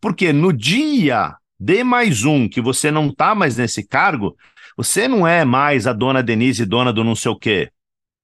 Porque 0.00 0.32
no 0.32 0.52
dia 0.52 1.34
de 1.58 1.82
mais 1.82 2.24
um 2.24 2.46
que 2.48 2.60
você 2.60 2.90
não 2.90 3.08
está 3.08 3.34
mais 3.34 3.56
nesse 3.56 3.86
cargo, 3.86 4.36
você 4.76 5.08
não 5.08 5.26
é 5.26 5.44
mais 5.46 5.86
a 5.86 5.94
dona 5.94 6.22
Denise, 6.22 6.66
dona 6.66 6.92
do 6.92 7.02
não 7.02 7.14
sei 7.14 7.30
o 7.30 7.38
quê. 7.38 7.70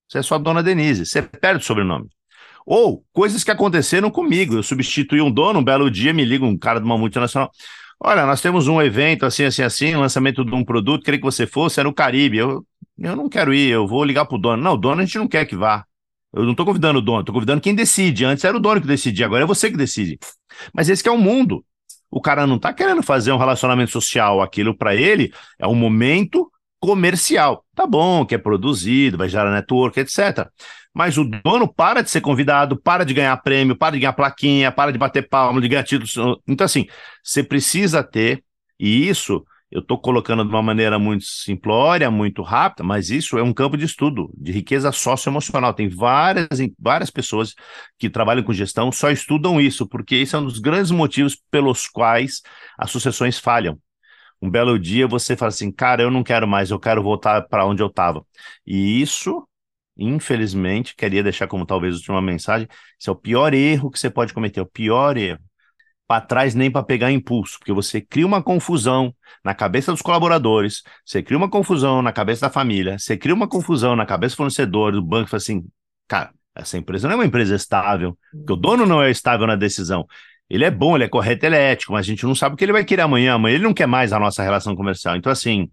Você 0.07 0.19
é 0.19 0.23
só 0.23 0.35
a 0.35 0.39
dona 0.39 0.63
Denise. 0.63 1.07
Você 1.07 1.23
perde 1.23 1.63
o 1.63 1.67
sobrenome. 1.67 2.11
Ou 2.67 3.05
coisas 3.13 3.43
que 3.45 3.51
aconteceram 3.51 4.11
comigo. 4.11 4.55
Eu 4.55 4.63
substituí 4.63 5.21
um 5.21 5.31
dono, 5.31 5.61
um 5.61 5.65
belo 5.65 5.91
dia 5.91 6.13
me 6.13 6.25
liga 6.25 6.45
um 6.45 6.57
cara 6.57 6.79
de 6.79 6.87
uma 6.87 6.97
multinacional. 6.97 7.51
Olha, 8.01 8.27
nós 8.27 8.41
temos 8.41 8.67
um 8.67 8.83
evento 8.83 9.25
assim, 9.25 9.45
assim, 9.45 9.63
assim, 9.63 9.95
lançamento 9.95 10.45
de 10.45 10.55
um 10.55 10.65
produto, 10.65 11.05
queria 11.05 11.21
que 11.21 11.25
você 11.25 11.47
fosse, 11.47 11.79
era 11.79 11.89
no 11.89 11.95
Caribe. 11.95 12.39
Eu, 12.39 12.67
eu 12.99 13.17
não 13.17 13.29
quero 13.29 13.55
ir, 13.55 13.71
eu 13.71 13.87
vou 13.87 14.05
ligar 14.05 14.25
pro 14.25 14.39
dono. 14.39 14.63
Não, 14.63 14.75
o 14.75 14.77
dono 14.77 15.03
a 15.03 15.05
gente 15.05 15.19
não 15.19 15.29
quer 15.29 15.45
que 15.47 15.57
vá. 15.57 15.85
Eu 16.33 16.45
não 16.45 16.53
estou 16.53 16.65
convidando 16.65 16.99
o 16.99 17.03
dono, 17.03 17.21
estou 17.21 17.35
convidando 17.35 17.61
quem 17.61 17.75
decide. 17.75 18.25
Antes 18.25 18.45
era 18.45 18.57
o 18.57 18.61
dono 18.61 18.81
que 18.81 18.87
decidia, 18.87 19.27
agora 19.27 19.45
é 19.45 19.47
você 19.47 19.71
que 19.71 19.77
decide. 19.77 20.19
Mas 20.73 20.89
esse 20.89 21.07
é 21.07 21.11
o 21.11 21.19
mundo. 21.19 21.65
O 22.11 22.21
cara 22.21 22.47
não 22.47 22.57
está 22.57 22.73
querendo 22.73 23.03
fazer 23.03 23.33
um 23.33 23.39
relacionamento 23.39 23.91
social, 23.91 24.43
aquilo 24.43 24.77
para 24.77 24.95
ele 24.95 25.33
é 25.59 25.67
um 25.67 25.75
momento 25.75 26.51
comercial. 26.83 27.65
Tá 27.75 27.87
bom, 27.87 28.27
que 28.27 28.35
é 28.35 28.39
produzido, 28.39 29.17
vai 29.17 29.29
gerar 29.29 29.53
network, 29.53 29.99
etc 30.01 30.51
mas 30.95 31.17
o 31.17 31.25
dono 31.25 31.73
para 31.73 32.03
de 32.03 32.11
ser 32.11 32.21
convidado, 32.21 32.77
para 32.77 33.05
de 33.05 33.15
ganhar 33.15 33.37
prêmio, 33.39 33.77
para 33.77 33.93
de 33.93 34.01
ganhar 34.01 34.13
plaquinha, 34.13 34.71
para 34.71 34.91
de 34.93 34.99
bater 34.99 35.29
palma, 35.29 35.61
de 35.61 35.69
ganhar 35.69 35.85
títulos. 35.85 36.15
Então, 36.47 36.65
assim, 36.65 36.87
você 37.23 37.43
precisa 37.43 38.03
ter, 38.03 38.45
e 38.79 39.09
isso 39.09 39.45
eu 39.71 39.81
estou 39.81 39.99
colocando 39.99 40.45
de 40.45 40.51
uma 40.51 40.63
maneira 40.63 40.99
muito 40.99 41.25
simplória, 41.25 42.11
muito 42.11 42.43
rápida, 42.43 42.85
mas 42.85 43.09
isso 43.09 43.39
é 43.39 43.43
um 43.43 43.55
campo 43.55 43.75
de 43.75 43.87
estudo, 43.87 44.31
de 44.37 44.53
riqueza 44.53 44.93
socioemocional. 44.93 45.73
Tem 45.73 45.89
várias, 45.89 46.49
várias 46.79 47.09
pessoas 47.09 47.55
que 47.99 48.11
trabalham 48.11 48.43
com 48.43 48.53
gestão 48.53 48.93
só 48.93 49.11
estudam 49.11 49.59
isso, 49.59 49.89
porque 49.89 50.17
esse 50.17 50.35
é 50.35 50.39
um 50.39 50.45
dos 50.45 50.59
grandes 50.59 50.91
motivos 50.91 51.39
pelos 51.51 51.89
quais 51.89 52.43
as 52.77 52.91
sucessões 52.91 53.39
falham. 53.39 53.79
Um 54.43 54.51
belo 54.51 54.79
dia 54.79 55.07
você 55.07 55.37
fala 55.37 55.51
assim, 55.51 55.71
cara, 55.73 56.03
eu 56.03 56.11
não 56.11 56.25
quero 56.25 56.49
mais, 56.49 56.71
eu 56.71 56.81
quero 56.81 57.03
voltar 57.03 57.43
para 57.43 57.65
onde 57.65 57.83
eu 57.83 57.87
estava. 57.89 58.27
E 58.67 59.01
isso 59.01 59.47
infelizmente, 59.97 60.95
queria 60.97 61.23
deixar 61.23 61.47
como 61.47 61.67
talvez 61.67 61.97
última 61.97 62.21
mensagem, 62.23 62.67
esse 62.99 63.09
é 63.09 63.13
o 63.13 63.17
pior 63.17 63.53
erro 63.55 63.91
que 63.91 63.99
você 63.99 64.11
pode 64.11 64.33
cometer, 64.33 64.61
o 64.61 64.67
pior 64.67 65.17
erro. 65.17 65.39
Para 66.07 66.21
trás 66.21 66.55
nem 66.55 66.71
para 66.71 66.85
pegar 66.85 67.11
impulso, 67.11 67.59
porque 67.59 67.73
você 67.73 68.01
cria 68.01 68.27
uma 68.27 68.43
confusão 68.43 69.15
na 69.45 69.55
cabeça 69.55 69.93
dos 69.93 70.03
colaboradores, 70.03 70.83
você 71.07 71.23
cria 71.23 71.39
uma 71.39 71.49
confusão 71.49 72.03
na 72.03 72.13
cabeça 72.13 72.43
da 72.43 72.51
família, 72.51 72.99
você 72.99 73.17
cria 73.17 73.35
uma 73.35 73.49
confusão 73.49 73.97
na 73.97 74.05
cabeça 74.05 74.35
do 74.35 74.39
fornecedor, 74.39 74.93
do 74.93 75.03
banco, 75.03 75.31
fala 75.31 75.39
assim, 75.39 75.65
cara, 76.07 76.33
essa 76.55 76.77
empresa 76.77 77.09
não 77.09 77.15
é 77.15 77.17
uma 77.19 77.25
empresa 77.27 77.55
estável, 77.55 78.19
porque 78.45 78.53
o 78.53 78.57
dono 78.57 78.85
não 78.85 79.03
é 79.03 79.11
estável 79.11 79.47
na 79.47 79.57
decisão. 79.57 80.07
Ele 80.53 80.65
é 80.65 80.71
bom, 80.71 80.97
ele 80.97 81.05
é 81.05 81.09
correto, 81.09 81.47
ele 81.47 81.57
é 81.57 81.73
ético, 81.73 81.93
mas 81.93 82.07
a 82.07 82.09
gente 82.11 82.25
não 82.25 82.35
sabe 82.35 82.55
o 82.55 82.59
que 82.59 82.65
ele 82.65 82.73
vai 82.73 82.85
querer 82.85 83.03
amanhã, 83.03 83.35
amanhã 83.35 83.55
ele 83.55 83.65
não 83.65 83.75
quer 83.75 83.87
mais 83.87 84.13
a 84.13 84.19
nossa 84.19 84.43
relação 84.43 84.77
comercial. 84.77 85.17
Então, 85.17 85.33
assim, 85.33 85.71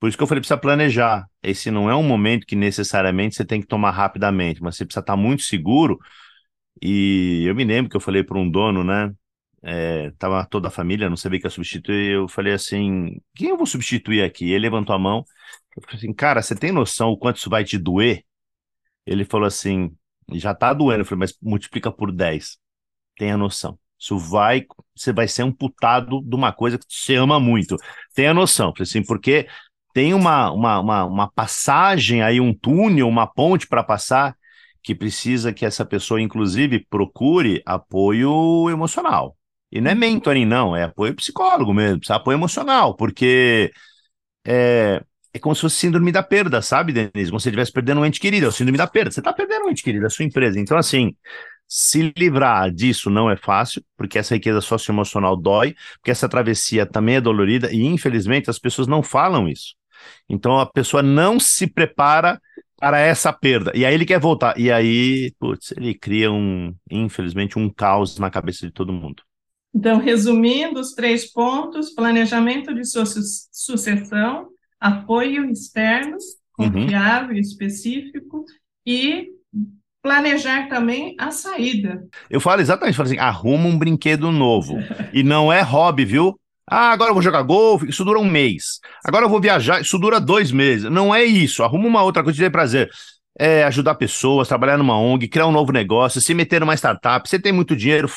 por 0.00 0.08
isso 0.08 0.16
que 0.18 0.22
eu 0.22 0.26
falei, 0.28 0.40
precisa 0.40 0.58
planejar. 0.58 1.26
Esse 1.42 1.70
não 1.70 1.90
é 1.90 1.96
um 1.96 2.02
momento 2.02 2.46
que 2.46 2.56
necessariamente 2.56 3.36
você 3.36 3.44
tem 3.44 3.60
que 3.60 3.66
tomar 3.66 3.90
rapidamente, 3.92 4.62
mas 4.62 4.76
você 4.76 4.84
precisa 4.86 5.00
estar 5.00 5.16
muito 5.16 5.42
seguro. 5.42 5.98
E 6.82 7.44
eu 7.46 7.54
me 7.54 7.64
lembro 7.64 7.90
que 7.90 7.96
eu 7.96 8.00
falei 8.00 8.24
para 8.24 8.38
um 8.38 8.50
dono, 8.50 8.84
né? 8.84 9.12
é, 9.62 10.10
tava 10.12 10.44
toda 10.46 10.68
a 10.68 10.70
família, 10.70 11.08
não 11.10 11.16
sabia 11.16 11.40
que 11.40 11.46
ia 11.46 11.50
substituir. 11.50 12.12
Eu 12.12 12.28
falei 12.28 12.52
assim: 12.54 13.20
quem 13.34 13.48
eu 13.50 13.56
vou 13.56 13.66
substituir 13.66 14.22
aqui? 14.22 14.50
Ele 14.50 14.60
levantou 14.60 14.94
a 14.94 14.98
mão. 14.98 15.24
Eu 15.76 15.82
falei 15.82 15.98
assim: 15.98 16.12
cara, 16.12 16.42
você 16.42 16.54
tem 16.56 16.72
noção 16.72 17.10
o 17.10 17.18
quanto 17.18 17.38
isso 17.38 17.50
vai 17.50 17.64
te 17.64 17.78
doer? 17.78 18.24
Ele 19.06 19.24
falou 19.26 19.46
assim: 19.48 19.96
já 20.34 20.54
tá 20.54 20.74
doendo. 20.74 21.02
Eu 21.02 21.06
falei, 21.06 21.20
mas 21.20 21.36
multiplica 21.42 21.92
por 21.92 22.12
10. 22.12 22.58
Tenha 23.18 23.38
noção. 23.38 23.79
Isso 24.00 24.18
vai, 24.18 24.64
você 24.96 25.12
vai 25.12 25.28
ser 25.28 25.42
amputado 25.42 26.22
de 26.22 26.34
uma 26.34 26.52
coisa 26.52 26.78
que 26.78 26.84
você 26.88 27.16
ama 27.16 27.38
muito. 27.38 27.76
Tenha 28.14 28.32
noção. 28.32 28.72
Assim, 28.80 29.04
porque 29.04 29.46
tem 29.92 30.14
uma, 30.14 30.50
uma, 30.52 30.80
uma, 30.80 31.04
uma 31.04 31.30
passagem 31.30 32.22
aí, 32.22 32.40
um 32.40 32.54
túnel, 32.54 33.08
uma 33.08 33.26
ponte 33.26 33.66
para 33.66 33.84
passar 33.84 34.34
que 34.82 34.94
precisa 34.94 35.52
que 35.52 35.66
essa 35.66 35.84
pessoa, 35.84 36.20
inclusive, 36.20 36.86
procure 36.88 37.62
apoio 37.66 38.70
emocional. 38.70 39.36
E 39.70 39.80
não 39.80 39.90
é 39.90 39.94
mentoring, 39.94 40.46
não, 40.46 40.74
é 40.74 40.84
apoio 40.84 41.14
psicólogo 41.14 41.72
mesmo, 41.72 41.98
precisa 41.98 42.16
apoio 42.16 42.36
emocional, 42.36 42.96
porque 42.96 43.70
é, 44.46 45.02
é 45.32 45.38
como 45.38 45.54
se 45.54 45.60
fosse 45.60 45.76
síndrome 45.76 46.10
da 46.10 46.22
perda, 46.22 46.62
sabe, 46.62 46.92
Denise? 46.92 47.30
Como 47.30 47.38
se 47.38 47.44
você 47.44 47.50
estivesse 47.50 47.72
perdendo 47.72 48.00
um 48.00 48.06
ente 48.06 48.18
querido, 48.18 48.46
é 48.46 48.48
o 48.48 48.52
síndrome 48.52 48.78
da 48.78 48.86
perda. 48.86 49.10
Você 49.10 49.20
está 49.20 49.32
perdendo 49.32 49.66
um 49.66 49.70
ente 49.70 49.82
querido, 49.82 50.06
a 50.06 50.10
sua 50.10 50.24
empresa. 50.24 50.58
Então, 50.58 50.76
assim, 50.76 51.14
se 51.72 52.12
livrar 52.16 52.68
disso 52.72 53.08
não 53.08 53.30
é 53.30 53.36
fácil, 53.36 53.80
porque 53.96 54.18
essa 54.18 54.34
riqueza 54.34 54.60
socioemocional 54.60 55.36
dói, 55.36 55.76
porque 55.94 56.10
essa 56.10 56.28
travessia 56.28 56.84
também 56.84 57.14
é 57.14 57.20
dolorida, 57.20 57.72
e 57.72 57.86
infelizmente 57.86 58.50
as 58.50 58.58
pessoas 58.58 58.88
não 58.88 59.04
falam 59.04 59.48
isso. 59.48 59.76
Então 60.28 60.58
a 60.58 60.66
pessoa 60.66 61.00
não 61.00 61.38
se 61.38 61.68
prepara 61.68 62.40
para 62.76 62.98
essa 62.98 63.32
perda. 63.32 63.70
E 63.72 63.86
aí 63.86 63.94
ele 63.94 64.04
quer 64.04 64.18
voltar. 64.18 64.58
E 64.58 64.72
aí, 64.72 65.32
putz, 65.38 65.70
ele 65.76 65.94
cria 65.94 66.32
um, 66.32 66.74
infelizmente, 66.90 67.56
um 67.56 67.70
caos 67.70 68.18
na 68.18 68.30
cabeça 68.30 68.66
de 68.66 68.72
todo 68.72 68.92
mundo. 68.92 69.22
Então, 69.72 69.98
resumindo 69.98 70.80
os 70.80 70.92
três 70.92 71.30
pontos: 71.30 71.90
planejamento 71.90 72.74
de 72.74 72.84
su 72.84 73.04
sucessão, 73.52 74.48
apoio 74.80 75.48
externo, 75.48 76.16
uhum. 76.58 76.72
confiável, 76.72 77.34
uhum. 77.34 77.40
específico, 77.40 78.44
e 78.84 79.28
planejar 80.02 80.68
também 80.68 81.14
a 81.18 81.30
saída. 81.30 82.02
Eu 82.28 82.40
falo 82.40 82.60
exatamente, 82.60 82.96
falo 82.96 83.08
assim, 83.08 83.18
arruma 83.18 83.66
um 83.68 83.78
brinquedo 83.78 84.30
novo. 84.32 84.78
e 85.12 85.22
não 85.22 85.52
é 85.52 85.60
hobby, 85.60 86.04
viu? 86.04 86.38
Ah, 86.66 86.92
agora 86.92 87.10
eu 87.10 87.14
vou 87.14 87.22
jogar 87.22 87.42
golfe, 87.42 87.88
isso 87.88 88.04
dura 88.04 88.18
um 88.18 88.24
mês. 88.24 88.78
Agora 89.04 89.24
eu 89.24 89.28
vou 89.28 89.40
viajar, 89.40 89.80
isso 89.80 89.98
dura 89.98 90.20
dois 90.20 90.52
meses. 90.52 90.88
Não 90.90 91.12
é 91.14 91.24
isso. 91.24 91.64
Arruma 91.64 91.88
uma 91.88 92.02
outra 92.02 92.22
coisa 92.22 92.36
que 92.36 92.42
te 92.42 92.46
dê 92.46 92.50
prazer. 92.50 92.88
É 93.38 93.64
ajudar 93.64 93.96
pessoas, 93.96 94.48
trabalhar 94.48 94.76
numa 94.76 94.96
ONG, 94.98 95.26
criar 95.28 95.46
um 95.46 95.52
novo 95.52 95.72
negócio, 95.72 96.20
se 96.20 96.32
meter 96.32 96.60
numa 96.60 96.74
startup. 96.74 97.28
Você 97.28 97.38
tem 97.40 97.52
muito 97.52 97.74
dinheiro, 97.74 98.08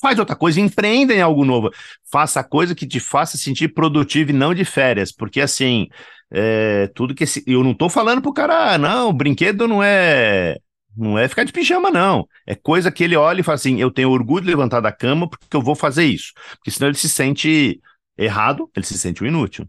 faz 0.00 0.18
outra 0.18 0.36
coisa, 0.36 0.60
empreenda 0.60 1.14
em 1.14 1.20
algo 1.20 1.44
novo. 1.44 1.70
Faça 2.10 2.44
coisa 2.44 2.74
que 2.74 2.86
te 2.86 3.00
faça 3.00 3.36
sentir 3.36 3.68
produtivo 3.68 4.30
e 4.30 4.34
não 4.34 4.54
de 4.54 4.64
férias. 4.64 5.10
Porque 5.10 5.40
assim, 5.40 5.88
é, 6.30 6.88
tudo 6.94 7.14
que 7.14 7.24
esse. 7.24 7.42
Eu 7.46 7.64
não 7.64 7.74
tô 7.74 7.88
falando 7.88 8.22
pro 8.22 8.32
cara, 8.32 8.74
ah, 8.74 8.78
não, 8.78 9.12
brinquedo 9.12 9.66
não 9.66 9.82
é. 9.82 10.56
Não 10.96 11.18
é 11.18 11.28
ficar 11.28 11.44
de 11.44 11.52
pijama, 11.52 11.90
não. 11.90 12.26
É 12.46 12.54
coisa 12.54 12.90
que 12.90 13.04
ele 13.04 13.16
olha 13.16 13.40
e 13.40 13.44
fala 13.44 13.56
assim: 13.56 13.80
eu 13.80 13.90
tenho 13.90 14.10
orgulho 14.10 14.44
de 14.44 14.50
levantar 14.50 14.80
da 14.80 14.92
cama 14.92 15.28
porque 15.28 15.56
eu 15.56 15.62
vou 15.62 15.74
fazer 15.74 16.04
isso. 16.04 16.32
Porque 16.56 16.70
senão 16.70 16.88
ele 16.88 16.96
se 16.96 17.08
sente 17.08 17.80
errado, 18.16 18.70
ele 18.74 18.86
se 18.86 18.98
sente 18.98 19.22
um 19.22 19.26
inútil. 19.26 19.68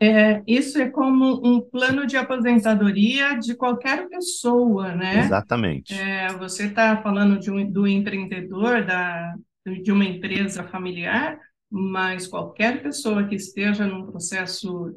É, 0.00 0.42
isso 0.46 0.78
é 0.80 0.88
como 0.88 1.46
um 1.46 1.60
plano 1.60 2.06
de 2.06 2.16
aposentadoria 2.16 3.38
de 3.38 3.54
qualquer 3.54 4.08
pessoa, 4.08 4.94
né? 4.94 5.20
Exatamente. 5.20 5.94
É, 5.94 6.28
você 6.28 6.66
está 6.66 6.96
falando 7.02 7.38
de 7.38 7.50
um, 7.50 7.70
do 7.70 7.86
empreendedor, 7.86 8.84
da, 8.84 9.34
de 9.82 9.92
uma 9.92 10.04
empresa 10.04 10.64
familiar, 10.64 11.38
mas 11.70 12.26
qualquer 12.26 12.82
pessoa 12.82 13.26
que 13.26 13.34
esteja 13.34 13.86
num 13.86 14.06
processo, 14.06 14.94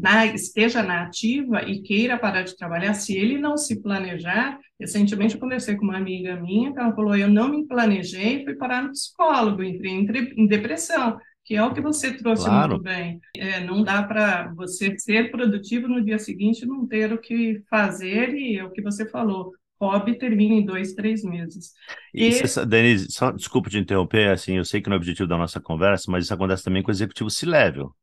na, 0.00 0.26
esteja 0.26 0.82
na 0.82 1.04
ativa 1.04 1.62
e 1.62 1.80
queira 1.80 2.18
parar 2.18 2.42
de 2.42 2.56
trabalhar, 2.56 2.94
se 2.94 3.16
ele 3.16 3.38
não 3.38 3.56
se 3.56 3.80
planejar, 3.80 4.58
recentemente 4.78 5.34
eu 5.34 5.40
conversei 5.40 5.76
com 5.76 5.84
uma 5.84 5.96
amiga 5.96 6.36
minha, 6.40 6.72
que 6.72 6.78
ela 6.78 6.94
falou, 6.94 7.16
eu 7.16 7.28
não 7.28 7.48
me 7.48 7.66
planejei, 7.66 8.44
fui 8.44 8.54
parar 8.54 8.82
no 8.82 8.90
psicólogo, 8.90 9.62
entrei 9.62 9.92
em, 9.92 10.42
em 10.42 10.46
depressão, 10.46 11.18
que 11.44 11.56
é 11.56 11.64
o 11.64 11.72
que 11.72 11.80
você 11.80 12.12
trouxe 12.12 12.44
claro. 12.44 12.72
muito 12.72 12.84
bem. 12.84 13.18
É, 13.36 13.64
não 13.64 13.82
dá 13.82 14.02
para 14.02 14.52
você 14.54 14.96
ser 14.98 15.30
produtivo 15.30 15.88
no 15.88 16.04
dia 16.04 16.18
seguinte 16.18 16.66
não 16.66 16.86
ter 16.86 17.12
o 17.12 17.18
que 17.18 17.62
fazer 17.68 18.34
e 18.34 18.58
é 18.58 18.64
o 18.64 18.70
que 18.70 18.82
você 18.82 19.08
falou. 19.08 19.52
Hobby 19.80 20.18
termina 20.18 20.54
em 20.54 20.64
dois, 20.64 20.92
três 20.92 21.24
meses. 21.24 21.72
E, 22.12 22.28
e... 22.28 22.66
Denise, 22.66 23.10
só, 23.10 23.32
desculpa 23.32 23.70
te 23.70 23.78
interromper, 23.78 24.30
assim, 24.30 24.56
eu 24.56 24.64
sei 24.64 24.82
que 24.82 24.88
não 24.88 24.94
é 24.94 24.98
o 24.98 25.00
objetivo 25.00 25.28
da 25.28 25.38
nossa 25.38 25.60
conversa, 25.60 26.10
mas 26.10 26.24
isso 26.24 26.34
acontece 26.34 26.62
também 26.62 26.82
com 26.82 26.90
o 26.90 26.92
executivo 26.92 27.30
C-Level. 27.30 27.94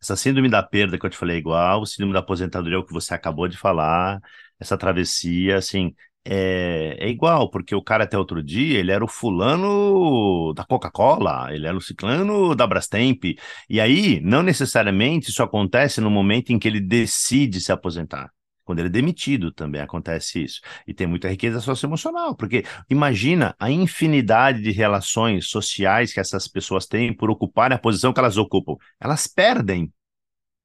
Essa 0.00 0.16
síndrome 0.16 0.48
da 0.48 0.62
perda 0.62 0.98
que 0.98 1.04
eu 1.04 1.10
te 1.10 1.16
falei 1.16 1.36
é 1.36 1.38
igual, 1.38 1.82
o 1.82 1.86
síndrome 1.86 2.12
da 2.12 2.20
aposentadoria 2.20 2.76
é 2.76 2.78
o 2.78 2.84
que 2.84 2.92
você 2.92 3.14
acabou 3.14 3.48
de 3.48 3.56
falar, 3.56 4.20
essa 4.58 4.76
travessia, 4.78 5.56
assim, 5.58 5.94
é, 6.24 6.96
é, 6.98 7.08
igual, 7.08 7.50
porque 7.50 7.74
o 7.74 7.82
cara 7.82 8.04
até 8.04 8.18
outro 8.18 8.42
dia, 8.42 8.78
ele 8.78 8.90
era 8.90 9.04
o 9.04 9.08
fulano 9.08 10.52
da 10.54 10.64
Coca-Cola, 10.64 11.54
ele 11.54 11.66
era 11.66 11.76
o 11.76 11.80
ciclano 11.80 12.54
da 12.54 12.66
Brastemp, 12.66 13.24
e 13.68 13.80
aí, 13.80 14.20
não 14.20 14.42
necessariamente 14.42 15.30
isso 15.30 15.42
acontece 15.42 16.00
no 16.00 16.10
momento 16.10 16.50
em 16.50 16.58
que 16.58 16.66
ele 16.66 16.80
decide 16.80 17.60
se 17.60 17.70
aposentar. 17.72 18.30
Quando 18.66 18.80
ele 18.80 18.88
é 18.88 18.90
demitido 18.90 19.52
também 19.52 19.80
acontece 19.80 20.42
isso. 20.42 20.60
E 20.86 20.92
tem 20.92 21.06
muita 21.06 21.28
riqueza 21.28 21.60
socioemocional, 21.60 22.36
porque 22.36 22.64
imagina 22.90 23.54
a 23.58 23.70
infinidade 23.70 24.60
de 24.60 24.72
relações 24.72 25.46
sociais 25.46 26.12
que 26.12 26.20
essas 26.20 26.48
pessoas 26.48 26.86
têm 26.86 27.14
por 27.14 27.30
ocuparem 27.30 27.76
a 27.76 27.78
posição 27.80 28.12
que 28.12 28.20
elas 28.20 28.36
ocupam. 28.36 28.74
Elas 29.00 29.26
perdem. 29.28 29.92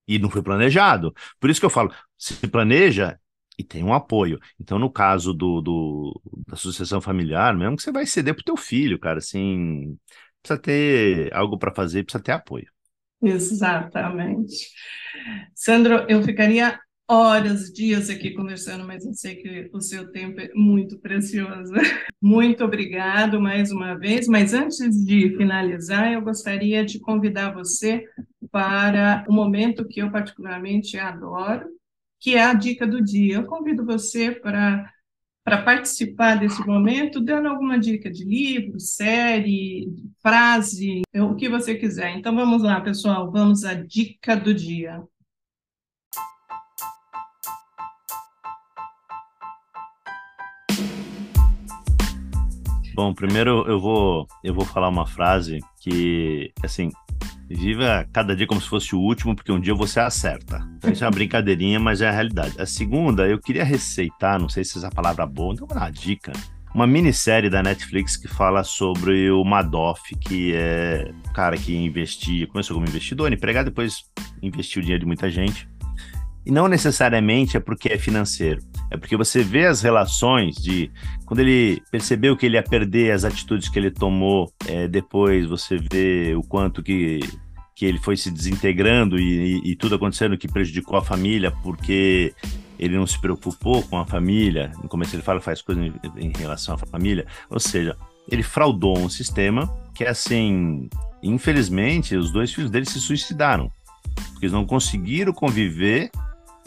E 0.07 0.19
não 0.19 0.29
foi 0.29 0.41
planejado. 0.41 1.13
Por 1.39 1.49
isso 1.49 1.59
que 1.59 1.65
eu 1.65 1.69
falo, 1.69 1.93
se 2.17 2.35
planeja, 2.47 3.19
e 3.57 3.63
tem 3.63 3.83
um 3.83 3.93
apoio. 3.93 4.39
Então, 4.59 4.79
no 4.79 4.91
caso 4.91 5.33
do, 5.33 5.61
do 5.61 6.21
da 6.47 6.55
sucessão 6.55 6.99
familiar, 6.99 7.55
mesmo 7.55 7.77
que 7.77 7.83
você 7.83 7.91
vai 7.91 8.05
ceder 8.05 8.33
pro 8.33 8.43
teu 8.43 8.57
filho, 8.57 8.99
cara, 8.99 9.19
assim, 9.19 9.97
precisa 10.41 10.59
ter 10.59 11.33
algo 11.33 11.57
para 11.57 11.73
fazer, 11.73 12.03
precisa 12.03 12.23
ter 12.23 12.31
apoio. 12.31 12.67
Exatamente. 13.21 14.71
Sandro, 15.53 16.05
eu 16.09 16.23
ficaria 16.23 16.79
horas, 17.11 17.73
dias 17.73 18.09
aqui 18.09 18.31
conversando, 18.31 18.87
mas 18.87 19.05
eu 19.05 19.13
sei 19.13 19.35
que 19.35 19.69
o 19.73 19.81
seu 19.81 20.09
tempo 20.13 20.39
é 20.39 20.49
muito 20.55 20.97
precioso. 20.97 21.73
Muito 22.21 22.63
obrigado 22.63 23.41
mais 23.41 23.71
uma 23.71 23.95
vez, 23.95 24.27
mas 24.27 24.53
antes 24.53 25.03
de 25.03 25.35
finalizar, 25.35 26.13
eu 26.13 26.21
gostaria 26.21 26.85
de 26.85 26.99
convidar 26.99 27.51
você 27.51 28.05
para 28.51 29.25
um 29.27 29.33
momento 29.33 29.87
que 29.87 30.01
eu 30.01 30.11
particularmente 30.11 30.97
adoro, 30.97 31.67
que 32.19 32.35
é 32.35 32.43
a 32.43 32.53
dica 32.53 32.85
do 32.87 33.03
dia. 33.03 33.35
Eu 33.35 33.45
convido 33.45 33.85
você 33.85 34.31
para 34.31 34.89
para 35.43 35.63
participar 35.63 36.35
desse 36.35 36.63
momento, 36.67 37.19
dando 37.19 37.47
alguma 37.47 37.79
dica 37.79 38.11
de 38.11 38.23
livro, 38.23 38.79
série, 38.79 39.87
frase, 40.21 41.01
o 41.15 41.35
que 41.35 41.49
você 41.49 41.73
quiser. 41.73 42.15
Então 42.15 42.35
vamos 42.35 42.61
lá, 42.61 42.79
pessoal, 42.79 43.31
vamos 43.31 43.63
à 43.65 43.73
dica 43.73 44.35
do 44.35 44.53
dia. 44.53 45.03
Bom, 53.01 53.15
primeiro 53.15 53.65
eu 53.67 53.79
vou 53.79 54.27
eu 54.43 54.53
vou 54.53 54.63
falar 54.63 54.87
uma 54.87 55.07
frase 55.07 55.57
que 55.79 56.51
assim 56.63 56.91
Viva 57.49 58.07
cada 58.13 58.35
dia 58.35 58.45
como 58.45 58.61
se 58.61 58.69
fosse 58.69 58.95
o 58.95 58.99
último, 58.99 59.35
porque 59.35 59.51
um 59.51 59.59
dia 59.59 59.73
você 59.73 59.99
acerta. 59.99 60.65
Então, 60.77 60.91
isso 60.91 61.03
é 61.03 61.07
uma 61.07 61.11
brincadeirinha, 61.11 61.79
mas 61.79 61.99
é 61.99 62.07
a 62.07 62.11
realidade. 62.11 62.61
A 62.61 62.65
segunda, 62.65 63.27
eu 63.27 63.39
queria 63.39 63.63
receitar, 63.63 64.39
não 64.39 64.47
sei 64.47 64.63
se 64.63 64.77
essa 64.77 64.89
palavra 64.89 65.23
é 65.23 65.27
boa, 65.27 65.53
então 65.53 65.67
uma 65.69 65.89
dica. 65.89 66.31
Uma 66.73 66.87
minissérie 66.87 67.49
da 67.49 67.61
Netflix 67.61 68.15
que 68.15 68.27
fala 68.27 68.63
sobre 68.63 69.29
o 69.31 69.43
Madoff, 69.43 70.15
que 70.15 70.53
é 70.53 71.11
o 71.29 71.33
cara 71.33 71.57
que 71.57 71.75
investia, 71.75 72.47
começou 72.47 72.75
como 72.75 72.87
investidor, 72.87 73.33
empregado, 73.33 73.65
depois 73.65 74.05
investiu 74.41 74.79
o 74.79 74.83
dinheiro 74.83 75.01
de 75.01 75.07
muita 75.07 75.29
gente. 75.29 75.67
E 76.45 76.51
não 76.51 76.67
necessariamente 76.67 77.55
é 77.55 77.59
porque 77.59 77.89
é 77.89 77.97
financeiro. 77.97 78.61
É 78.89 78.97
porque 78.97 79.15
você 79.15 79.43
vê 79.43 79.65
as 79.65 79.81
relações 79.81 80.55
de. 80.55 80.91
Quando 81.25 81.39
ele 81.39 81.81
percebeu 81.91 82.35
que 82.35 82.45
ele 82.45 82.57
ia 82.57 82.63
perder 82.63 83.11
as 83.11 83.23
atitudes 83.23 83.69
que 83.69 83.77
ele 83.77 83.91
tomou, 83.91 84.51
é, 84.67 84.87
depois 84.87 85.47
você 85.47 85.77
vê 85.77 86.33
o 86.35 86.41
quanto 86.41 86.81
que, 86.81 87.19
que 87.75 87.85
ele 87.85 87.99
foi 87.99 88.17
se 88.17 88.31
desintegrando 88.31 89.19
e, 89.19 89.61
e, 89.63 89.71
e 89.71 89.75
tudo 89.75 89.95
acontecendo 89.95 90.37
que 90.37 90.47
prejudicou 90.47 90.97
a 90.97 91.03
família, 91.03 91.51
porque 91.63 92.33
ele 92.79 92.97
não 92.97 93.05
se 93.05 93.19
preocupou 93.21 93.83
com 93.83 93.99
a 93.99 94.05
família. 94.05 94.71
No 94.81 94.89
começo 94.89 95.15
ele 95.15 95.21
fala 95.21 95.39
faz 95.39 95.61
coisas 95.61 95.85
em, 95.85 95.93
em 96.17 96.31
relação 96.35 96.73
à 96.73 96.77
família. 96.79 97.27
Ou 97.51 97.59
seja, 97.59 97.95
ele 98.27 98.41
fraudou 98.41 98.97
um 98.97 99.09
sistema 99.09 99.71
que, 99.93 100.03
assim, 100.03 100.89
infelizmente, 101.21 102.15
os 102.15 102.31
dois 102.31 102.51
filhos 102.51 102.71
dele 102.71 102.85
se 102.85 102.99
suicidaram. 102.99 103.71
Porque 104.31 104.45
eles 104.45 104.53
não 104.53 104.65
conseguiram 104.65 105.31
conviver 105.31 106.09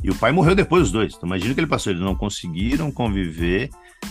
e 0.04 0.10
o 0.10 0.14
pai 0.14 0.30
morreu 0.32 0.54
depois 0.54 0.82
dos 0.82 0.92
dois. 0.92 1.14
Então 1.14 1.26
imagina 1.26 1.52
o 1.52 1.54
que 1.54 1.60
ele 1.60 1.66
passou. 1.66 1.90
Eles 1.90 2.02
não 2.02 2.14
conseguiram 2.14 2.92
conviver 2.92 3.70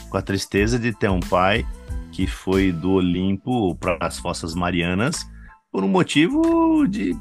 com 0.09 0.17
a 0.17 0.23
tristeza 0.23 0.79
de 0.79 0.91
ter 0.91 1.07
um 1.07 1.19
pai 1.19 1.63
que 2.11 2.25
foi 2.25 2.71
do 2.71 2.93
Olimpo 2.93 3.75
para 3.75 3.95
as 4.01 4.17
Fossas 4.17 4.55
Marianas 4.55 5.23
por 5.71 5.83
um 5.83 5.87
motivo 5.87 6.87
de, 6.87 7.15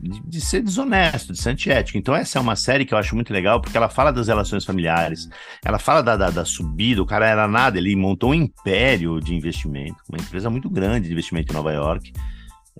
de, 0.00 0.20
de, 0.24 0.40
ser 0.40 0.62
desonesto, 0.62 1.32
de 1.32 1.40
ser 1.40 1.50
antiético. 1.50 1.96
Então, 1.96 2.16
essa 2.16 2.38
é 2.38 2.40
uma 2.40 2.56
série 2.56 2.84
que 2.84 2.92
eu 2.92 2.98
acho 2.98 3.14
muito 3.14 3.32
legal, 3.32 3.60
porque 3.60 3.76
ela 3.76 3.88
fala 3.88 4.12
das 4.12 4.26
relações 4.26 4.64
familiares, 4.64 5.28
ela 5.64 5.78
fala 5.78 6.02
da, 6.02 6.16
da, 6.16 6.30
da 6.30 6.44
subida, 6.44 7.02
o 7.02 7.06
cara 7.06 7.26
era 7.26 7.46
nada, 7.46 7.78
ele 7.78 7.94
montou 7.96 8.30
um 8.30 8.34
império 8.34 9.20
de 9.20 9.34
investimento, 9.34 9.96
uma 10.08 10.18
empresa 10.20 10.50
muito 10.50 10.70
grande 10.70 11.06
de 11.06 11.12
investimento 11.12 11.52
em 11.52 11.56
Nova 11.56 11.72
York. 11.72 12.12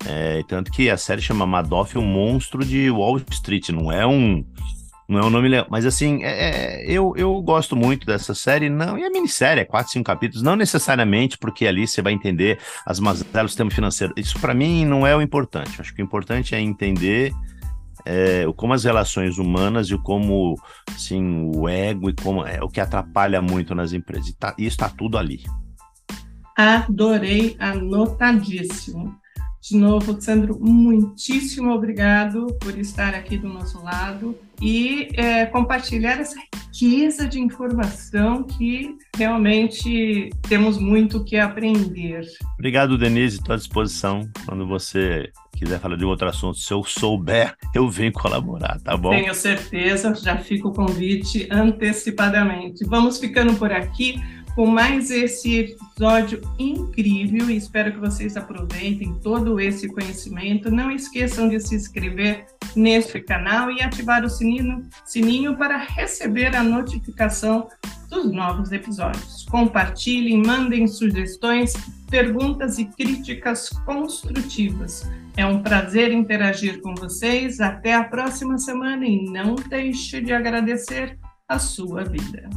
É, 0.05 0.43
tanto 0.47 0.71
que 0.71 0.89
a 0.89 0.97
série 0.97 1.21
chama 1.21 1.45
Madoff, 1.45 1.97
o 1.97 2.01
monstro 2.01 2.65
de 2.65 2.89
Wall 2.89 3.21
Street, 3.31 3.69
não 3.69 3.91
é 3.91 4.05
um 4.05 4.45
não 5.07 5.19
é 5.19 5.25
um 5.25 5.29
nome 5.29 5.49
mas 5.69 5.85
assim, 5.85 6.23
é, 6.23 6.81
é, 6.81 6.91
eu, 6.91 7.13
eu 7.15 7.41
gosto 7.41 7.75
muito 7.75 8.07
dessa 8.07 8.33
série, 8.33 8.69
não, 8.69 8.97
e 8.97 9.03
a 9.03 9.09
minissérie, 9.09 9.61
é 9.61 9.65
quatro, 9.65 9.91
cinco 9.91 10.05
capítulos, 10.05 10.41
não 10.41 10.55
necessariamente 10.55 11.37
porque 11.37 11.67
ali 11.67 11.87
você 11.87 12.01
vai 12.01 12.13
entender 12.13 12.59
as 12.85 12.99
mazelas 12.99 13.31
do 13.31 13.49
sistema 13.49 13.71
financeiro, 13.71 14.13
isso 14.17 14.39
para 14.39 14.53
mim 14.53 14.83
não 14.85 15.05
é 15.05 15.15
o 15.15 15.21
importante, 15.21 15.79
acho 15.79 15.93
que 15.93 16.01
o 16.01 16.05
importante 16.05 16.55
é 16.55 16.59
entender 16.59 17.33
é, 18.05 18.45
como 18.55 18.73
as 18.73 18.83
relações 18.83 19.37
humanas 19.37 19.89
e 19.89 19.97
como, 19.97 20.55
assim, 20.87 21.51
o 21.55 21.67
ego 21.67 22.09
e 22.09 22.13
como 22.13 22.45
é 22.45 22.63
o 22.63 22.69
que 22.69 22.79
atrapalha 22.79 23.41
muito 23.41 23.73
nas 23.73 23.93
empresas, 23.93 24.29
e, 24.29 24.33
tá, 24.35 24.55
e 24.57 24.65
está 24.65 24.89
tudo 24.89 25.17
ali. 25.17 25.43
Adorei, 26.55 27.55
anotadíssimo. 27.59 29.15
De 29.61 29.75
novo, 29.75 30.21
Sandro, 30.21 30.59
muitíssimo 30.59 31.71
obrigado 31.71 32.45
por 32.61 32.77
estar 32.77 33.15
aqui 33.15 33.35
do 33.35 33.49
nosso 33.49 33.83
lado 33.83 34.37
e 34.61 35.09
é, 35.13 35.45
compartilhar 35.45 36.19
essa 36.19 36.35
riqueza 36.39 37.27
de 37.27 37.39
informação 37.39 38.43
que 38.43 38.95
realmente 39.15 40.29
temos 40.47 40.77
muito 40.77 41.23
que 41.23 41.37
aprender. 41.37 42.25
Obrigado, 42.53 42.97
Denise, 42.97 43.37
estou 43.37 43.53
à 43.53 43.57
disposição 43.57 44.29
quando 44.45 44.67
você 44.67 45.31
quiser 45.55 45.79
falar 45.79 45.95
de 45.95 46.05
outro 46.05 46.27
assunto, 46.27 46.57
se 46.57 46.73
eu 46.73 46.83
souber, 46.83 47.55
eu 47.73 47.89
venho 47.89 48.11
colaborar, 48.11 48.79
tá 48.81 48.95
bom? 48.95 49.11
Tenho 49.11 49.33
certeza, 49.33 50.13
já 50.13 50.37
fica 50.37 50.67
o 50.67 50.73
convite 50.73 51.47
antecipadamente. 51.49 52.83
Vamos 52.85 53.17
ficando 53.17 53.55
por 53.55 53.71
aqui 53.71 54.21
com 54.55 54.65
mais 54.65 55.11
esse 55.11 55.59
episódio 55.59 56.41
incrível 56.57 57.49
espero 57.49 57.91
que 57.91 57.99
vocês 57.99 58.37
aproveitem 58.37 59.13
todo 59.21 59.59
esse 59.59 59.89
conhecimento. 59.89 60.71
Não 60.71 60.89
esqueçam 60.89 61.49
de 61.49 61.59
se 61.59 61.75
inscrever 61.75 62.45
neste 62.73 63.19
canal 63.19 63.69
e 63.69 63.81
ativar 63.81 64.23
o 64.23 64.29
sininho, 64.29 64.87
sininho 65.05 65.57
para 65.57 65.77
receber 65.77 66.55
a 66.55 66.63
notificação 66.63 67.67
dos 68.09 68.31
novos 68.31 68.71
episódios. 68.71 69.45
Compartilhem, 69.49 70.41
mandem 70.41 70.87
sugestões, 70.87 71.73
perguntas 72.09 72.79
e 72.79 72.85
críticas 72.85 73.69
construtivas. 73.85 75.09
É 75.35 75.45
um 75.45 75.61
prazer 75.61 76.13
interagir 76.13 76.79
com 76.81 76.95
vocês. 76.95 77.59
Até 77.59 77.93
a 77.93 78.05
próxima 78.05 78.57
semana 78.57 79.05
e 79.05 79.25
não 79.25 79.55
deixe 79.55 80.21
de 80.21 80.31
agradecer 80.31 81.19
a 81.47 81.59
sua 81.59 82.05
vida. 82.05 82.49